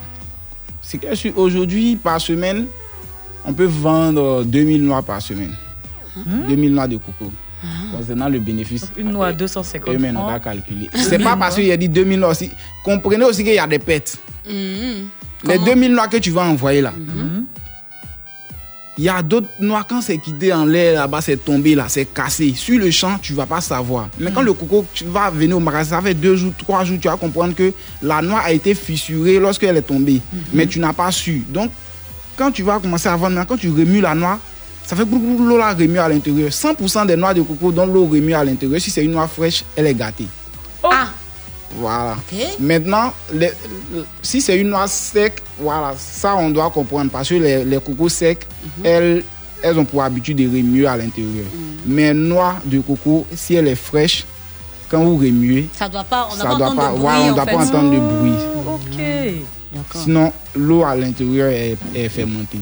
[0.80, 1.06] C'est que
[1.38, 2.64] aujourd'hui, par semaine,
[3.44, 5.52] on peut vendre 2000 noix par semaine.
[6.16, 6.22] Hein?
[6.48, 7.30] 2000 noix de coco.
[7.96, 8.86] Concernant le bénéfice.
[8.96, 10.88] Une noix à 250 Eux-mêmes n'ont pas calculé.
[10.94, 12.50] C'est pas parce qu'il y a dit 2000 noix aussi.
[12.84, 14.16] Comprenez aussi qu'il y a des pertes.
[14.48, 15.08] Mhm.
[15.44, 17.44] Les 2000 noix que tu vas envoyer là, Mhm.
[18.98, 22.04] il y a d'autres noix, quand c'est quitté en l'air là-bas, c'est tombé là, c'est
[22.04, 22.52] cassé.
[22.54, 24.08] Sur le champ, tu vas pas savoir.
[24.18, 26.98] Mais quand le coco, tu vas venir au magasin, ça fait deux jours, trois jours,
[27.00, 27.72] tu vas comprendre que
[28.02, 30.20] la noix a été fissurée lorsqu'elle est tombée.
[30.52, 31.44] Mais tu n'as pas su.
[31.48, 31.70] Donc,
[32.36, 34.38] quand tu vas commencer à vendre, quand tu remues la noix,
[34.90, 36.50] ça fait beaucoup l'eau là remue à l'intérieur.
[36.50, 39.64] 100% des noix de coco dont l'eau remue à l'intérieur, si c'est une noix fraîche,
[39.76, 40.26] elle est gâtée.
[40.82, 41.06] Ah
[41.78, 42.16] Voilà.
[42.58, 43.52] Maintenant, les-
[43.94, 47.78] le- si c'est une noix sec, voilà, ça on doit comprendre parce que les, les
[47.78, 48.44] cocos secs,
[48.82, 49.22] elles,
[49.62, 51.46] elles ont pour habitude de remuer à l'intérieur.
[51.86, 54.24] Mais noix de coco, si elle est fraîche,
[54.90, 57.00] quand vous remuez, Ça doit pas, on ça doit pas doit entendre pas, de bruit.
[57.02, 58.32] voilà, on doit pas entendre de bruit.
[58.66, 59.00] Ok.
[59.94, 62.58] Sinon, l'eau à l'intérieur est, est fermentée.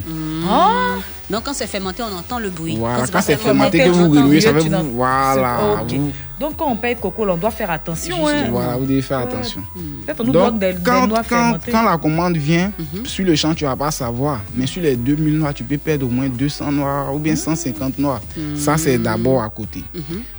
[0.48, 0.96] Ah.
[1.30, 2.76] Donc quand c'est fermenté, on entend le bruit.
[2.78, 4.90] Voilà, quand c'est fermenté, que on vous le ça tu vous.
[4.94, 5.82] Voilà.
[5.86, 8.26] Vous- Donc quand on paye coco, on doit faire attention.
[8.26, 8.46] Hein.
[8.50, 9.62] Voilà, vous devez faire attention.
[10.06, 12.72] Peut-être on nous Donc, des, quand, quand, quand la commande vient,
[13.04, 14.40] sur le champ, tu ne vas pas savoir.
[14.54, 17.98] Mais sur les 2000 noix, tu peux perdre au moins 200 noix ou bien 150
[17.98, 18.20] noix.
[18.56, 19.82] Ça, c'est d'abord à côté.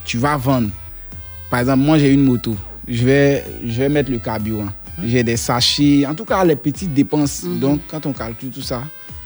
[0.05, 0.69] Tu vas vendre.
[1.51, 2.55] Par exemple, moi, j'ai une moto.
[2.87, 4.69] Je vais, je vais mettre le carburant.
[5.05, 6.05] J'ai des sachets.
[6.05, 7.43] En tout cas, les petites dépenses.
[7.45, 8.81] Donc, quand on calcule tout ça,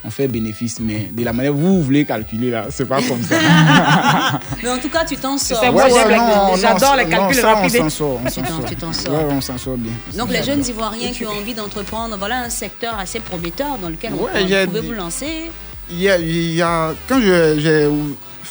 [0.05, 0.79] on fait bénéfice.
[0.81, 3.35] Mais de la manière que vous voulez calculer, là, c'est pas comme ça.
[4.63, 5.59] Mais en tout cas, tu t'en sors.
[5.61, 7.75] C'est moi, j'aime les- non, j'adore les calculs non, ça, rapides.
[7.81, 8.19] On s'en sort.
[8.25, 8.65] On s'en sort.
[8.67, 9.13] tu t'en sors.
[9.13, 9.93] Ouais, on s'en sort bien.
[10.17, 14.13] Donc les jeunes Ivoiriens qui ont envie d'entreprendre, voilà un secteur assez prometteur dans lequel
[14.13, 15.51] on Ouais, peut- j'ai vous pouvez vous lancer.
[15.89, 17.87] Il y a, il y a- quand j'ai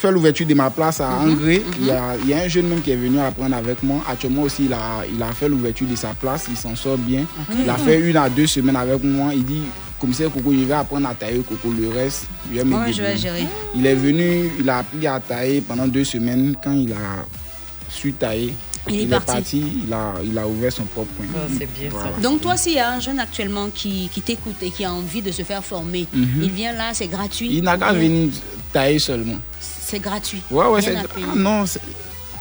[0.03, 2.49] fait l'ouverture de ma place à Mhm, Angré, il, y a, il y a un
[2.49, 4.03] jeune même qui est venu apprendre avec moi.
[4.09, 7.25] Actuellement aussi, il a, il a fait l'ouverture de sa place, il s'en sort bien.
[7.63, 9.33] Il a fait une à deux semaines avec moi.
[9.33, 9.63] Il dit,
[10.01, 11.73] commissaire Coco, je vais apprendre à tailler Coco.
[11.73, 13.45] Le reste, je vais me Ouais, je vais gérer.
[13.77, 16.57] Il est venu, il a appris à tailler pendant deux semaines.
[16.63, 17.25] Quand il a
[17.89, 18.55] su tailler,
[18.89, 19.63] Il est parti.
[19.87, 21.27] il, a, il a ouvert son propre point.
[21.49, 22.11] bien Voilà.
[22.21, 25.23] Donc toi, s'il y a un jeune actuellement qui, qui t'écoute et qui a envie
[25.23, 26.43] de se faire former, Mhm.
[26.43, 27.49] il vient là, c'est gratuit.
[27.53, 28.31] Il n'a qu'à venir
[28.73, 29.39] tailler seulement.
[29.93, 30.41] C'est gratuit.
[30.51, 30.95] Ouais, ouais, c'est.
[30.97, 31.65] Ah non,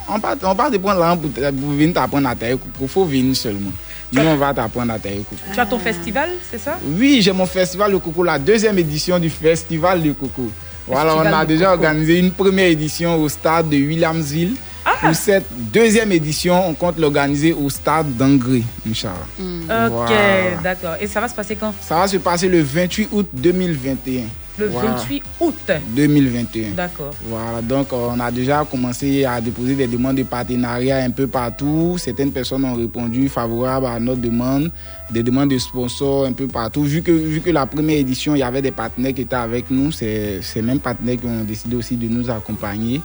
[0.07, 2.57] on part, on part de prendre l'argent pour, pour venir t'apprendre à tailler.
[2.82, 3.72] Il faut venir seulement.
[4.14, 5.36] Nous, on va t'apprendre à tailler coco.
[5.53, 6.78] Tu as ton festival, c'est ça?
[6.98, 10.49] Oui, j'ai mon festival de coco, la deuxième édition du festival de coco.
[10.88, 14.56] Voilà, on a déjà organisé une première édition au stade de Williamsville.
[14.86, 14.94] Ah.
[15.02, 19.14] Pour cette deuxième édition, on compte l'organiser au stade d'Angré, Inch'Allah.
[19.38, 20.56] Ok, Voilà.
[20.64, 20.95] d'accord.
[21.02, 21.73] Et ça va se passer quand?
[21.82, 24.22] Ça va se passer le 28 août 2021.
[24.57, 24.91] Le Voilà.
[24.91, 25.72] 28 août.
[25.95, 26.72] 2021.
[26.72, 27.11] D'accord.
[27.26, 31.28] Voilà, donc euh, on a déjà commencé à déposer des demandes de partenariat un peu
[31.28, 31.95] partout.
[31.98, 34.69] Certaines personnes ont répondu favorables à notre demande,
[35.10, 36.84] des demandes de sponsors un peu partout.
[36.84, 39.72] Vu que, vu que la première édition, il y avait des partenaires qui étaient avec
[39.72, 43.02] nous, c'est ces mêmes partenaires qui ont décidé aussi de nous accompagner.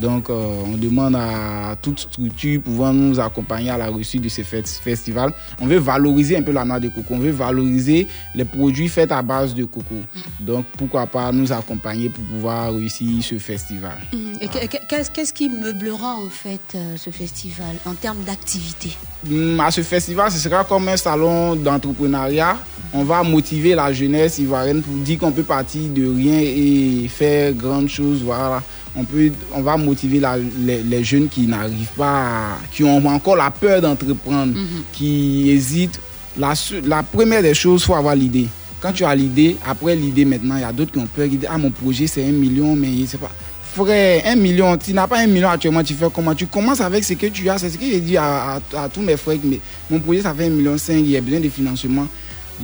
[0.00, 0.34] Donc, euh,
[0.66, 5.32] on demande à toute structure pouvant nous accompagner à la reçue de ce fes- festival.
[5.60, 7.14] On veut valoriser un peu la noix de coco.
[7.14, 9.94] On veut valoriser les produits faits à base de coco.
[10.40, 13.96] Donc, pourquoi pas nous accompagner pour pouvoir réussir ce festival.
[14.12, 14.18] Mhm.
[14.40, 18.90] Et que- que- qu'est-ce qui meublera en fait euh, ce festival en termes d'activité?
[19.30, 22.56] Hum, À ce festival, ce sera comme un salon d'entrepreneuriat.
[22.92, 27.52] On va motiver la jeunesse ivoirienne pour dire qu'on peut partir de rien et faire
[27.52, 28.22] grandes choses.
[28.22, 28.62] Voilà.
[28.96, 33.04] On, peut, on va motiver la- les, les jeunes qui n'arrivent pas, à- qui ont
[33.06, 34.52] encore la peur d'entreprendre,
[34.92, 36.00] qui hésitent.
[36.36, 36.54] La,
[37.02, 38.48] première des choses, il faut avoir l'idée.
[38.80, 41.36] Quand tu as l'idée, après l'idée maintenant, il y a d'autres qui ont peur, qui
[41.36, 43.30] disent Ah, mon projet c'est un million, mais je sais pas.
[43.74, 46.32] Frère, un million, tu n'as pas un million actuellement, tu fais comment?
[46.34, 47.58] Tu commences avec ce que tu as.
[47.58, 49.38] C'est ce que j'ai dit à, à- à tous mes frères.
[49.42, 49.58] Mais
[49.90, 52.06] mon projet, ça fait un million cinq, il y a besoin de financement.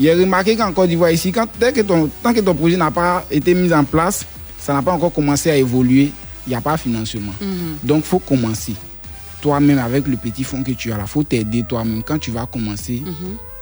[0.01, 2.93] J'ai remarqué qu'en Côte d'Ivoire, ici, quand, dès que ton, tant que ton projet n'a
[2.93, 4.25] pas été mis en place,
[4.61, 6.13] ça n'a pas encore commencé à évoluer,
[6.47, 7.33] il n'y a pas de financement.
[7.83, 8.75] Donc, il faut commencer.
[9.41, 12.03] Toi-même, avec le petit fonds que tu as là, il faut t'aider toi-même.
[12.03, 13.03] Quand tu vas commencer,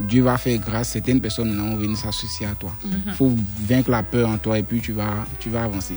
[0.00, 0.88] Dieu va faire grâce.
[0.88, 2.72] Certaines personnes vont venir s'associer à toi.
[2.84, 3.14] Il Mhm.
[3.14, 3.32] faut
[3.68, 5.94] vaincre la peur en toi et puis tu vas, tu vas avancer.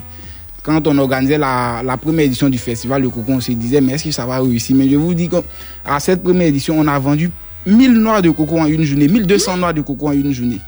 [0.61, 3.94] Quand on organisait la, la première édition du festival, le coco, on se disait, mais
[3.94, 4.76] est-ce que ça va réussir?
[4.76, 7.32] Mais je vous dis qu'à cette première édition, on a vendu
[7.65, 10.60] 1000 noix de coco en une journée, 1200 noix de coco en une journée.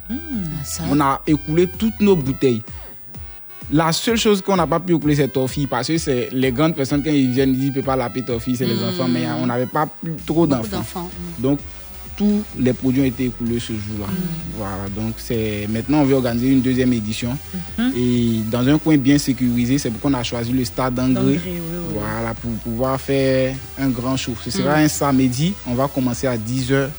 [0.90, 2.64] On a écoulé toutes nos bouteilles.
[3.74, 6.76] La seule chose qu'on n'a pas pu écouler, c'est Toffee, parce que c'est les grandes
[6.76, 8.84] personnes, quand ils viennent, ils disent, ne peut pas l'appeler Toffee, c'est les Mm.
[8.90, 10.78] enfants, mais on n'avait pas plus trop d'enfants.
[10.78, 11.10] d'enfants,
[11.40, 11.58] Donc,
[12.16, 14.06] tous les produits ont été écoulés ce jour-là.
[14.56, 17.36] Voilà, donc c'est maintenant on veut organiser une deuxième édition
[17.98, 21.24] et dans un coin bien sécurisé, c'est pourquoi on a choisi le stade d'Angré.
[21.24, 21.60] Oui, oui.
[21.96, 24.36] Voilà, pour pouvoir faire un grand show.
[24.44, 26.90] Ce sera un samedi, on va commencer à 10h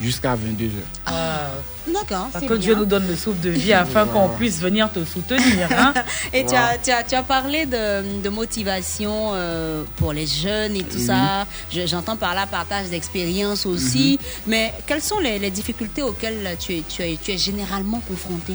[0.00, 0.70] jusqu'à 22h.
[1.06, 1.50] Ah.
[1.86, 2.56] D'accord, c'est Que bien.
[2.56, 5.68] Dieu nous donne le souffle de vie afin qu'on puisse venir te soutenir.
[5.70, 5.92] hein.
[6.32, 10.74] Et tu, as, tu, as, tu as parlé de, de motivation euh, pour les jeunes
[10.76, 11.46] et tout ça.
[11.70, 14.18] Je- J'entends par là partage d'expérience aussi.
[14.46, 18.54] Mais quelles sont les, les difficultés auxquelles tu es, tu, es, tu es généralement confronté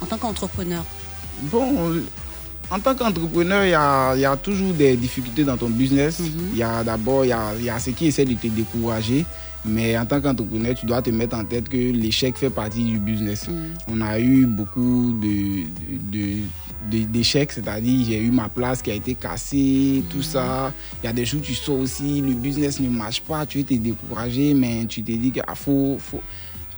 [0.00, 0.84] en tant qu'entrepreneur?
[1.42, 2.04] Bon, euh,
[2.70, 6.18] en tant qu'entrepreneur, il y a, il y a toujours des difficultés dans ton business.
[6.52, 8.46] Il y a d'abord, il y a, il y a ceux qui essaient de te
[8.46, 9.26] décourager.
[9.64, 12.98] Mais en tant qu'entrepreneur, tu dois te mettre en tête que l'échec fait partie du
[12.98, 13.46] business.
[13.88, 15.64] On a eu beaucoup de,
[16.12, 16.42] de-
[16.90, 20.72] de- d'échecs, c'est-à-dire j'ai eu ma place qui a été cassée, tout ça.
[21.02, 23.60] Il y a des jours où tu sors aussi, le business ne marche pas, tu
[23.60, 26.22] es découragé, mais tu te dis qu'il faut, faut,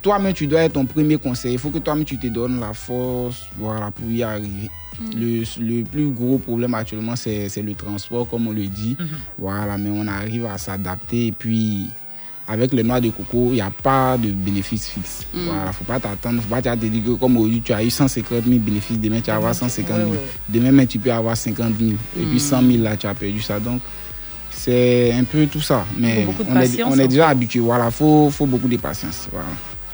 [0.03, 1.53] toi-même, tu dois être ton premier conseil.
[1.53, 4.71] Il faut que toi-même, tu te donnes la force voilà, pour y arriver.
[5.17, 8.97] Le, le plus gros problème actuellement, c'est c'est le transport, comme on le dit.
[9.39, 11.29] Voilà, mais on arrive à s'adapter.
[11.29, 11.89] Et puis,
[12.51, 15.25] avec les noix de coco, il n'y a pas de bénéfice fixe.
[15.33, 15.45] Mm.
[15.47, 16.43] Voilà, faut pas t'attendre.
[16.43, 19.31] faut pas te dire que comme aujourd'hui, tu as eu 150 000 bénéfices, demain, tu
[19.31, 20.09] vas avoir 150 000.
[20.11, 20.23] Ouais, ouais.
[20.49, 21.93] Demain, même, tu peux avoir 50 000.
[22.19, 22.31] Et Mm.
[22.31, 23.61] puis 100 000, là, tu as perdu ça.
[23.61, 23.81] Donc,
[24.51, 25.85] c'est un peu tout ça.
[25.97, 27.61] Mais on est, on déjà habitué.
[27.61, 29.29] Voilà, il faut, faut beaucoup de patience.
[29.31, 29.47] Voilà.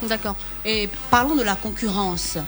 [0.08, 0.36] D'accord.
[0.64, 2.38] Et parlons de la concurrence.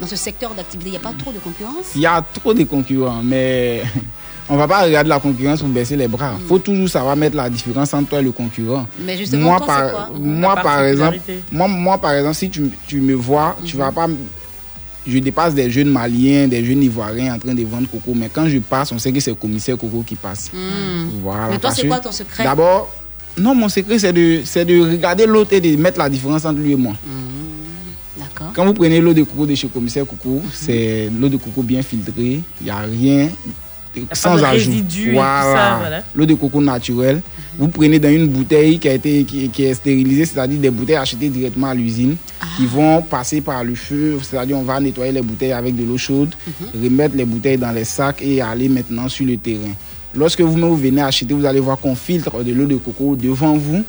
[0.00, 1.86] Dans ce secteur d'activité, il n'y a pas trop de concurrence?
[1.96, 3.82] Il y a trop de concurrents, mais
[4.50, 6.34] on va pas regarder la concurrence pour baisser les bras.
[6.40, 8.86] Il faut toujours savoir mettre la différence entre toi et le concurrent.
[9.00, 10.10] Mais justement, moi, par, quoi?
[10.18, 11.18] moi, par exemple,
[11.52, 14.08] moi, moi, par exemple, si tu, tu me vois, tu vas pas.
[15.06, 18.46] Je dépasse des jeunes maliens, des jeunes ivoiriens en train de vendre coco, mais quand
[18.46, 20.50] je passe, on sait que c'est le commissaire coco qui passe.
[20.52, 21.20] Hmm.
[21.22, 22.44] Voilà, Mais toi, c'est quoi ton secret?
[22.44, 22.92] D'abord,
[23.38, 26.58] non, mon secret, c'est de, c'est de regarder l'autre et de mettre la différence entre
[26.58, 26.94] lui et moi.
[28.18, 28.52] D'accord.
[28.54, 31.82] Quand vous prenez l'eau de coco de chez Commissaire Coco, c'est l'eau de coco bien
[31.82, 33.28] filtrée, il n'y a rien
[34.12, 34.70] sans ajout.
[35.12, 36.02] voilà.
[36.14, 37.20] L'eau de coco naturelle.
[37.58, 40.94] Vous prenez dans une bouteille qui, a été, qui, qui est stérilisée, c'est-à-dire des bouteilles
[40.96, 42.14] achetées directement à l'usine,
[42.56, 45.98] qui vont passer par le feu, c'est-à-dire on va nettoyer les bouteilles avec de l'eau
[45.98, 46.34] chaude,
[46.80, 49.72] remettre les bouteilles dans les sacs et aller maintenant sur le terrain.
[50.14, 53.56] Lorsque vous, vous venez acheter, vous allez voir qu'on filtre de l'eau de coco devant
[53.56, 53.84] vous.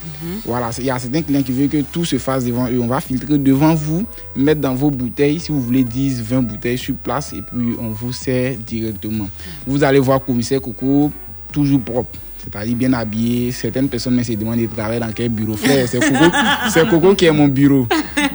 [0.45, 2.79] Voilà, il y a certains clients qui veulent que tout se fasse devant eux.
[2.81, 4.05] On va filtrer devant vous,
[4.35, 7.89] mettre dans vos bouteilles, si vous voulez 10, 20 bouteilles sur place, et puis on
[7.91, 9.29] vous sert directement.
[9.65, 11.11] Vous allez voir commissaire coco
[11.51, 12.17] toujours propre.
[12.43, 13.51] c'est-à-dire bien habillé.
[13.51, 15.55] Certaines personnes me se demandent de travailler dans quel bureau.
[15.55, 17.87] Frère, c'est Coco, Coco qui est mon bureau.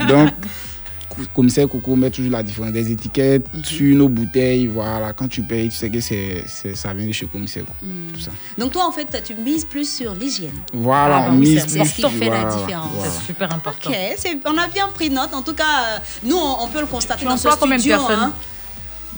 [0.09, 0.31] Donc,
[1.35, 4.67] commissaire Coco met toujours la différence des étiquettes sur nos bouteilles.
[4.67, 7.87] Voilà, quand tu payes, tu sais que c'est, c'est- ça vient de chez commissaire Coco.
[8.13, 8.31] Tout ça.
[8.59, 10.51] Donc toi, en fait, tu mises plus sur l'hygiène.
[10.73, 12.91] Voilà, Ah, on mise c'est- plus c'est ce qui fait la différence.
[12.95, 13.13] voilà.
[13.13, 13.91] C'est super important.
[13.91, 15.33] Ok, c'est- on a bien pris note.
[15.33, 17.79] En tout cas, euh, nous, on, on peut le constater Tu dans ce emploies combien
[17.79, 18.33] de personnes hein.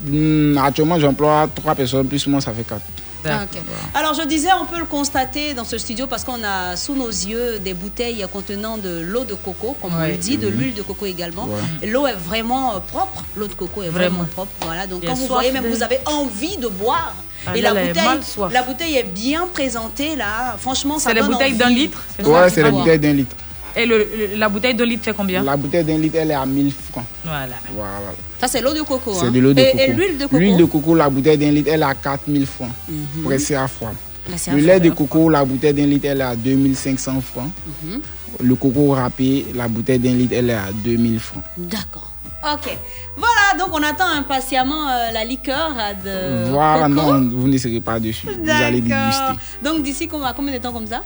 [0.05, 2.83] Hmm, actuellement, j'emploie trois personnes, plus moi, ça fait quatre.
[3.31, 3.99] Ah.
[3.99, 7.09] Alors je disais, on peut le constater dans ce studio parce qu'on a sous nos
[7.09, 10.81] yeux des bouteilles contenant de l'eau de coco, comme on le dit, de l'huile de
[10.81, 11.45] coco également.
[11.81, 11.87] Ouais.
[11.87, 14.29] L'eau est vraiment propre, l'eau de coco est vraiment, Vraiment.
[14.33, 14.51] propre.
[14.61, 17.13] Voilà, donc quand vous voyez, même de- vous avez envie de boire.
[17.45, 18.19] Ah, et là, la bouteille,
[18.51, 20.57] la bouteille est bien présentée là.
[20.59, 23.35] Franchement, ça C'est les donne bouteilles d'un litre Ouais, c'est la bouteille d'un litre.
[23.77, 26.35] Et le, le- la bouteille de litre fait combien La bouteille d'un litre, elle est
[26.35, 27.05] à 1000 francs.
[27.23, 27.55] Voilà.
[27.73, 27.99] Voilà.
[28.39, 29.13] Ça c'est l'eau de coco.
[29.13, 29.31] C'est hein.
[29.31, 29.83] de l'eau de et, coco.
[29.83, 30.37] Et l'huile de coco.
[30.37, 32.71] L'huile de coco, la bouteille d'un litre, elle est à 4000 francs.
[32.89, 33.23] Mhm.
[33.23, 33.91] Pressée à froid.
[34.27, 37.51] Pressée à Le lait de coco, la bouteille d'un litre, elle est à 2500 francs.
[37.83, 38.01] Mhm.
[38.43, 41.43] Le coco râpé, la bouteille d'un litre, elle est à 2000 francs.
[41.57, 42.11] D'accord.
[42.53, 42.77] Ok.
[43.15, 45.71] Voilà, donc on attend impatiemment euh, la liqueur
[46.05, 47.13] de voilà, coco.
[47.13, 48.27] non, vous ne serez pas dessus.
[48.27, 49.05] Vous allez D'accord.
[49.31, 49.63] déguster.
[49.63, 51.03] Donc d'ici combien de temps comme ça?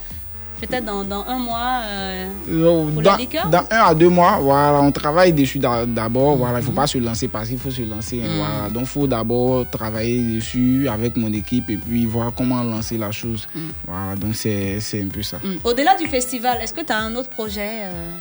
[0.61, 3.17] Peut-être dans, dans un mois euh, Donc, pour Dans,
[3.49, 6.37] dans un à deux mois, voilà, on travaille dessus d'a- d'abord.
[6.37, 6.59] Voilà, Mhm.
[6.59, 8.21] il ne faut pas se lancer parce qu'il faut se lancer.
[8.23, 8.69] hein, Voilà.
[8.69, 13.11] Donc, il faut d'abord travailler dessus avec mon équipe et puis voir comment lancer la
[13.11, 13.47] chose.
[13.87, 15.37] Voilà, donc c'est un peu ça.
[15.63, 18.11] Au-delà du festival, est-ce que tu as un autre projet euh,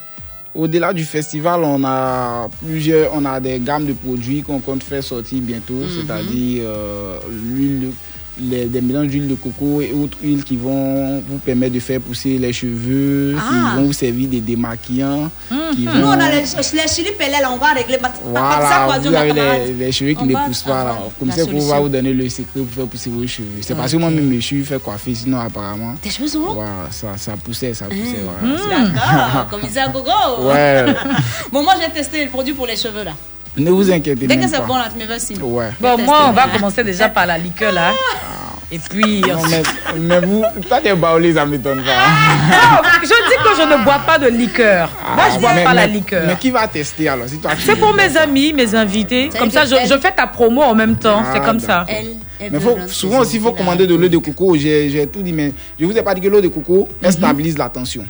[0.54, 5.04] Au-delà du festival, on a plusieurs, on a des gammes de produits qu'on compte faire
[5.04, 5.88] sortir bientôt, Mhm.
[5.94, 7.92] c'est-à-dire euh, l'huile, de-
[8.40, 12.00] les- des mélanges d'huile de coco et autres huiles qui vont vous permettre de faire
[12.00, 13.42] pousser les cheveux, Ah.
[13.74, 15.30] qui vont vous servir des démaquillants,
[15.74, 17.98] qui Nous, on a les, les chili pellets, là, on va régler.
[18.00, 20.96] Ça, Voilà, quoi, vous avez les, les cheveux qui On ne va poussent pas là.
[21.18, 23.48] Comme ça, on va vous donner le secret pour faire pousser vos cheveux.
[23.60, 25.94] C'est parce que moi-même, mes cheveux fait coiffer, sinon apparemment.
[26.02, 28.00] Tes cheveux sont longs Voilà, ça, ça poussait, ça poussait.
[28.42, 28.54] Hmm.
[28.64, 28.88] voilà.
[28.88, 30.10] D'accord, commissaire Gogo.
[30.48, 30.86] Ouais.
[31.52, 33.12] bon, moi, j'ai testé le produit pour les cheveux, là.
[33.56, 34.64] Ne vous inquiétez Dès que même c'est pas.
[34.64, 35.42] bon, là, tu.
[35.42, 35.70] Ouais.
[35.80, 37.92] Bon, moi, on va commencer déjà par la liqueur là.
[38.72, 39.20] Et puis.
[39.22, 39.62] Non, mais,
[39.98, 41.90] mais vous, toi, t'es baoulé, ça m'étonne pas.
[41.92, 44.90] Non, je dis que je ne bois pas de liqueur.
[45.16, 46.24] Moi, je bois Ah, mais- pas la liqueur.
[46.26, 49.30] Mais qui va tester alors si C'est pour ne mes amis, mes invités.
[49.32, 51.20] C'est Comme ça, je, fais ta promo en même temps.
[51.24, 51.84] Ah, C'est comme ça.
[51.88, 54.56] Elle, elle Mais faut, souvent aussi, il faut commander de l'eau de coco.
[54.56, 57.12] J'ai j'ai tout dit, mais je vous ai pas dit que l'eau de coco, elle
[57.12, 58.04] stabilise la tension.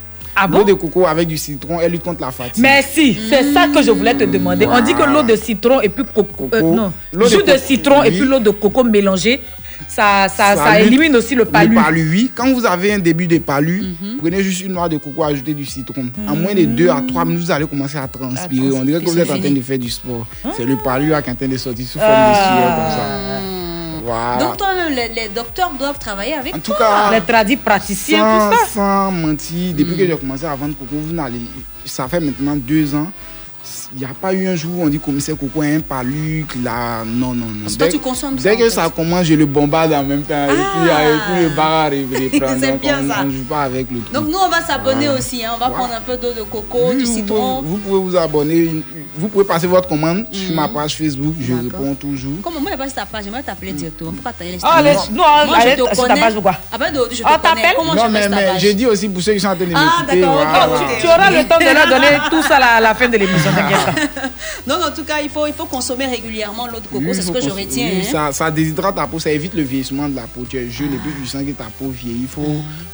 [0.48, 0.54] Mhm.
[0.54, 2.62] Ah l'eau de coco avec du citron, elle lutte contre la fatigue.
[2.62, 4.66] Merci, c'est ça que je voulais te demander.
[4.66, 7.42] On dit que l'eau de citron et puis coco, euh, non, L'eau de jus de,
[7.42, 9.40] coco, citron et puis l'eau de coco mélangée,
[9.88, 11.74] ça, ça, élimine aussi le palu.
[11.74, 12.30] Le palu, oui.
[12.34, 14.18] Quand vous avez un début de palu, Mhm.
[14.18, 16.04] prenez juste une noix de coco, ajoutez du citron.
[16.28, 18.72] En moins de 2 à 3 minutes, vous allez commencer à transpirer.
[18.76, 20.26] On dirait que vous êtes en train de faire du sport.
[20.56, 23.39] C'est le palu qui est en train de sortir sous forme de sueur comme ça.
[24.02, 24.42] Voilà.
[24.44, 26.78] Donc, toi-même, les, les docteurs doivent travailler avec En tout toi.
[26.78, 28.66] cas, Les tradis praticiens, sans, tout ça.
[28.74, 29.96] sans mentir, depuis Mm.
[29.98, 31.40] que j'ai commencé à vendre coco, vous n'allez,
[31.84, 33.10] ça fait maintenant deux ans.
[33.92, 37.02] Il n'y a pas eu un jour où on dit commissaire coco un paluc là.
[37.04, 37.62] Non, non, non.
[37.64, 38.70] Parce que toi, Dès- tu consommes ça, Dès en que fait.
[38.70, 40.44] ça commence, je le bombarde en même temps.
[40.44, 41.02] Et puis, Ah.
[41.08, 42.08] et puis le bar arrive.
[42.60, 43.16] C'est Donc, bien on, ça.
[43.26, 44.12] on joue pas avec le truc.
[44.12, 45.18] Donc, nous, on va s'abonner Voilà.
[45.18, 45.44] aussi.
[45.44, 45.50] hein.
[45.56, 45.74] On va Voilà.
[45.74, 47.56] prendre un peu d'eau de coco, Oui, du vous citron.
[47.56, 48.70] pouvez- Vous pouvez vous abonner.
[49.16, 50.54] Vous pouvez passer votre commande sur Mhm.
[50.56, 51.34] ma page Facebook.
[51.40, 52.34] Je réponds toujours.
[52.44, 54.12] Comment moi, je ta page, j'aimerais t'appeler directement.
[54.12, 56.54] Pourquoi t'as les Ah, les- non, Moi, je allez, te sur ta page ou quoi?
[56.72, 57.54] Ah, ben, je te Ah, connais.
[57.62, 57.74] t'appelles?
[57.76, 60.04] Comment non, je mais, j'ai dit aussi pour ceux qui sont en train de Ah,
[60.06, 60.80] d'accord.
[61.00, 63.50] Tu auras le temps de leur donner tout ça à la, fin de l'émission.
[64.66, 66.98] Donc, en tout cas, il faut, il faut consommer régulièrement l'eau de coco.
[67.04, 67.88] Oui, c'est ce que je retiens.
[67.92, 68.08] oui, hein.
[68.10, 70.44] ça, ça déshydrate ta peau, ça évite le vieillissement de la peau.
[70.48, 72.22] Tu es jeune et puis tu sens que ta peau vieillit.
[72.22, 72.42] Il faut,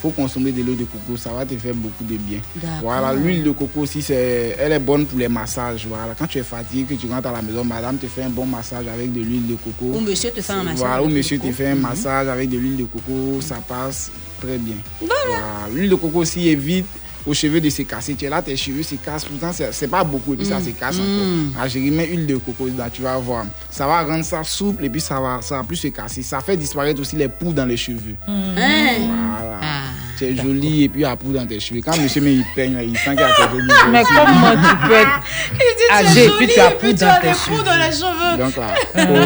[0.01, 2.39] faut consommer de l'eau de coco, ça va te faire beaucoup de bien.
[2.83, 5.87] Voilà, l'huile de coco aussi, c'est, elle est bonne pour les massages.
[5.89, 8.31] Voilà, quand tu es fatigué, que tu rentres à la maison, madame te fait un
[8.31, 9.97] bon massage avec de l'huile de coco.
[9.97, 11.81] Ou monsieur te fait un massage Voilà, ou monsieur te fait un Mhm.
[11.83, 14.11] massage avec de l'huile de coco, ça passe
[14.41, 14.77] très bien.
[15.01, 15.69] Voilà.
[15.73, 16.87] L'huile de coco aussi évite
[17.27, 18.15] aux cheveux de se casser.
[18.15, 19.25] Tu es là, tes cheveux se cassent.
[19.25, 20.65] Pourtant, c'est pas beaucoup et puis ça Mm.
[20.65, 21.01] se casse Mm.
[21.01, 21.63] encore.
[21.63, 23.47] Ah, je remets huile de coco dedans, tu vas voir.
[23.71, 26.23] Ça va rendre ça souple et puis ça va, ça va plus se casser.
[26.23, 28.15] Ça fait disparaître aussi les poux dans les cheveux.
[28.29, 28.55] Hein?
[28.99, 29.59] Voilà.
[30.19, 31.81] tu es joli et puis il y a poux dans tes cheveux.
[31.85, 33.63] Quand monsieur me il peigne, il sent qu'il y a quelque chose.
[33.69, 35.05] de Mais comment tu peux
[35.93, 37.77] âgé et jolie, puis tu as poudre tu dans as tes des cheveux poux dans
[37.77, 38.37] les cheveux.
[38.45, 38.75] Donc là,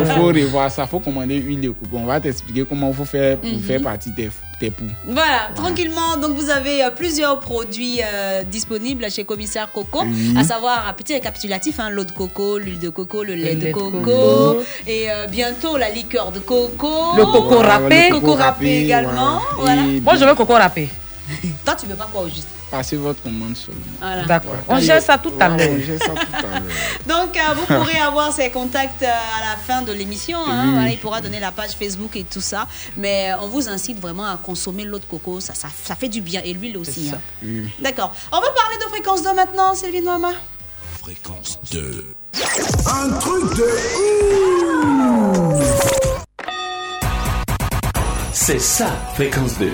[0.03, 0.83] il faut, revoir ça.
[0.83, 1.97] Il faut commander huile de coco.
[1.97, 3.61] On va t'expliquer comment il faut faire pour Mhm.
[3.61, 4.85] faire partie tes poux.
[5.07, 6.19] Voilà, tranquillement.
[6.21, 10.05] Donc, vous avez euh, plusieurs produits euh, disponibles chez Commissaire Coco,
[10.37, 13.61] à savoir un petit récapitulatif hein, l'eau de coco, l'huile de coco, le lait de,
[13.65, 14.63] lait de coco, coco.
[14.87, 18.11] et euh, bientôt la liqueur de coco, Le coco râpé.
[18.11, 19.41] le coco râpé également.
[19.59, 19.83] Voilà.
[20.03, 20.91] Moi, je veux coco râpé.
[21.65, 22.49] Toi, tu veux pas quoi au juste?
[22.71, 23.81] Passez votre commande seulement.
[24.01, 24.25] Voilà.
[24.25, 24.53] D'accord.
[24.53, 24.59] Ouais.
[24.69, 25.59] On gère ça tout à l'heure.
[27.07, 30.39] Donc, euh, vous pourrez avoir ses contacts euh, à la fin de l'émission.
[30.47, 30.65] hein.
[30.67, 30.73] Oui.
[30.75, 32.67] Voilà, il pourra donner la page Facebook et tout ça.
[32.97, 35.41] Mais euh, on vous incite vraiment à consommer l'eau de coco.
[35.41, 36.41] Ça, ça, ça fait du bien.
[36.45, 37.11] Et l'huile aussi.
[37.15, 37.19] hein.
[37.43, 37.69] Oui.
[37.81, 38.13] D'accord.
[38.33, 40.31] On va parler de fréquence 2 maintenant, Sylvie Mama.
[41.01, 42.07] Fréquence 2.
[42.87, 43.65] Un truc de
[45.57, 45.91] ouf.
[48.33, 49.71] C'est ça, fréquence 2.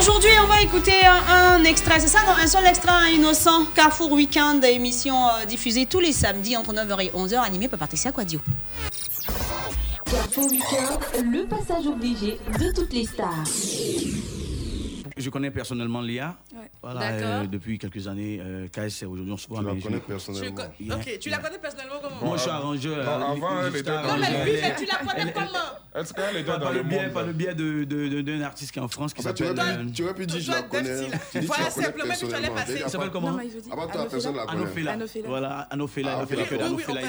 [0.00, 2.00] Aujourd'hui, on va écouter un, un extrait.
[2.00, 3.66] C'est ça, non Un seul extrait hein, innocent.
[3.74, 8.10] Carrefour Weekend, émission euh, diffusée tous les samedis entre 9h et 11h, animée par Patricia
[8.10, 8.40] Quadio.
[10.10, 10.98] Carrefour Weekend,
[11.30, 13.44] le passage obligé de toutes les stars.
[15.16, 16.36] Je connais personnellement Léa.
[16.54, 16.70] Ouais.
[16.82, 18.40] Voilà, euh, depuis quelques années.
[18.42, 19.60] Euh, KS, aujourd'hui, on se voit.
[19.60, 20.96] Tu la je- connais personnellement Tu co- Yeah.
[20.96, 22.96] Ok, tu la connais personnellement comment Moi, je suis arrangeur.
[23.04, 24.16] Non, euh, avant, elle était arrangeur.
[24.18, 25.46] Non, mais lui, mais tu la connais elle- comment
[25.92, 28.82] Est-ce qu'elle était dans le le biais, monde par le biais d'un artiste qui est
[28.82, 29.58] en France qui s'appelle.
[29.58, 30.94] aurais euh, pu- tu aurais pu dire je la connais.
[30.94, 32.82] Voilà, connais simplement, puis tu allais passer.
[32.84, 33.42] Il s'appelle pas- comment bah
[33.92, 34.62] toi, personne la connaît.
[34.62, 34.96] Anofela.
[35.26, 37.00] Voilà, Anofela, Anofela.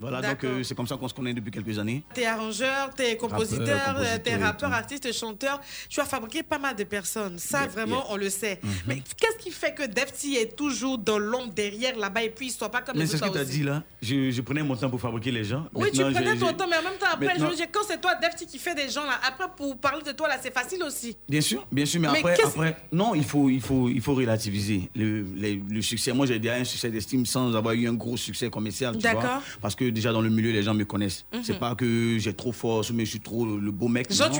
[0.00, 2.02] Voilà, donc euh, c'est comme ça qu'on se connaît depuis quelques années.
[2.12, 5.60] T'es arrangeur, t'es compositeur, t'es rappeur, artiste, chanteur.
[5.88, 7.38] Tu as fabriqué pas mal de personnes.
[7.38, 8.06] Ça, Yeah, vraiment, yeah.
[8.10, 8.58] on le sait.
[8.62, 8.70] Mhm.
[8.86, 12.50] Mais qu'est-ce qui fait que Defty est toujours dans l'ombre derrière là-bas et puis il
[12.50, 13.82] soit pas comme Mais les c'est ce que autres tu as dit là.
[14.02, 15.66] Je, je prenais mon temps pour fabriquer les gens.
[15.74, 18.14] Oui, tu prenais ton temps, mais en même temps, après, Maintenant- je quand c'est toi,
[18.20, 21.16] Defty, qui fait des gens là, après, pour parler de toi là, c'est facile aussi.
[21.28, 24.14] Bien sûr, bien sûr, mais, Mais après, après, non, il faut, il faut, il faut
[24.14, 26.12] relativiser le, le- le succès.
[26.12, 28.96] Moi, j'ai déjà un succès d'estime sans avoir eu un gros succès commercial.
[28.98, 29.42] D'accord.
[29.60, 31.24] Parce que déjà dans le milieu, les gens me connaissent.
[31.32, 31.42] Mhm.
[31.44, 34.12] C'est pas que j'ai trop force, mais je suis trop le, beau mec.
[34.12, 34.30] Jean.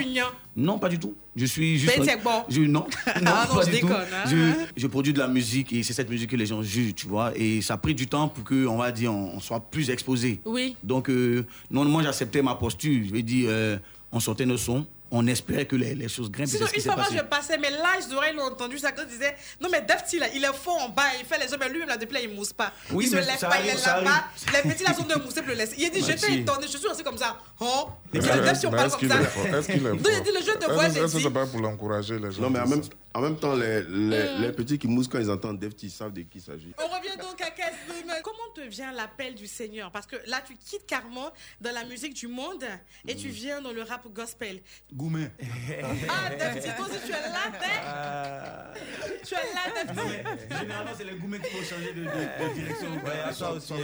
[0.57, 1.15] Non, pas du tout.
[1.37, 1.99] Je suis juste.
[1.99, 2.45] Ben, c'est bon.
[2.49, 2.87] Je, non, non,
[3.27, 4.25] Ah non, je déconne, hein.
[4.29, 7.09] Je, je produis de la musique et c'est cette musique que les gens jugent, tu
[7.09, 7.33] vois.
[7.37, 9.91] Et ça a pris du temps pour que, on va dire, on, on soit plus
[9.91, 10.41] exposé.
[10.45, 10.77] Oui.
[10.83, 13.03] Donc, euh, non, moi, j'acceptais ma posture.
[13.07, 13.79] Je vais dire, euh,
[14.13, 16.49] on sortait nos sons, on espérait que les, les choses grimpent.
[16.49, 19.09] Sinon, une fois, moi, je passais, mais là, les oreilles l'ont entendu, ça quand il
[19.11, 21.69] disait, non, mais Defty, là, il est fort en bas, il fait les hommes, mais
[21.69, 22.73] lui-même, là, depuis là, il mousse pas.
[22.91, 24.25] Oui, il se lève pas, arrive, il est là-bas.
[24.65, 25.73] Les petits, là, sont de mousser, le laisse.
[25.79, 26.39] Il a dit, j'étais si.
[26.41, 27.39] étonné, je suis aussi comme ça.
[27.61, 29.21] Oh, Mais est-ce- Defty, on parle est-ce comme qu'il ça.
[29.21, 29.47] est fort?
[29.47, 31.19] Est-ce qu'il est Donc, il a dit, le jeu de voix, Est-ce j'ai que c'est
[31.19, 31.31] dit.
[31.31, 32.83] pas pour l'encourager les gens Non, mais en même,
[33.15, 34.43] en même temps, les, les, Mm.
[34.43, 36.73] les petits qui moussent quand ils entendent Defty, ils savent de qui il s'agit.
[36.79, 38.13] On revient donc à Casboum.
[38.23, 39.91] Comment te vient l'appel du Seigneur?
[39.93, 41.31] Parce que là, tu quittes carrément
[41.61, 42.65] dans la musique du monde
[43.07, 43.17] et Mm.
[43.17, 44.61] tu viens dans le rap gospel.
[44.93, 45.31] Goumet.
[46.09, 49.29] Ah, Defty, toi aussi, tu es là, Defty.
[49.29, 50.59] Tu es là, Defty.
[50.61, 52.91] Généralement, c'est les gourmets qui vont changer de, de- de direction.
[52.95, 53.81] Ouais, il y a ça aussi, il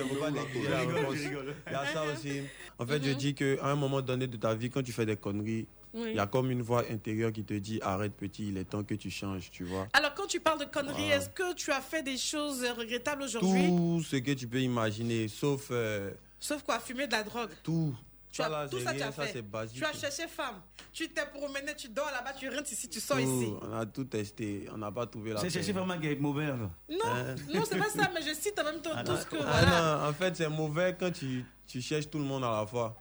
[1.70, 2.42] y a ça aussi.
[2.78, 3.16] En fait, je Mhm.
[3.16, 6.10] dis qu'à un moment donné de ta vie, quand tu fais des conneries, Oui.
[6.10, 8.84] il y a comme une voix intérieure qui te dit arrête petit, il est temps
[8.84, 9.88] que tu changes, tu vois.
[9.92, 11.16] Alors, quand tu parles de conneries, Ah.
[11.16, 13.66] est-ce que tu as fait des choses regrettables aujourd'hui?
[13.68, 17.94] Tout ce que tu peux imaginer, sauf euh, Sauf quoi, fumer de la drogue tout.
[18.32, 19.32] Tu Ça, as, là, tout ça, tu rien, as ça, fait.
[19.32, 19.76] c'est basique.
[19.78, 20.60] Tu as cherché femme.
[20.92, 23.22] Tu t'es promené, tu dors là-bas, tu rentres ici, tu sors Tout.
[23.24, 23.52] ici.
[23.60, 25.82] On a tout testé, on n'a pas trouvé la chercher peine.
[25.82, 26.46] vraiment qui est mauvais.
[26.46, 26.70] Non,
[27.04, 27.34] Hein?
[27.52, 29.36] non, c'est pas ça, mais je cite en même temps tout ce que.
[29.40, 29.96] Ah Voilà.
[30.04, 32.96] non, en fait, c'est mauvais quand tu, tu cherches tout le monde à la fois.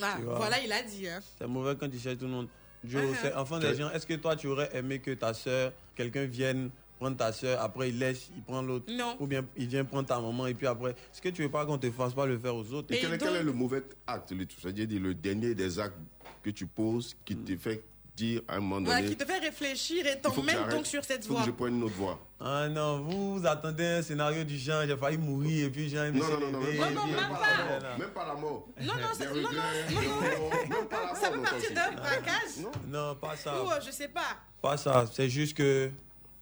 [0.00, 1.08] Ah, voilà, il a dit.
[1.08, 1.20] Hein.
[1.38, 2.48] C'est mauvais quand tu cherches tout le monde.
[2.84, 3.16] Joe, Uh-huh.
[3.22, 6.70] c'est enfant des gens, est-ce que toi tu aurais aimé que ta soeur, quelqu'un vienne
[6.98, 8.86] prendre ta soeur, après il laisse, il prend l'autre?
[8.92, 9.16] Non.
[9.20, 11.64] Ou bien il vient prendre ta maman et puis après, est-ce que tu veux pas
[11.64, 12.92] qu'on te fasse pas le faire aux autres?
[12.92, 14.70] Et quel, est- quel est le mauvais acte, lui, tout ça?
[14.74, 15.96] C'est-à-dire le dernier des actes
[16.42, 17.84] que tu poses qui te fait
[18.16, 19.14] dire à un moment Voilà, donné.
[19.14, 21.42] qui te fait réfléchir et t'emmène donc sur cette il faut voie.
[21.42, 22.18] que je prenne une autre voie.
[22.40, 26.10] Ah non, vous, vous attendez un scénario du genre, j'ai failli mourir et puis j'ai
[26.10, 27.98] Non, non, non, non, même pas, Non, non, même pas.
[27.98, 28.66] Même pas la mort.
[28.80, 33.62] Non, non, Des non, non, non, Ça peut non, partir d'un braquage Non, pas ça.
[33.62, 34.36] ou euh, je sais pas.
[34.60, 35.90] Pas ça, c'est juste que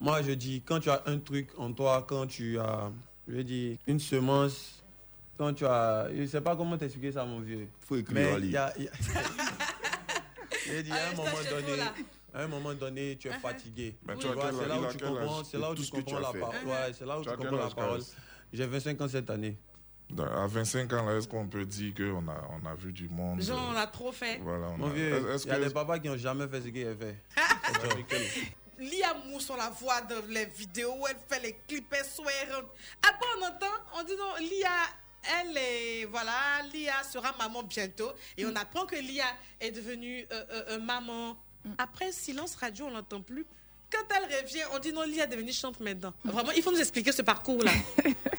[0.00, 2.90] moi je dis, quand tu as un truc en toi, quand tu as,
[3.28, 4.82] je veux dire, une semence,
[5.38, 7.68] quand tu as, je sais pas comment t'expliquer ça mon vieux.
[7.86, 8.72] Faut écrire Mais un livre.
[10.78, 11.82] il dire, à un moment donné,
[12.32, 13.40] à un moment donné, tu es Uh-huh.
[13.40, 13.96] fatigué.
[14.20, 16.54] C'est là où tu comprends, c'est là où tu comprends la parole.
[16.66, 18.00] Ouais, c'est là où Tu comprends la parole.
[18.52, 19.56] J'ai 25 ans cette année.
[20.18, 23.40] À 25 ans, est-ce qu'on peut dire qu'on a, on a vu du monde?
[23.40, 24.38] Genre, on a trop fait.
[24.42, 26.60] Voilà, on Mon a- vieux, est-ce il y a des papas qui n'ont jamais fait
[26.60, 27.16] ce qu'il a fait.
[28.78, 32.68] Lia Mousse, on la voit dans les vidéos, elle fait les clips, elle soit rentre.
[33.06, 33.66] Après, on entend,
[33.98, 34.68] on dit non, Lia,
[35.22, 36.32] elle est, voilà,
[36.72, 38.10] Lia sera maman bientôt.
[38.36, 39.24] Et on apprend que Lia
[39.60, 41.36] est devenue euh, euh, euh, maman.
[41.78, 43.44] Après, silence radio, on l'entend plus.
[43.90, 46.14] Quand elle revient, on dit non, Lia est devenue chante maintenant.
[46.24, 47.72] Vraiment, il faut nous expliquer ce parcours-là.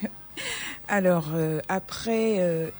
[0.87, 2.71] Alors, euh, après,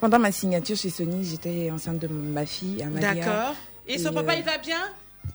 [0.00, 3.14] pendant ma signature chez Sony, j'étais enceinte de ma fille, Amalia.
[3.14, 3.56] D'accord.
[3.86, 4.80] Et son papa, il va bien?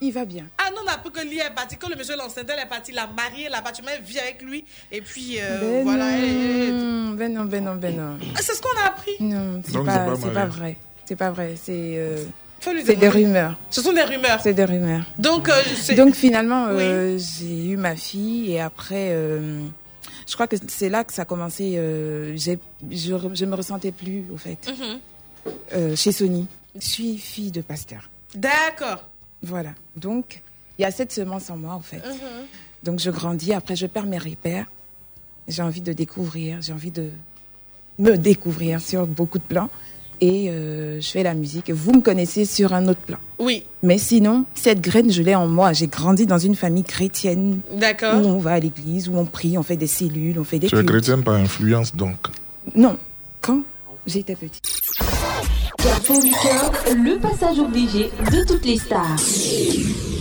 [0.02, 0.46] Il va bien.
[0.58, 1.78] Ah non, on a peu que Lia est partie.
[1.78, 3.72] Quand le monsieur l'enceinte, elle est partie la marier là-bas.
[3.72, 4.66] Tu mets vie avec lui.
[4.92, 6.12] Et puis, euh, ben, voilà.
[6.18, 8.18] non, ben non, ben non, ben non.
[8.36, 9.12] Ah, C'est ce qu'on a appris.
[9.22, 9.74] Non, c'est
[10.34, 10.78] pas, vrai.
[11.06, 11.56] C'est pas vrai.
[11.56, 11.94] C'est.
[11.96, 12.26] euh,
[12.74, 13.58] lui C'est des rumeurs.
[13.70, 14.40] Ce sont des rumeurs.
[14.42, 15.06] C'est des rumeurs.
[15.18, 15.62] Donc, euh,
[15.96, 19.62] Donc finalement, euh, j'ai eu ma fille et après, euh,
[20.28, 21.76] je crois que c'est là que ça a commencé.
[21.78, 22.60] euh, j'ai-
[22.92, 25.54] je, je me ressentais plus, au fait, Mhm.
[25.74, 26.48] euh, chez Sony.
[26.76, 28.10] Je suis fille de pasteur.
[28.34, 29.08] D'accord.
[29.42, 29.72] Voilà.
[29.96, 30.42] Donc,
[30.78, 31.98] il y a cette semence en moi, au fait.
[31.98, 32.46] Mhm.
[32.86, 34.68] Donc je grandis, après je perds mes repères.
[35.48, 37.10] J'ai envie de découvrir, j'ai envie de
[37.98, 39.70] me découvrir sur beaucoup de plans.
[40.22, 41.70] Et euh, je fais la musique.
[41.72, 43.18] Vous me connaissez sur un autre plan.
[43.38, 43.66] Oui.
[43.84, 45.74] Mais sinon, cette graine, je l'ai en moi.
[45.74, 47.60] J'ai grandi dans une famille chrétienne.
[47.74, 48.16] D'accord.
[48.16, 50.68] Où on va à l'église, où on prie, on fait des cellules, on fait des
[50.68, 52.28] Tu es chrétienne par influence, donc.
[52.76, 52.98] Non,
[53.42, 53.62] quand
[54.08, 54.62] j'étais petite.
[55.78, 60.15] Carrefour Weekend, le passage obligé de toutes les stars.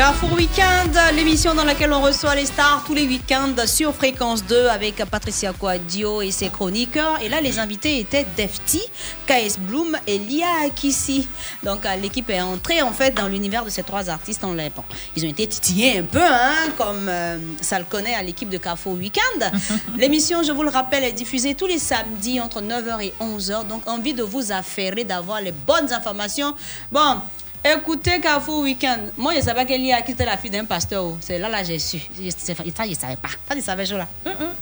[0.00, 4.68] Carrefour Weekend, l'émission dans laquelle on reçoit les stars tous les week-ends sur Fréquence 2
[4.68, 7.20] avec Patricia Quadio et ses chroniqueurs.
[7.20, 8.80] Et là, les invités étaient Defty,
[9.26, 11.28] KS Bloom et Lia Akissi.
[11.62, 14.42] Donc, euh, l'équipe est entrée en fait dans l'univers de ces trois artistes.
[14.42, 14.70] En les...
[14.70, 14.84] bon,
[15.16, 18.56] ils ont été titillés un peu, hein, comme euh, ça le connaît à l'équipe de
[18.56, 19.52] Carrefour Weekend.
[19.98, 23.66] L'émission, je vous le rappelle, est diffusée tous les samedis entre 9h et 11h.
[23.66, 26.54] Donc, envie de vous affairer, d'avoir les bonnes informations.
[26.90, 27.18] Bon,
[27.62, 29.12] Écoutez Carrefour Weekend.
[29.18, 31.04] Moi, je savais qu'elle y a quitté la fille d'un pasteur.
[31.04, 31.18] oh.
[31.20, 31.98] C'est là, là, j'ai su.
[32.18, 33.28] Je, ça, je savais pas.
[33.48, 34.08] Ça, je savais, là.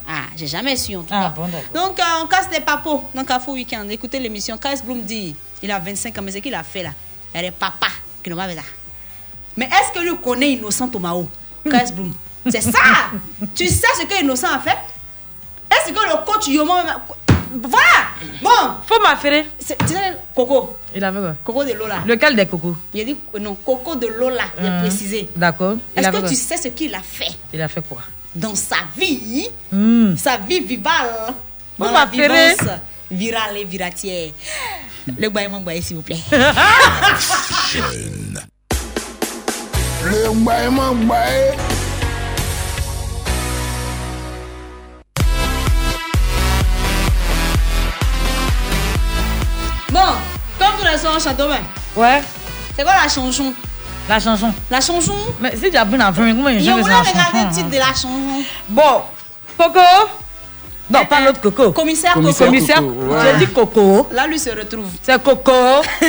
[0.08, 1.32] Ah, j'ai jamais su, en tout cas.
[1.72, 3.88] Donc, euh, on casse les papos dans Carrefour Weekend.
[3.90, 4.58] Écoutez l'émission.
[4.58, 6.90] KS Bloom dit, il a 25 ans, mais c'est qu'il a fait là.
[7.32, 7.86] Il y a des papas
[8.22, 8.62] qui n'ont pas fait ça.
[9.56, 11.28] Mais est-ce que lui connaît Innocent Tomao?
[11.70, 12.12] KS Bloom.
[12.50, 12.78] C'est ça
[13.54, 14.78] Tu sais ce que Innocent a fait?
[15.70, 16.72] Est-ce que le coach Yomo...
[17.52, 18.04] Voilà
[18.42, 18.50] Bon
[18.86, 19.46] Faut m'affairer.
[19.58, 19.76] Tu sais,
[20.34, 20.76] Coco.
[20.94, 21.34] Il avait quoi?
[21.44, 21.98] Coco de Lola.
[22.06, 25.28] Lequel des cocos Il a dit non, Coco de Lola, il a Hum, précisé.
[25.36, 25.76] D'accord.
[25.96, 27.32] Est-ce que tu sais ce qu'il a fait?
[27.52, 28.02] Il a fait quoi?
[28.34, 30.16] Dans sa vie, Hmm.
[30.16, 31.34] sa vie vivale,
[31.78, 32.68] Vous dans la m'appelez vivance
[33.10, 34.30] virale et viratière
[35.18, 36.18] Le baillement, bail, s'il vous plaît.
[40.04, 41.56] Le baillement, bail.
[49.98, 50.12] Bon,
[50.58, 51.64] comme tous les soirs, chante même.
[51.96, 52.22] Ouais.
[52.76, 53.52] C'est quoi la chanson?
[54.08, 54.52] La chanson.
[54.70, 55.14] La chanson?
[55.40, 58.08] Mais si tu as bien avant, comment Je voulais regarder le titre de la chanson.
[58.68, 59.02] Bon,
[59.58, 59.80] Coco?
[60.90, 61.72] Non, pas l'autre Coco.
[61.72, 62.32] Commissaire Coco.
[62.32, 63.16] Commissaire Coco.
[63.22, 64.08] J'ai dit Coco.
[64.12, 64.86] Là, lui se retrouve.
[65.02, 65.52] C'est Coco.
[66.00, 66.06] C'est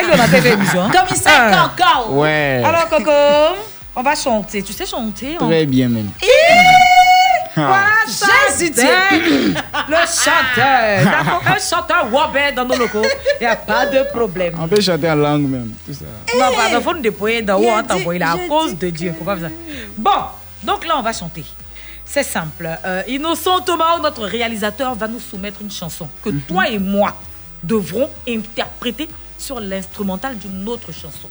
[0.00, 0.88] elle qui a fait l'émission.
[0.90, 1.70] Commissaire Ah.
[1.76, 2.14] Coco.
[2.14, 2.62] Ouais.
[2.64, 3.10] Alors, Coco,
[3.94, 4.62] on va chanter.
[4.62, 5.46] Tu sais chanter hein?
[5.46, 6.08] Très bien même.
[7.54, 7.76] Quoi,
[8.06, 8.72] Jésus.
[9.88, 11.04] Le chanteur.
[11.04, 13.02] D'accord, un chanteur Wobé dans nos locaux.
[13.40, 14.54] Il n'y a pas de problème.
[14.60, 16.04] On peut chanter en langue même, tout ça.
[16.38, 19.14] Non, pardon, faut nous déployer dans où Il on envoyé là, à cause de Dieu.
[19.18, 19.54] Faut pas faire ça.
[19.96, 20.10] Bon,
[20.62, 21.44] donc là, on va chanter.
[22.04, 22.68] C'est simple.
[22.86, 26.40] Euh, Innocent Thomas, notre réalisateur, va nous soumettre une chanson que Mhm.
[26.42, 27.14] toi et moi
[27.62, 31.28] devrons interpréter sur l'instrumental d'une autre chanson.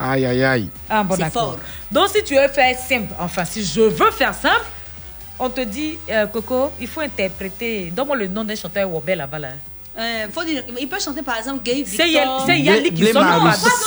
[0.00, 0.70] Aïe, aïe, aïe.
[0.88, 1.42] Ah bon, C'est d'accord.
[1.50, 1.58] fort.
[1.90, 4.62] Donc, si tu veux faire simple, enfin, si je veux faire simple,
[5.42, 7.92] on te dit, euh, Coco, il faut interpréter.
[7.94, 9.38] Donne-moi le nom d'un chanteur Wobé là-bas.
[9.40, 9.48] Là.
[9.98, 12.44] Euh, faut dire, il peut chanter par exemple Gay C'est Victor.
[12.46, 13.26] C'est Yali qui sonne.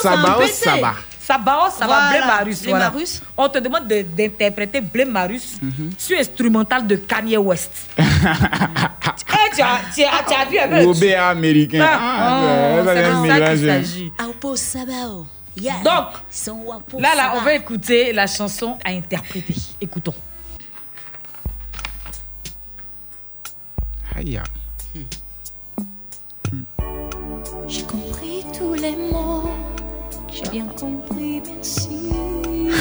[0.02, 0.94] Sabao, Saba.
[1.20, 2.62] Sabao, Saba, Voilà, Blé Marus.
[2.62, 2.90] Blé voilà.
[2.92, 3.22] Marus.
[3.38, 5.56] On te demande de- d'interpréter Blé Marus
[5.98, 7.72] sur instrumental de Kanye West.
[9.38, 10.86] Eh, tu, as, tu, as, tu as vu un peu?
[10.86, 11.86] Robé américain.
[11.88, 12.42] Ah, Ah,
[12.82, 14.12] oh, ça, c'est de qu'il s'agit.
[14.56, 15.26] Sabao.
[15.58, 15.76] Yeah.
[15.84, 19.56] Donc, là, là, on va écouter la chanson à interpréter.
[19.80, 20.14] Écoutons.
[24.16, 24.40] Aïe.
[27.68, 29.50] J'ai compris tous les mots.
[30.32, 31.90] J'ai bien compris, merci.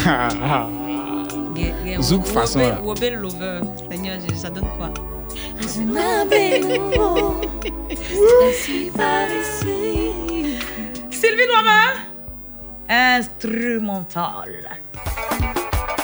[2.02, 2.80] Zouk façon, là.
[2.82, 3.60] Wobé Lover.
[3.90, 4.90] Seigneur, ça donne quoi?
[5.58, 7.40] Raisonnable et nouveau.
[7.88, 10.58] C'est ainsi par ici.
[11.10, 11.94] Sylvie Noama
[12.88, 14.68] Instrumental.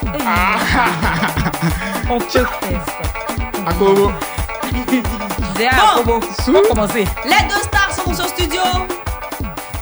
[2.10, 3.02] On peut faire ça.
[3.66, 4.10] Akobo.
[5.68, 6.20] Akobo.
[6.48, 7.04] On va commencer.
[7.24, 8.60] Les deux stars sont dans ce studio.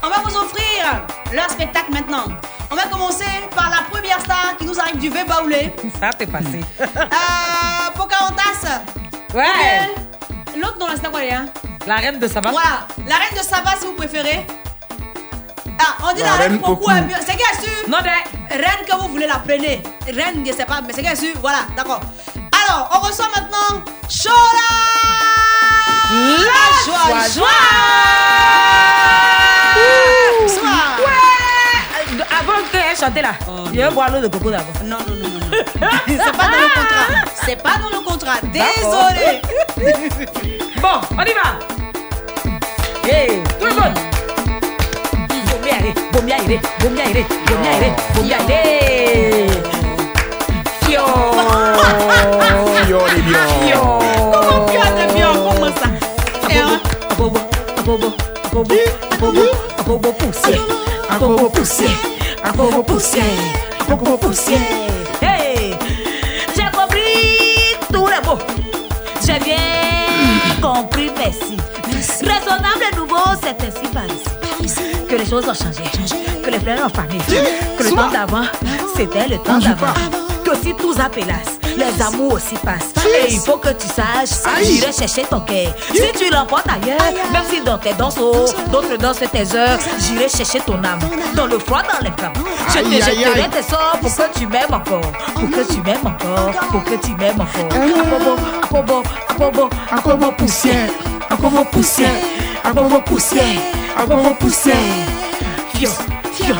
[0.02, 2.24] On va vous offrir leur spectacle maintenant.
[2.70, 3.24] On va commencer
[3.54, 5.72] par la première star qui nous arrive du V Baoulé.
[6.00, 6.60] Ça t'est passé.
[6.80, 8.82] Euh, Pocahontas.
[9.34, 9.44] Ouais.
[9.44, 11.46] Ou bien L'autre dans la star, quoi, hein
[11.86, 12.50] La reine de Saba.
[12.50, 12.86] Voilà.
[13.06, 14.46] La reine de Saba, si vous préférez.
[15.80, 17.14] Ah, on dit la, La reine reine mieux.
[17.24, 18.56] C'est qui est sûr Non, mais.
[18.56, 19.82] Reine que vous voulez la prenez.
[20.06, 22.00] Reine, je sais pas, mais c'est qui est sûr Voilà, d'accord.
[22.68, 24.32] Alors, on reçoit maintenant Chola
[26.10, 27.48] La joie, joie,
[30.48, 30.98] Soir.
[31.00, 33.32] Ouais Avant que tu chanté là,
[33.72, 34.66] je vais boire l'eau de coco d'abord.
[34.84, 35.38] Non, non, non, non.
[36.06, 37.08] C'est pas dans le contrat.
[37.46, 38.38] C'est pas dans le contrat.
[38.42, 39.40] Désolé.
[40.80, 41.58] Bon, on y va.
[43.08, 43.98] Hey, tout le monde.
[45.30, 46.98] Vaut mieux aller, vaut mieux
[50.98, 51.04] de.
[65.22, 65.74] Hey,
[66.54, 68.38] j'ai compris les mots.
[69.24, 69.56] J'ai bien
[70.60, 71.56] compris, merci.
[72.20, 74.04] Raisonnable et nouveau, c'est ainsi par
[74.62, 74.80] ici.
[75.08, 75.82] Que les choses ont changé,
[76.44, 77.18] que les frères ont fané,
[77.78, 78.44] que le temps d'avant,
[78.96, 79.94] c'était le temps d'avant.
[80.48, 82.94] Que si tous appelassent, les amours aussi passent.
[83.04, 85.74] Et il faut que tu saches, j'irai chercher ton cœur.
[85.92, 86.96] Si tu l'emportes ailleurs,
[87.30, 91.00] même si dans tes danses, oh, d'autres dansent tes heures, j'irai chercher ton âme.
[91.34, 92.32] Dans le froid, dans les flammes.
[92.70, 95.12] Je te jetterai tes sorts pour que tu m'aimes encore.
[95.34, 96.52] Pour que tu m'aimes encore.
[96.70, 97.68] Pour que tu m'aimes encore.
[98.62, 100.88] Apobo, apobo, apobo, apobo poussière.
[101.28, 102.08] Apobo poussière.
[102.64, 103.60] Apobo poussière.
[103.98, 104.76] Apobo poussière.
[105.74, 105.90] Fio,
[106.32, 106.54] fio,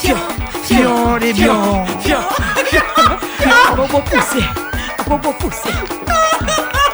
[0.00, 0.16] fio,
[0.64, 1.18] fio.
[1.18, 2.18] Fio, fio, fio,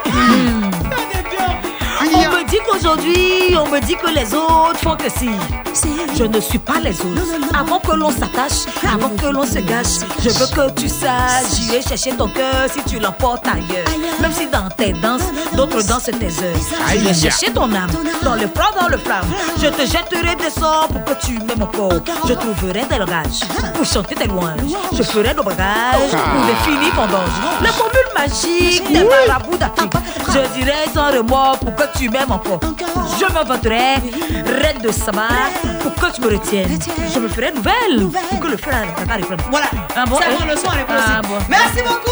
[0.07, 0.71] Hmm.
[2.03, 5.31] On me dit qu'aujourd'hui, on me dit que les autres font que si.
[6.17, 7.23] Je ne suis pas les autres.
[7.59, 11.55] Avant que l'on s'attache, avant que l'on se gâche, je veux que tu saches.
[11.55, 13.87] J'irai chercher ton cœur si tu l'emportes ailleurs.
[14.21, 15.23] Même si dans tes danses,
[15.55, 16.91] d'autres dansent tes heures.
[16.91, 17.91] J'irai chercher ton âme,
[18.23, 19.27] dans le froid, dans le flamme.
[19.63, 22.01] Je te jetterai des sorts pour que tu m'aimes encore.
[22.27, 23.41] Je trouverai des langages
[23.75, 24.61] pour chanter tes louanges.
[24.93, 27.63] Je ferai nos bagages pour définir ton danger.
[27.63, 29.93] La formule magique des marabouts d'Afrique.
[30.29, 32.61] Je dirai sans remords pour que tu m'aimes encore.
[33.19, 33.95] Je m'inventerai
[34.47, 35.29] reine de Saba
[35.83, 36.79] pour que tu me retiennes.
[37.15, 39.37] Je me ferai nouvelle pour que le frère ne reprenne.
[39.51, 39.67] Voilà.
[39.97, 40.37] Ah bon, C'est hein?
[40.39, 41.39] bon, le son, est Ah bon.
[41.49, 42.11] Merci beaucoup.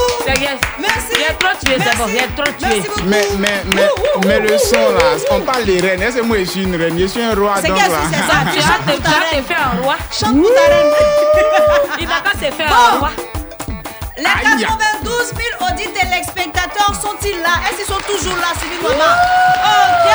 [0.79, 1.13] Merci.
[1.15, 2.09] Il y a trop tué d'abord.
[2.09, 2.67] Il y a trop tué.
[2.69, 3.01] Merci beaucoup.
[3.07, 3.89] Mais, mais, mais,
[4.27, 6.03] mais le son là, on parle des reines.
[6.03, 6.99] Est-ce que moi je suis une reine?
[6.99, 7.55] Je suis un roi.
[7.61, 9.97] C'est donc qu'est-ce c'est ça Tu as te- tu as te fait un roi.
[10.13, 10.93] Chante pour ta reine.
[12.01, 13.11] Il n'a qu'à se faire un roi.
[14.17, 17.61] Les 92 000 audits téléspectateurs sont-ils là?
[17.71, 19.15] Est-ce qu'ils sont toujours là, Sylvie Maman
[19.65, 20.09] Ok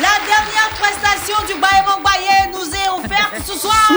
[0.00, 3.90] La dernière prestation du Baye Baye nous est offerte ce soir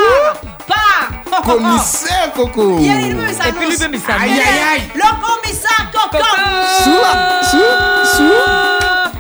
[0.68, 2.78] par Commissaire Coco.
[2.80, 3.94] Il y a une mise à Et puis lui même.
[4.20, 4.40] Aïe, aïe,
[4.76, 4.82] aïe.
[4.94, 6.24] Le commissaire Coco
[6.84, 8.34] Sous, sous, sous.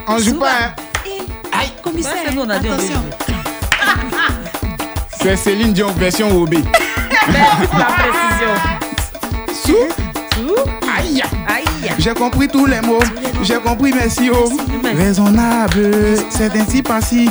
[0.07, 0.49] On joue pas.
[0.49, 0.73] hein.
[1.57, 3.03] Aïe, commissaire, nous, on a dit on attention.
[5.21, 6.53] C'est Céline Dion version OB.
[7.33, 8.53] La précision.
[9.65, 9.87] Sous.
[10.97, 11.23] Aïe.
[11.47, 11.63] Aïe.
[11.97, 12.99] J'ai compris tous les mots.
[13.43, 14.49] J'ai compris merci oh.
[14.83, 15.91] Raisonnable,
[16.29, 17.25] c'est ainsi passé.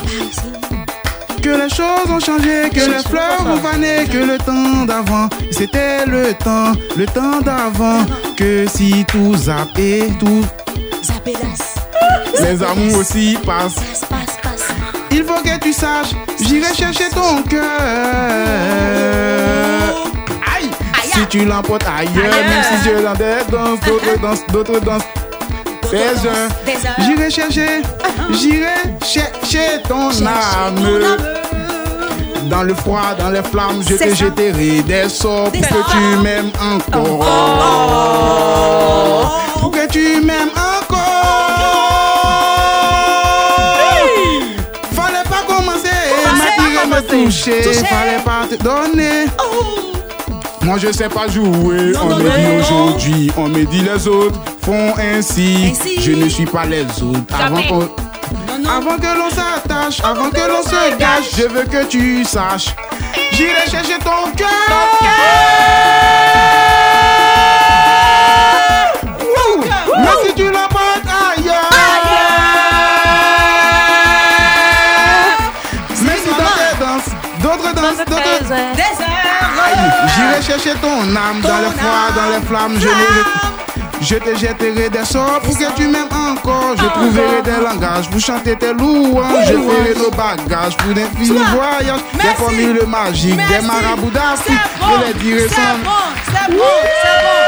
[1.43, 6.07] Que les choses ont changé, que les fleurs ont fané, que le temps d'avant, c'était
[6.07, 8.07] le temps, le temps d'avant.
[8.36, 10.45] Que si tout zappé, tout,
[12.41, 13.77] les amours aussi passent.
[15.11, 17.65] Il faut que tu saches, j'irai chercher ton cœur.
[21.15, 25.03] Si tu l'emportes ailleurs, même si Dieu dans des danses, d'autres dansent, d'autres dansent.
[25.93, 26.51] Des heures,
[26.99, 27.82] j'irai chercher,
[28.31, 30.74] j'irai chercher ton âme.
[32.51, 34.15] Dans le froid, dans les flammes, je te ça.
[34.15, 37.20] jeterai des sorts pour que tu m'aimes encore.
[39.55, 40.99] Pour que tu m'aimes encore.
[44.97, 45.91] Fallait pas commencer,
[46.36, 47.01] m'attirer, me.
[47.24, 47.62] Toucher.
[47.62, 49.27] Fallait pas te donner.
[50.65, 54.09] Moi je sais pas jouer, Non, on non, me dit aujourd'hui, on me dit les
[54.09, 55.73] autres font ainsi.
[55.73, 56.01] Ainsi.
[56.01, 57.20] Je ne suis pas les autres.
[57.39, 57.89] Avant, qu'on-
[58.70, 62.74] avant que l'on s'attache, avant que l'on se gâche, je veux que tu saches.
[63.32, 64.49] J'irai chercher ton cœur.
[78.40, 78.74] Des heures
[80.16, 82.77] J'irai chercher ton âme dans le froid, dans les flammes.
[82.81, 82.89] Je,
[84.06, 86.74] je te jetterai des sorts pour que tu m'aimes encore.
[86.77, 89.47] Je trouverai des langages pour chanter tes louanges.
[89.47, 92.01] Je ferai nos bagages pour d'infinis voyages.
[92.15, 93.66] Des formules magiques, des Merci.
[93.66, 94.59] marabouts d'Afrique.
[94.74, 95.78] C'est bon, Je les dirai c'est sans.
[95.82, 95.90] bon,
[96.27, 96.62] c'est bon,
[97.02, 97.40] c'est bon.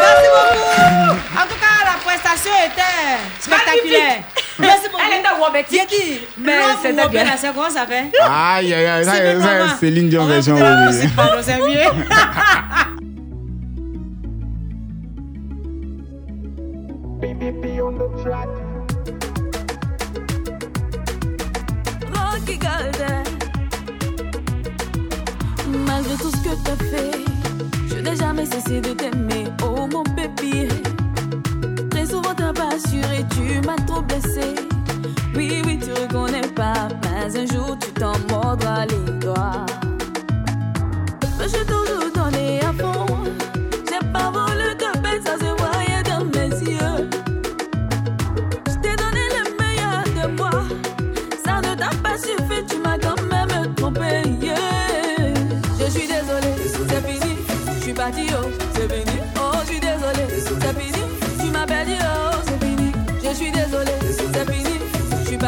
[0.00, 1.16] Merci beaucoup.
[1.36, 4.22] En tout cas, la prestation était spectaculaire.
[8.22, 10.56] Aïe, aïe, aïe, ça, C'est Céline Dion On version
[10.86, 11.90] musique, pardon, c'est mieux.
[22.14, 23.24] Rocky Golden.
[25.86, 27.10] Malgré tout ce que t'as fait,
[27.88, 30.68] je n'ai jamais cessé de t'aimer, oh mon baby.
[32.74, 34.54] Rassuré, tu m'as trop blessé.
[35.34, 39.66] Oui, oui, tu reconnais pas, mais un jour tu t'en mordras les doigts.
[41.38, 41.48] Mais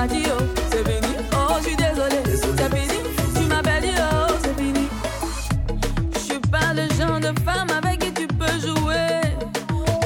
[0.08, 1.16] Oh, c'est fini.
[1.32, 2.98] Oh, je suis désolé, c'est fini.
[3.34, 4.88] Tu m'as perdu, oh, c'est fini.
[6.14, 9.20] Je suis pas le genre de femme avec qui tu peux jouer.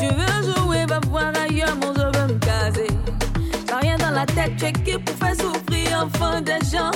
[0.01, 2.86] Tu veux jouer, va voir ailleurs, mon je veux me caser.
[3.68, 6.93] J'ai rien dans la tête, tu es qui pour faire souffrir enfin des gens.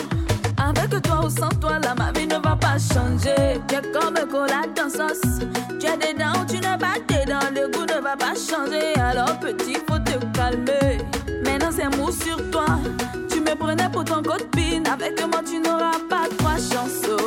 [0.57, 3.61] Avec toi ou sans toi, là, ma vie ne va pas changer.
[3.69, 5.41] Tu es comme un cola dans sauce.
[5.79, 7.51] Tu es dedans, tu n'es pas dedans.
[7.55, 8.99] Le goût ne va pas changer.
[8.99, 10.84] Alors, petit, faut te calmer.
[13.57, 14.87] Prenais pour ton copine.
[14.87, 17.24] Avec moi, tu n'auras pas trois chansons.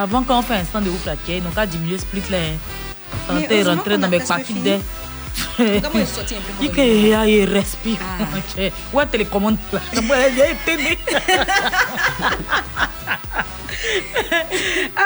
[0.00, 1.98] Avant qu'on fasse un instant de ouf là, tiens, donc à diminuer
[2.30, 2.38] là.
[2.38, 2.56] hein.
[3.34, 4.60] Mais Santé, heureusement rentrer qu'on dans a mes fini.
[4.60, 4.78] de.
[5.58, 5.80] Il un
[6.40, 6.80] pour que
[7.26, 7.96] il respire.
[8.20, 8.72] Ok.
[8.92, 9.80] Ouais, télécommande là.
[10.02, 10.02] A.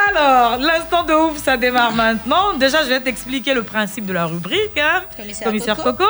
[0.09, 2.53] Alors, l'instant de ouf, ça démarre maintenant.
[2.57, 4.77] Déjà, je vais t'expliquer le principe de la rubrique.
[4.77, 5.03] hein.
[5.43, 5.91] Commissaire Coco.
[5.97, 6.09] Coco.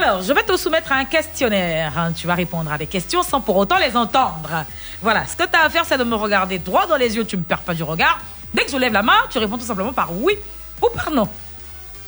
[0.00, 1.92] Alors, je vais te soumettre à un questionnaire.
[1.98, 2.12] hein.
[2.12, 4.64] Tu vas répondre à des questions sans pour autant les entendre.
[5.02, 7.24] Voilà, ce que tu as à faire, c'est de me regarder droit dans les yeux.
[7.24, 8.20] Tu ne me perds pas du regard.
[8.54, 10.34] Dès que je lève la main, tu réponds tout simplement par oui
[10.80, 11.28] ou par non.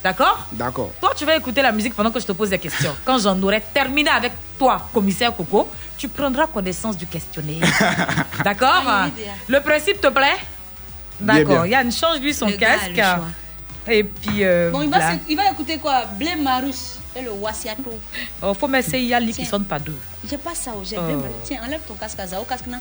[0.04, 0.46] D'accord?
[0.52, 0.92] D'accord.
[1.00, 2.94] Toi, tu vas écouter la musique pendant que je te pose des questions.
[3.04, 5.68] Quand j'en aurai terminé avec toi, commissaire Coco,
[5.98, 7.60] tu prendras connaissance du questionnaire.
[8.44, 8.82] D'accord?
[9.08, 9.34] Idéal.
[9.48, 10.38] Le principe te plaît?
[11.18, 11.66] D'accord.
[11.66, 13.22] Yann, change-lui son Le gars a casque.
[13.88, 14.44] Et puis.
[14.44, 14.98] euh, Bon, il va,
[15.28, 16.04] il écouter quoi?
[16.16, 17.92] Blé Marus et le Wasiato.
[18.42, 19.96] Oh, faut m'essayer Yali qui sonne pas deux.
[20.28, 21.02] J'ai pas ça, oh, j'ai Oh.
[21.02, 21.24] Marus.
[21.44, 22.78] Tiens, enlève ton casque à Zao, casque là.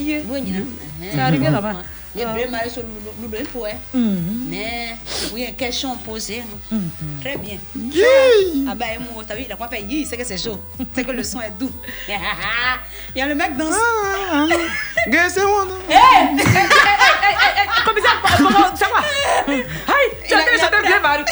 [0.00, 0.20] Yeah.
[0.24, 0.66] Il.
[1.12, 1.74] C'est arrivé là-bas.
[2.14, 2.50] Il y a Ah.
[2.50, 4.46] Marus sur le le pour Mhm.
[4.48, 4.96] Mais,
[5.32, 6.42] oui, une question posée.
[6.70, 6.78] non?
[6.78, 7.20] Mhm.
[7.20, 7.58] Très bien.
[8.68, 10.58] Ah bah, moi, t'as vu, il a pas fait yi, c'est que c'est chaud.
[10.94, 11.70] C'est que le son est doux.
[12.08, 14.46] Il y a le mec dans Ah,
[15.28, 15.78] c'est moi, non
[17.84, 19.64] Commissaire, comment ça va Aïe,
[20.26, 21.24] tu as Il a- il a chanté pris bien, Marie.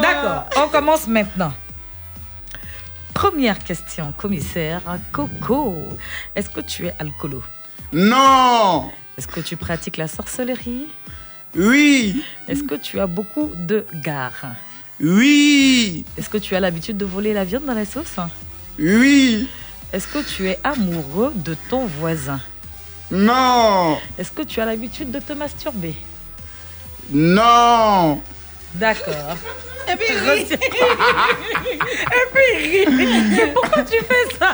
[0.00, 1.52] D'accord, on commence maintenant.
[3.12, 5.76] Première question, commissaire Coco.
[6.34, 7.42] Est-ce que tu es alcoolo?
[7.92, 10.86] Non Est-ce que tu pratiques la sorcellerie?
[11.56, 12.24] Oui.
[12.48, 14.56] Est-ce que tu as beaucoup de gares?
[15.00, 16.04] Oui.
[16.18, 18.16] Est-ce que tu as l'habitude de voler la viande dans la sauce?
[18.78, 19.48] Oui.
[19.92, 22.40] Est-ce que tu es amoureux de ton voisin?
[23.12, 23.96] Non.
[24.18, 25.94] Est-ce que tu as l'habitude de te masturber?
[27.12, 28.20] Non.
[28.74, 29.36] D'accord.
[29.92, 30.46] Et puis, il rit.
[30.52, 30.56] Et
[32.32, 33.50] puis, il rit.
[33.54, 34.52] Pourquoi tu fais ça?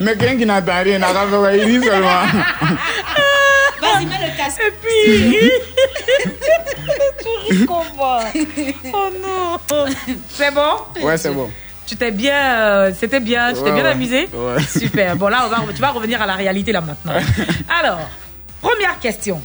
[0.00, 2.22] Mais quelqu'un qui n'entend rien, n'a pas fait il rit seulement.
[3.80, 4.60] Vas-y, mets le casque.
[4.66, 5.50] Et puis, il rit.
[7.20, 8.20] tu ris comment
[8.92, 9.86] Oh non.
[10.28, 10.74] C'est bon?
[11.02, 11.50] Ouais, c'est bon.
[11.84, 13.90] Tu t'es bien, euh, c'était bien, tu t'es Ouais, bien ouais.
[13.90, 14.28] amusé?
[14.32, 14.62] Ouais.
[14.62, 15.16] Super.
[15.16, 17.12] Bon là, on va, tu vas revenir à la réalité là maintenant.
[17.80, 18.08] Alors,
[18.62, 19.42] première question.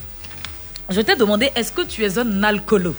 [0.89, 2.95] Je t'ai demandé, est-ce que tu es un alcoolo?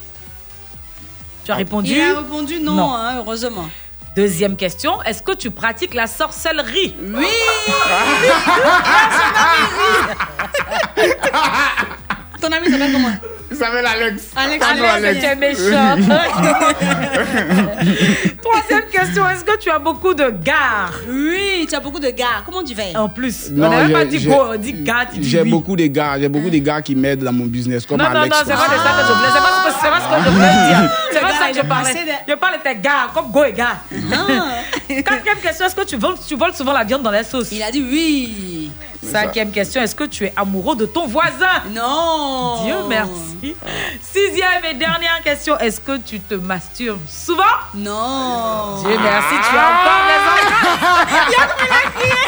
[1.49, 2.95] Tu as répondu Il a répondu non, Non.
[2.95, 3.71] hein, heureusement.
[4.15, 6.95] Deuxième question, est-ce que tu pratiques la sorcellerie?
[7.01, 7.25] Oui
[12.43, 13.13] Ton ami s'appelle comment
[13.51, 14.25] Il s'appelle Alex.
[14.37, 15.97] Alex, Alex, tu es méchant.
[18.43, 22.43] Troisième question, est-ce que tu as beaucoup de gares Oui, tu as beaucoup de gars.
[22.45, 24.73] Comment tu fais En plus, Non, on n'a même pas j'ai- dit go, on dit
[24.75, 25.51] gars, tu dis J'ai oui.
[25.51, 28.11] beaucoup de gars, j'ai beaucoup de gars qui m'aident dans mon business, comme Non, non,
[28.11, 28.37] non, Alex.
[28.39, 28.73] c'est pas de ça que
[29.09, 29.29] je voulais.
[29.33, 30.91] C'est pas ce que, c'est pas ce que je voulais dire.
[31.11, 31.95] C'est pas ça que je parlais.
[32.29, 33.79] Je parlais de tes gars, comme go et gars.
[34.89, 37.51] Quatrième question, est-ce que tu voles, tu voles souvent la viande dans les sauces?
[37.53, 38.71] Il a dit oui.
[39.03, 41.63] Cinquième question, est-ce que tu es amoureux de ton voisin?
[41.75, 42.65] Non.
[42.65, 43.28] Dieu merci.
[44.01, 47.43] Sixième et dernière question, est-ce que tu te masturbes souvent?
[47.75, 48.83] Non.
[48.83, 51.07] Dieu merci, tu as encore enfants.
[51.31, 52.28] Yann, il a crié.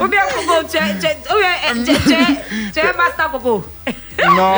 [0.00, 1.54] Ou bien, Coco, tu es, tu es, ou bien,
[1.84, 2.16] tu es, tu es,
[2.72, 3.64] tu es un master, Coco.
[4.36, 4.54] Non.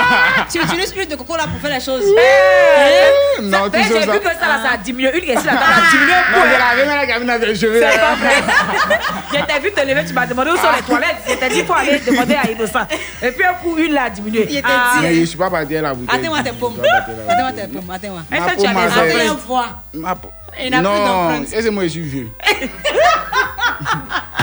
[0.52, 2.04] tu utilises l'huile de coco là pour faire les choses.
[2.06, 5.10] Eh, Non, ça- eh, ça, J'ai vu que ça, là, ça a diminué.
[5.18, 7.54] Une question, là, ça a diminué un Non, je l'avais mis la cabine avec les
[7.56, 7.80] cheveux.
[7.80, 8.42] C'est pas vrai.
[9.32, 11.16] Je t'ai vu te lever, tu m'as demandé où sont les toilettes.
[11.26, 12.86] Je t'ai dit, il faut aller demander à Innocent.
[13.22, 14.46] Et puis un coup, une là a diminué.
[14.50, 14.96] Il était Ah.
[15.00, 16.20] Mais je suis pas parti à la bouteille.
[16.20, 16.74] Attends-moi tes pommes.
[16.76, 17.90] Je la Attends-moi tes pommes.
[17.90, 18.22] Attends-moi.
[18.30, 19.66] Est-ce Ma que tu as Après empreintes une fois.
[19.94, 20.00] Il
[20.70, 21.52] n'a plus Non, d'empreinte.
[21.52, 22.28] est-ce que moi je suis vieux?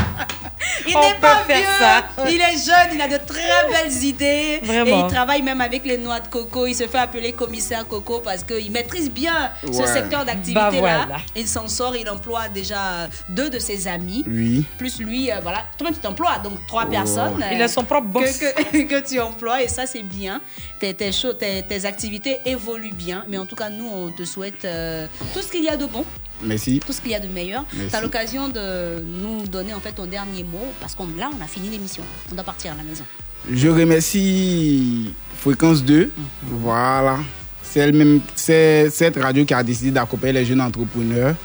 [0.88, 1.68] Il On n'est peut pas faire vieux.
[1.80, 2.04] ça.
[2.30, 4.60] Il est jeune, il a de très belles idées.
[4.64, 4.86] Vraiment.
[4.86, 6.68] Et il travaille même avec les noix de coco.
[6.68, 10.72] Il se fait appeler commissaire coco parce qu'il maîtrise bien ce secteur d'activité-là.
[10.72, 11.08] Bah voilà.
[11.36, 14.24] Il s'en sort, il emploie déjà deux de ses amis.
[14.28, 14.64] Oui.
[14.78, 15.64] Plus lui, euh, voilà.
[15.78, 16.38] Toi-même, tu t'emploies.
[16.44, 17.44] Donc, trois personnes.
[17.52, 18.38] Il a son propre boss.
[18.38, 19.64] Que, que, que tu emploies.
[19.64, 20.42] Et ça, c'est bien.
[20.80, 23.24] Tes, tes, choses- tes, tes activités évoluent bien.
[23.28, 25.86] Mais en tout cas, nous, on te souhaite euh, tout ce qu'il y a de
[25.86, 26.06] bon
[26.44, 26.80] Merci.
[26.86, 27.66] tout ce qu'il y a de meilleur.
[27.72, 31.44] Tu as l'occasion de nous donner en fait ton dernier mot parce que là, on
[31.44, 32.03] a fini l'émission.
[32.32, 33.03] On doit partir à la maison.
[33.52, 36.12] Je remercie Fréquence 2.
[36.44, 37.20] Voilà.
[37.64, 41.36] C'est elle-même, c'est cette radio qui a décidé d'accompagner les jeunes entrepreneurs.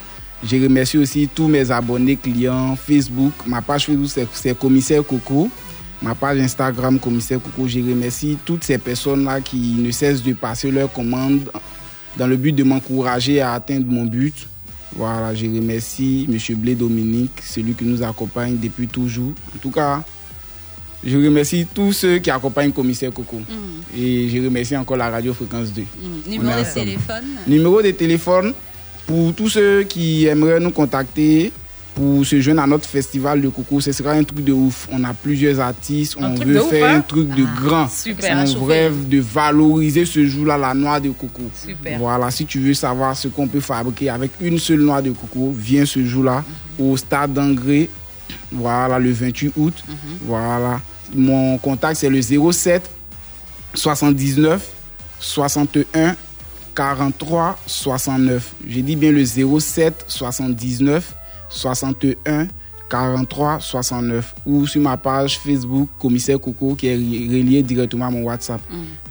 [0.43, 3.33] Je remercie aussi tous mes abonnés, clients, Facebook.
[3.47, 5.51] Ma page Facebook, c'est Commissaire Coco.
[6.01, 7.69] Ma page Instagram, Commissaire Coco.
[7.69, 11.51] Je remercie toutes ces personnes-là qui ne cessent de passer leurs commandes
[12.17, 14.47] dans le but de m'encourager à atteindre mon but.
[14.97, 16.57] Voilà, je remercie M.
[16.57, 19.33] Blé Dominique, celui qui nous accompagne depuis toujours.
[19.55, 20.03] En tout cas,
[21.05, 23.41] je remercie tous ceux qui accompagnent Commissaire Coco.
[23.97, 25.83] Et je remercie encore la radio Fréquence 2.
[25.83, 26.31] Mm.
[26.31, 28.55] Numéro de téléphone Numéro de téléphone
[29.07, 31.53] pour tous ceux qui aimeraient nous contacter
[32.01, 33.79] pour se joindre à notre festival de coco.
[33.79, 34.89] Ce sera un truc de ouf.
[34.91, 36.17] On a plusieurs artistes.
[36.19, 36.95] Un on veut ouf, faire hein?
[36.97, 37.91] un truc de grand.
[37.91, 38.43] super.
[38.59, 41.43] On rêve de valoriser ce jour-là, la noix de coco.
[41.55, 41.99] Super.
[41.99, 45.55] Voilà, si tu veux savoir ce qu'on peut fabriquer avec une seule noix de coco,
[45.55, 46.43] viens ce jour-là
[46.79, 47.91] au stade d'Angré.
[48.51, 49.85] Voilà, le 28 août.
[50.23, 50.81] Voilà.
[51.15, 52.89] Mon contact, c'est le 07
[53.75, 54.67] 79
[55.19, 56.17] 61
[56.75, 58.53] 43 69.
[58.67, 61.17] J'ai dit bien le 07 79
[61.51, 62.47] 61
[62.89, 68.11] 43 69 ou sur ma page Facebook Commissaire Coco qui est ri- relié directement à
[68.11, 68.61] mon WhatsApp.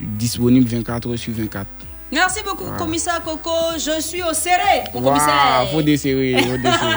[0.02, 1.66] Disponible 24 heures sur 24.
[2.12, 2.78] Merci beaucoup, Voilà.
[2.80, 3.52] commissaire Coco.
[3.78, 5.68] Je suis au serré commissaire.
[5.72, 6.96] faut desserrer, faut desserrer.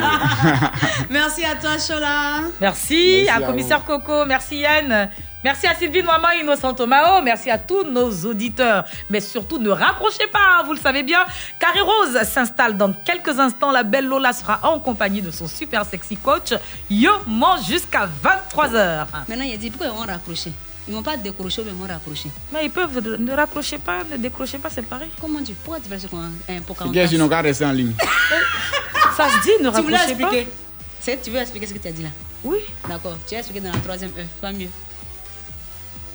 [1.11, 2.41] Merci à toi, Chola.
[2.59, 5.09] Merci, Merci à à commissaire Coco, merci Yann.
[5.43, 8.85] Merci à Sylvie Maman, Innocent Tomao, merci à tous nos auditeurs.
[9.09, 11.25] Mais surtout, ne raccrochez pas, vous le savez bien.
[11.59, 13.71] Carré Rose s'installe dans quelques instants.
[13.71, 16.53] La belle Lola sera en compagnie de son super sexy coach.
[16.89, 19.05] Yo mange jusqu'à 23h.
[19.27, 20.53] Maintenant, il a dit pourquoi ils vont raccrocher?
[20.87, 22.29] Ils vont pas décrocher, mais ils vont raccrocher.
[22.53, 25.09] Mais ils peuvent, ne raccrochez pas, ne décrochez pas, c'est pareil.
[25.19, 27.93] Comment tu pourquoi tu fais ce qu'on un bien, sinon, on va rester en ligne.
[29.17, 31.17] Ça se dit, ne raccrochez pas.
[31.21, 32.09] tu veux expliquer ce que tu as dit là?
[32.45, 32.59] Oui.
[32.87, 33.17] D'accord.
[33.27, 34.25] Tu as expliqué dans la troisième heure.
[34.39, 34.69] Pas mieux.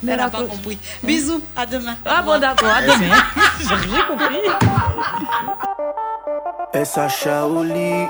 [0.02, 0.78] Mais elle n'a pas compris.
[1.02, 1.96] Bisous, à demain.
[2.06, 3.16] Ah bon, d'accord, à demain.
[3.60, 4.42] J'ai compris.
[7.08, 8.06] Shaoli.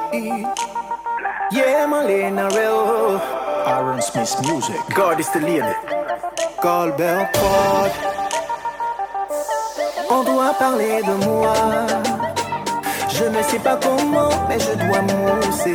[1.51, 3.21] Yeah, Malena Reo.
[3.67, 4.77] Aaron Smith Music.
[4.95, 5.75] God is the leader.
[6.61, 7.29] Call bell.
[10.11, 11.55] On doit parler de moi.
[13.09, 15.75] Je ne sais pas comment, mais je dois mousser.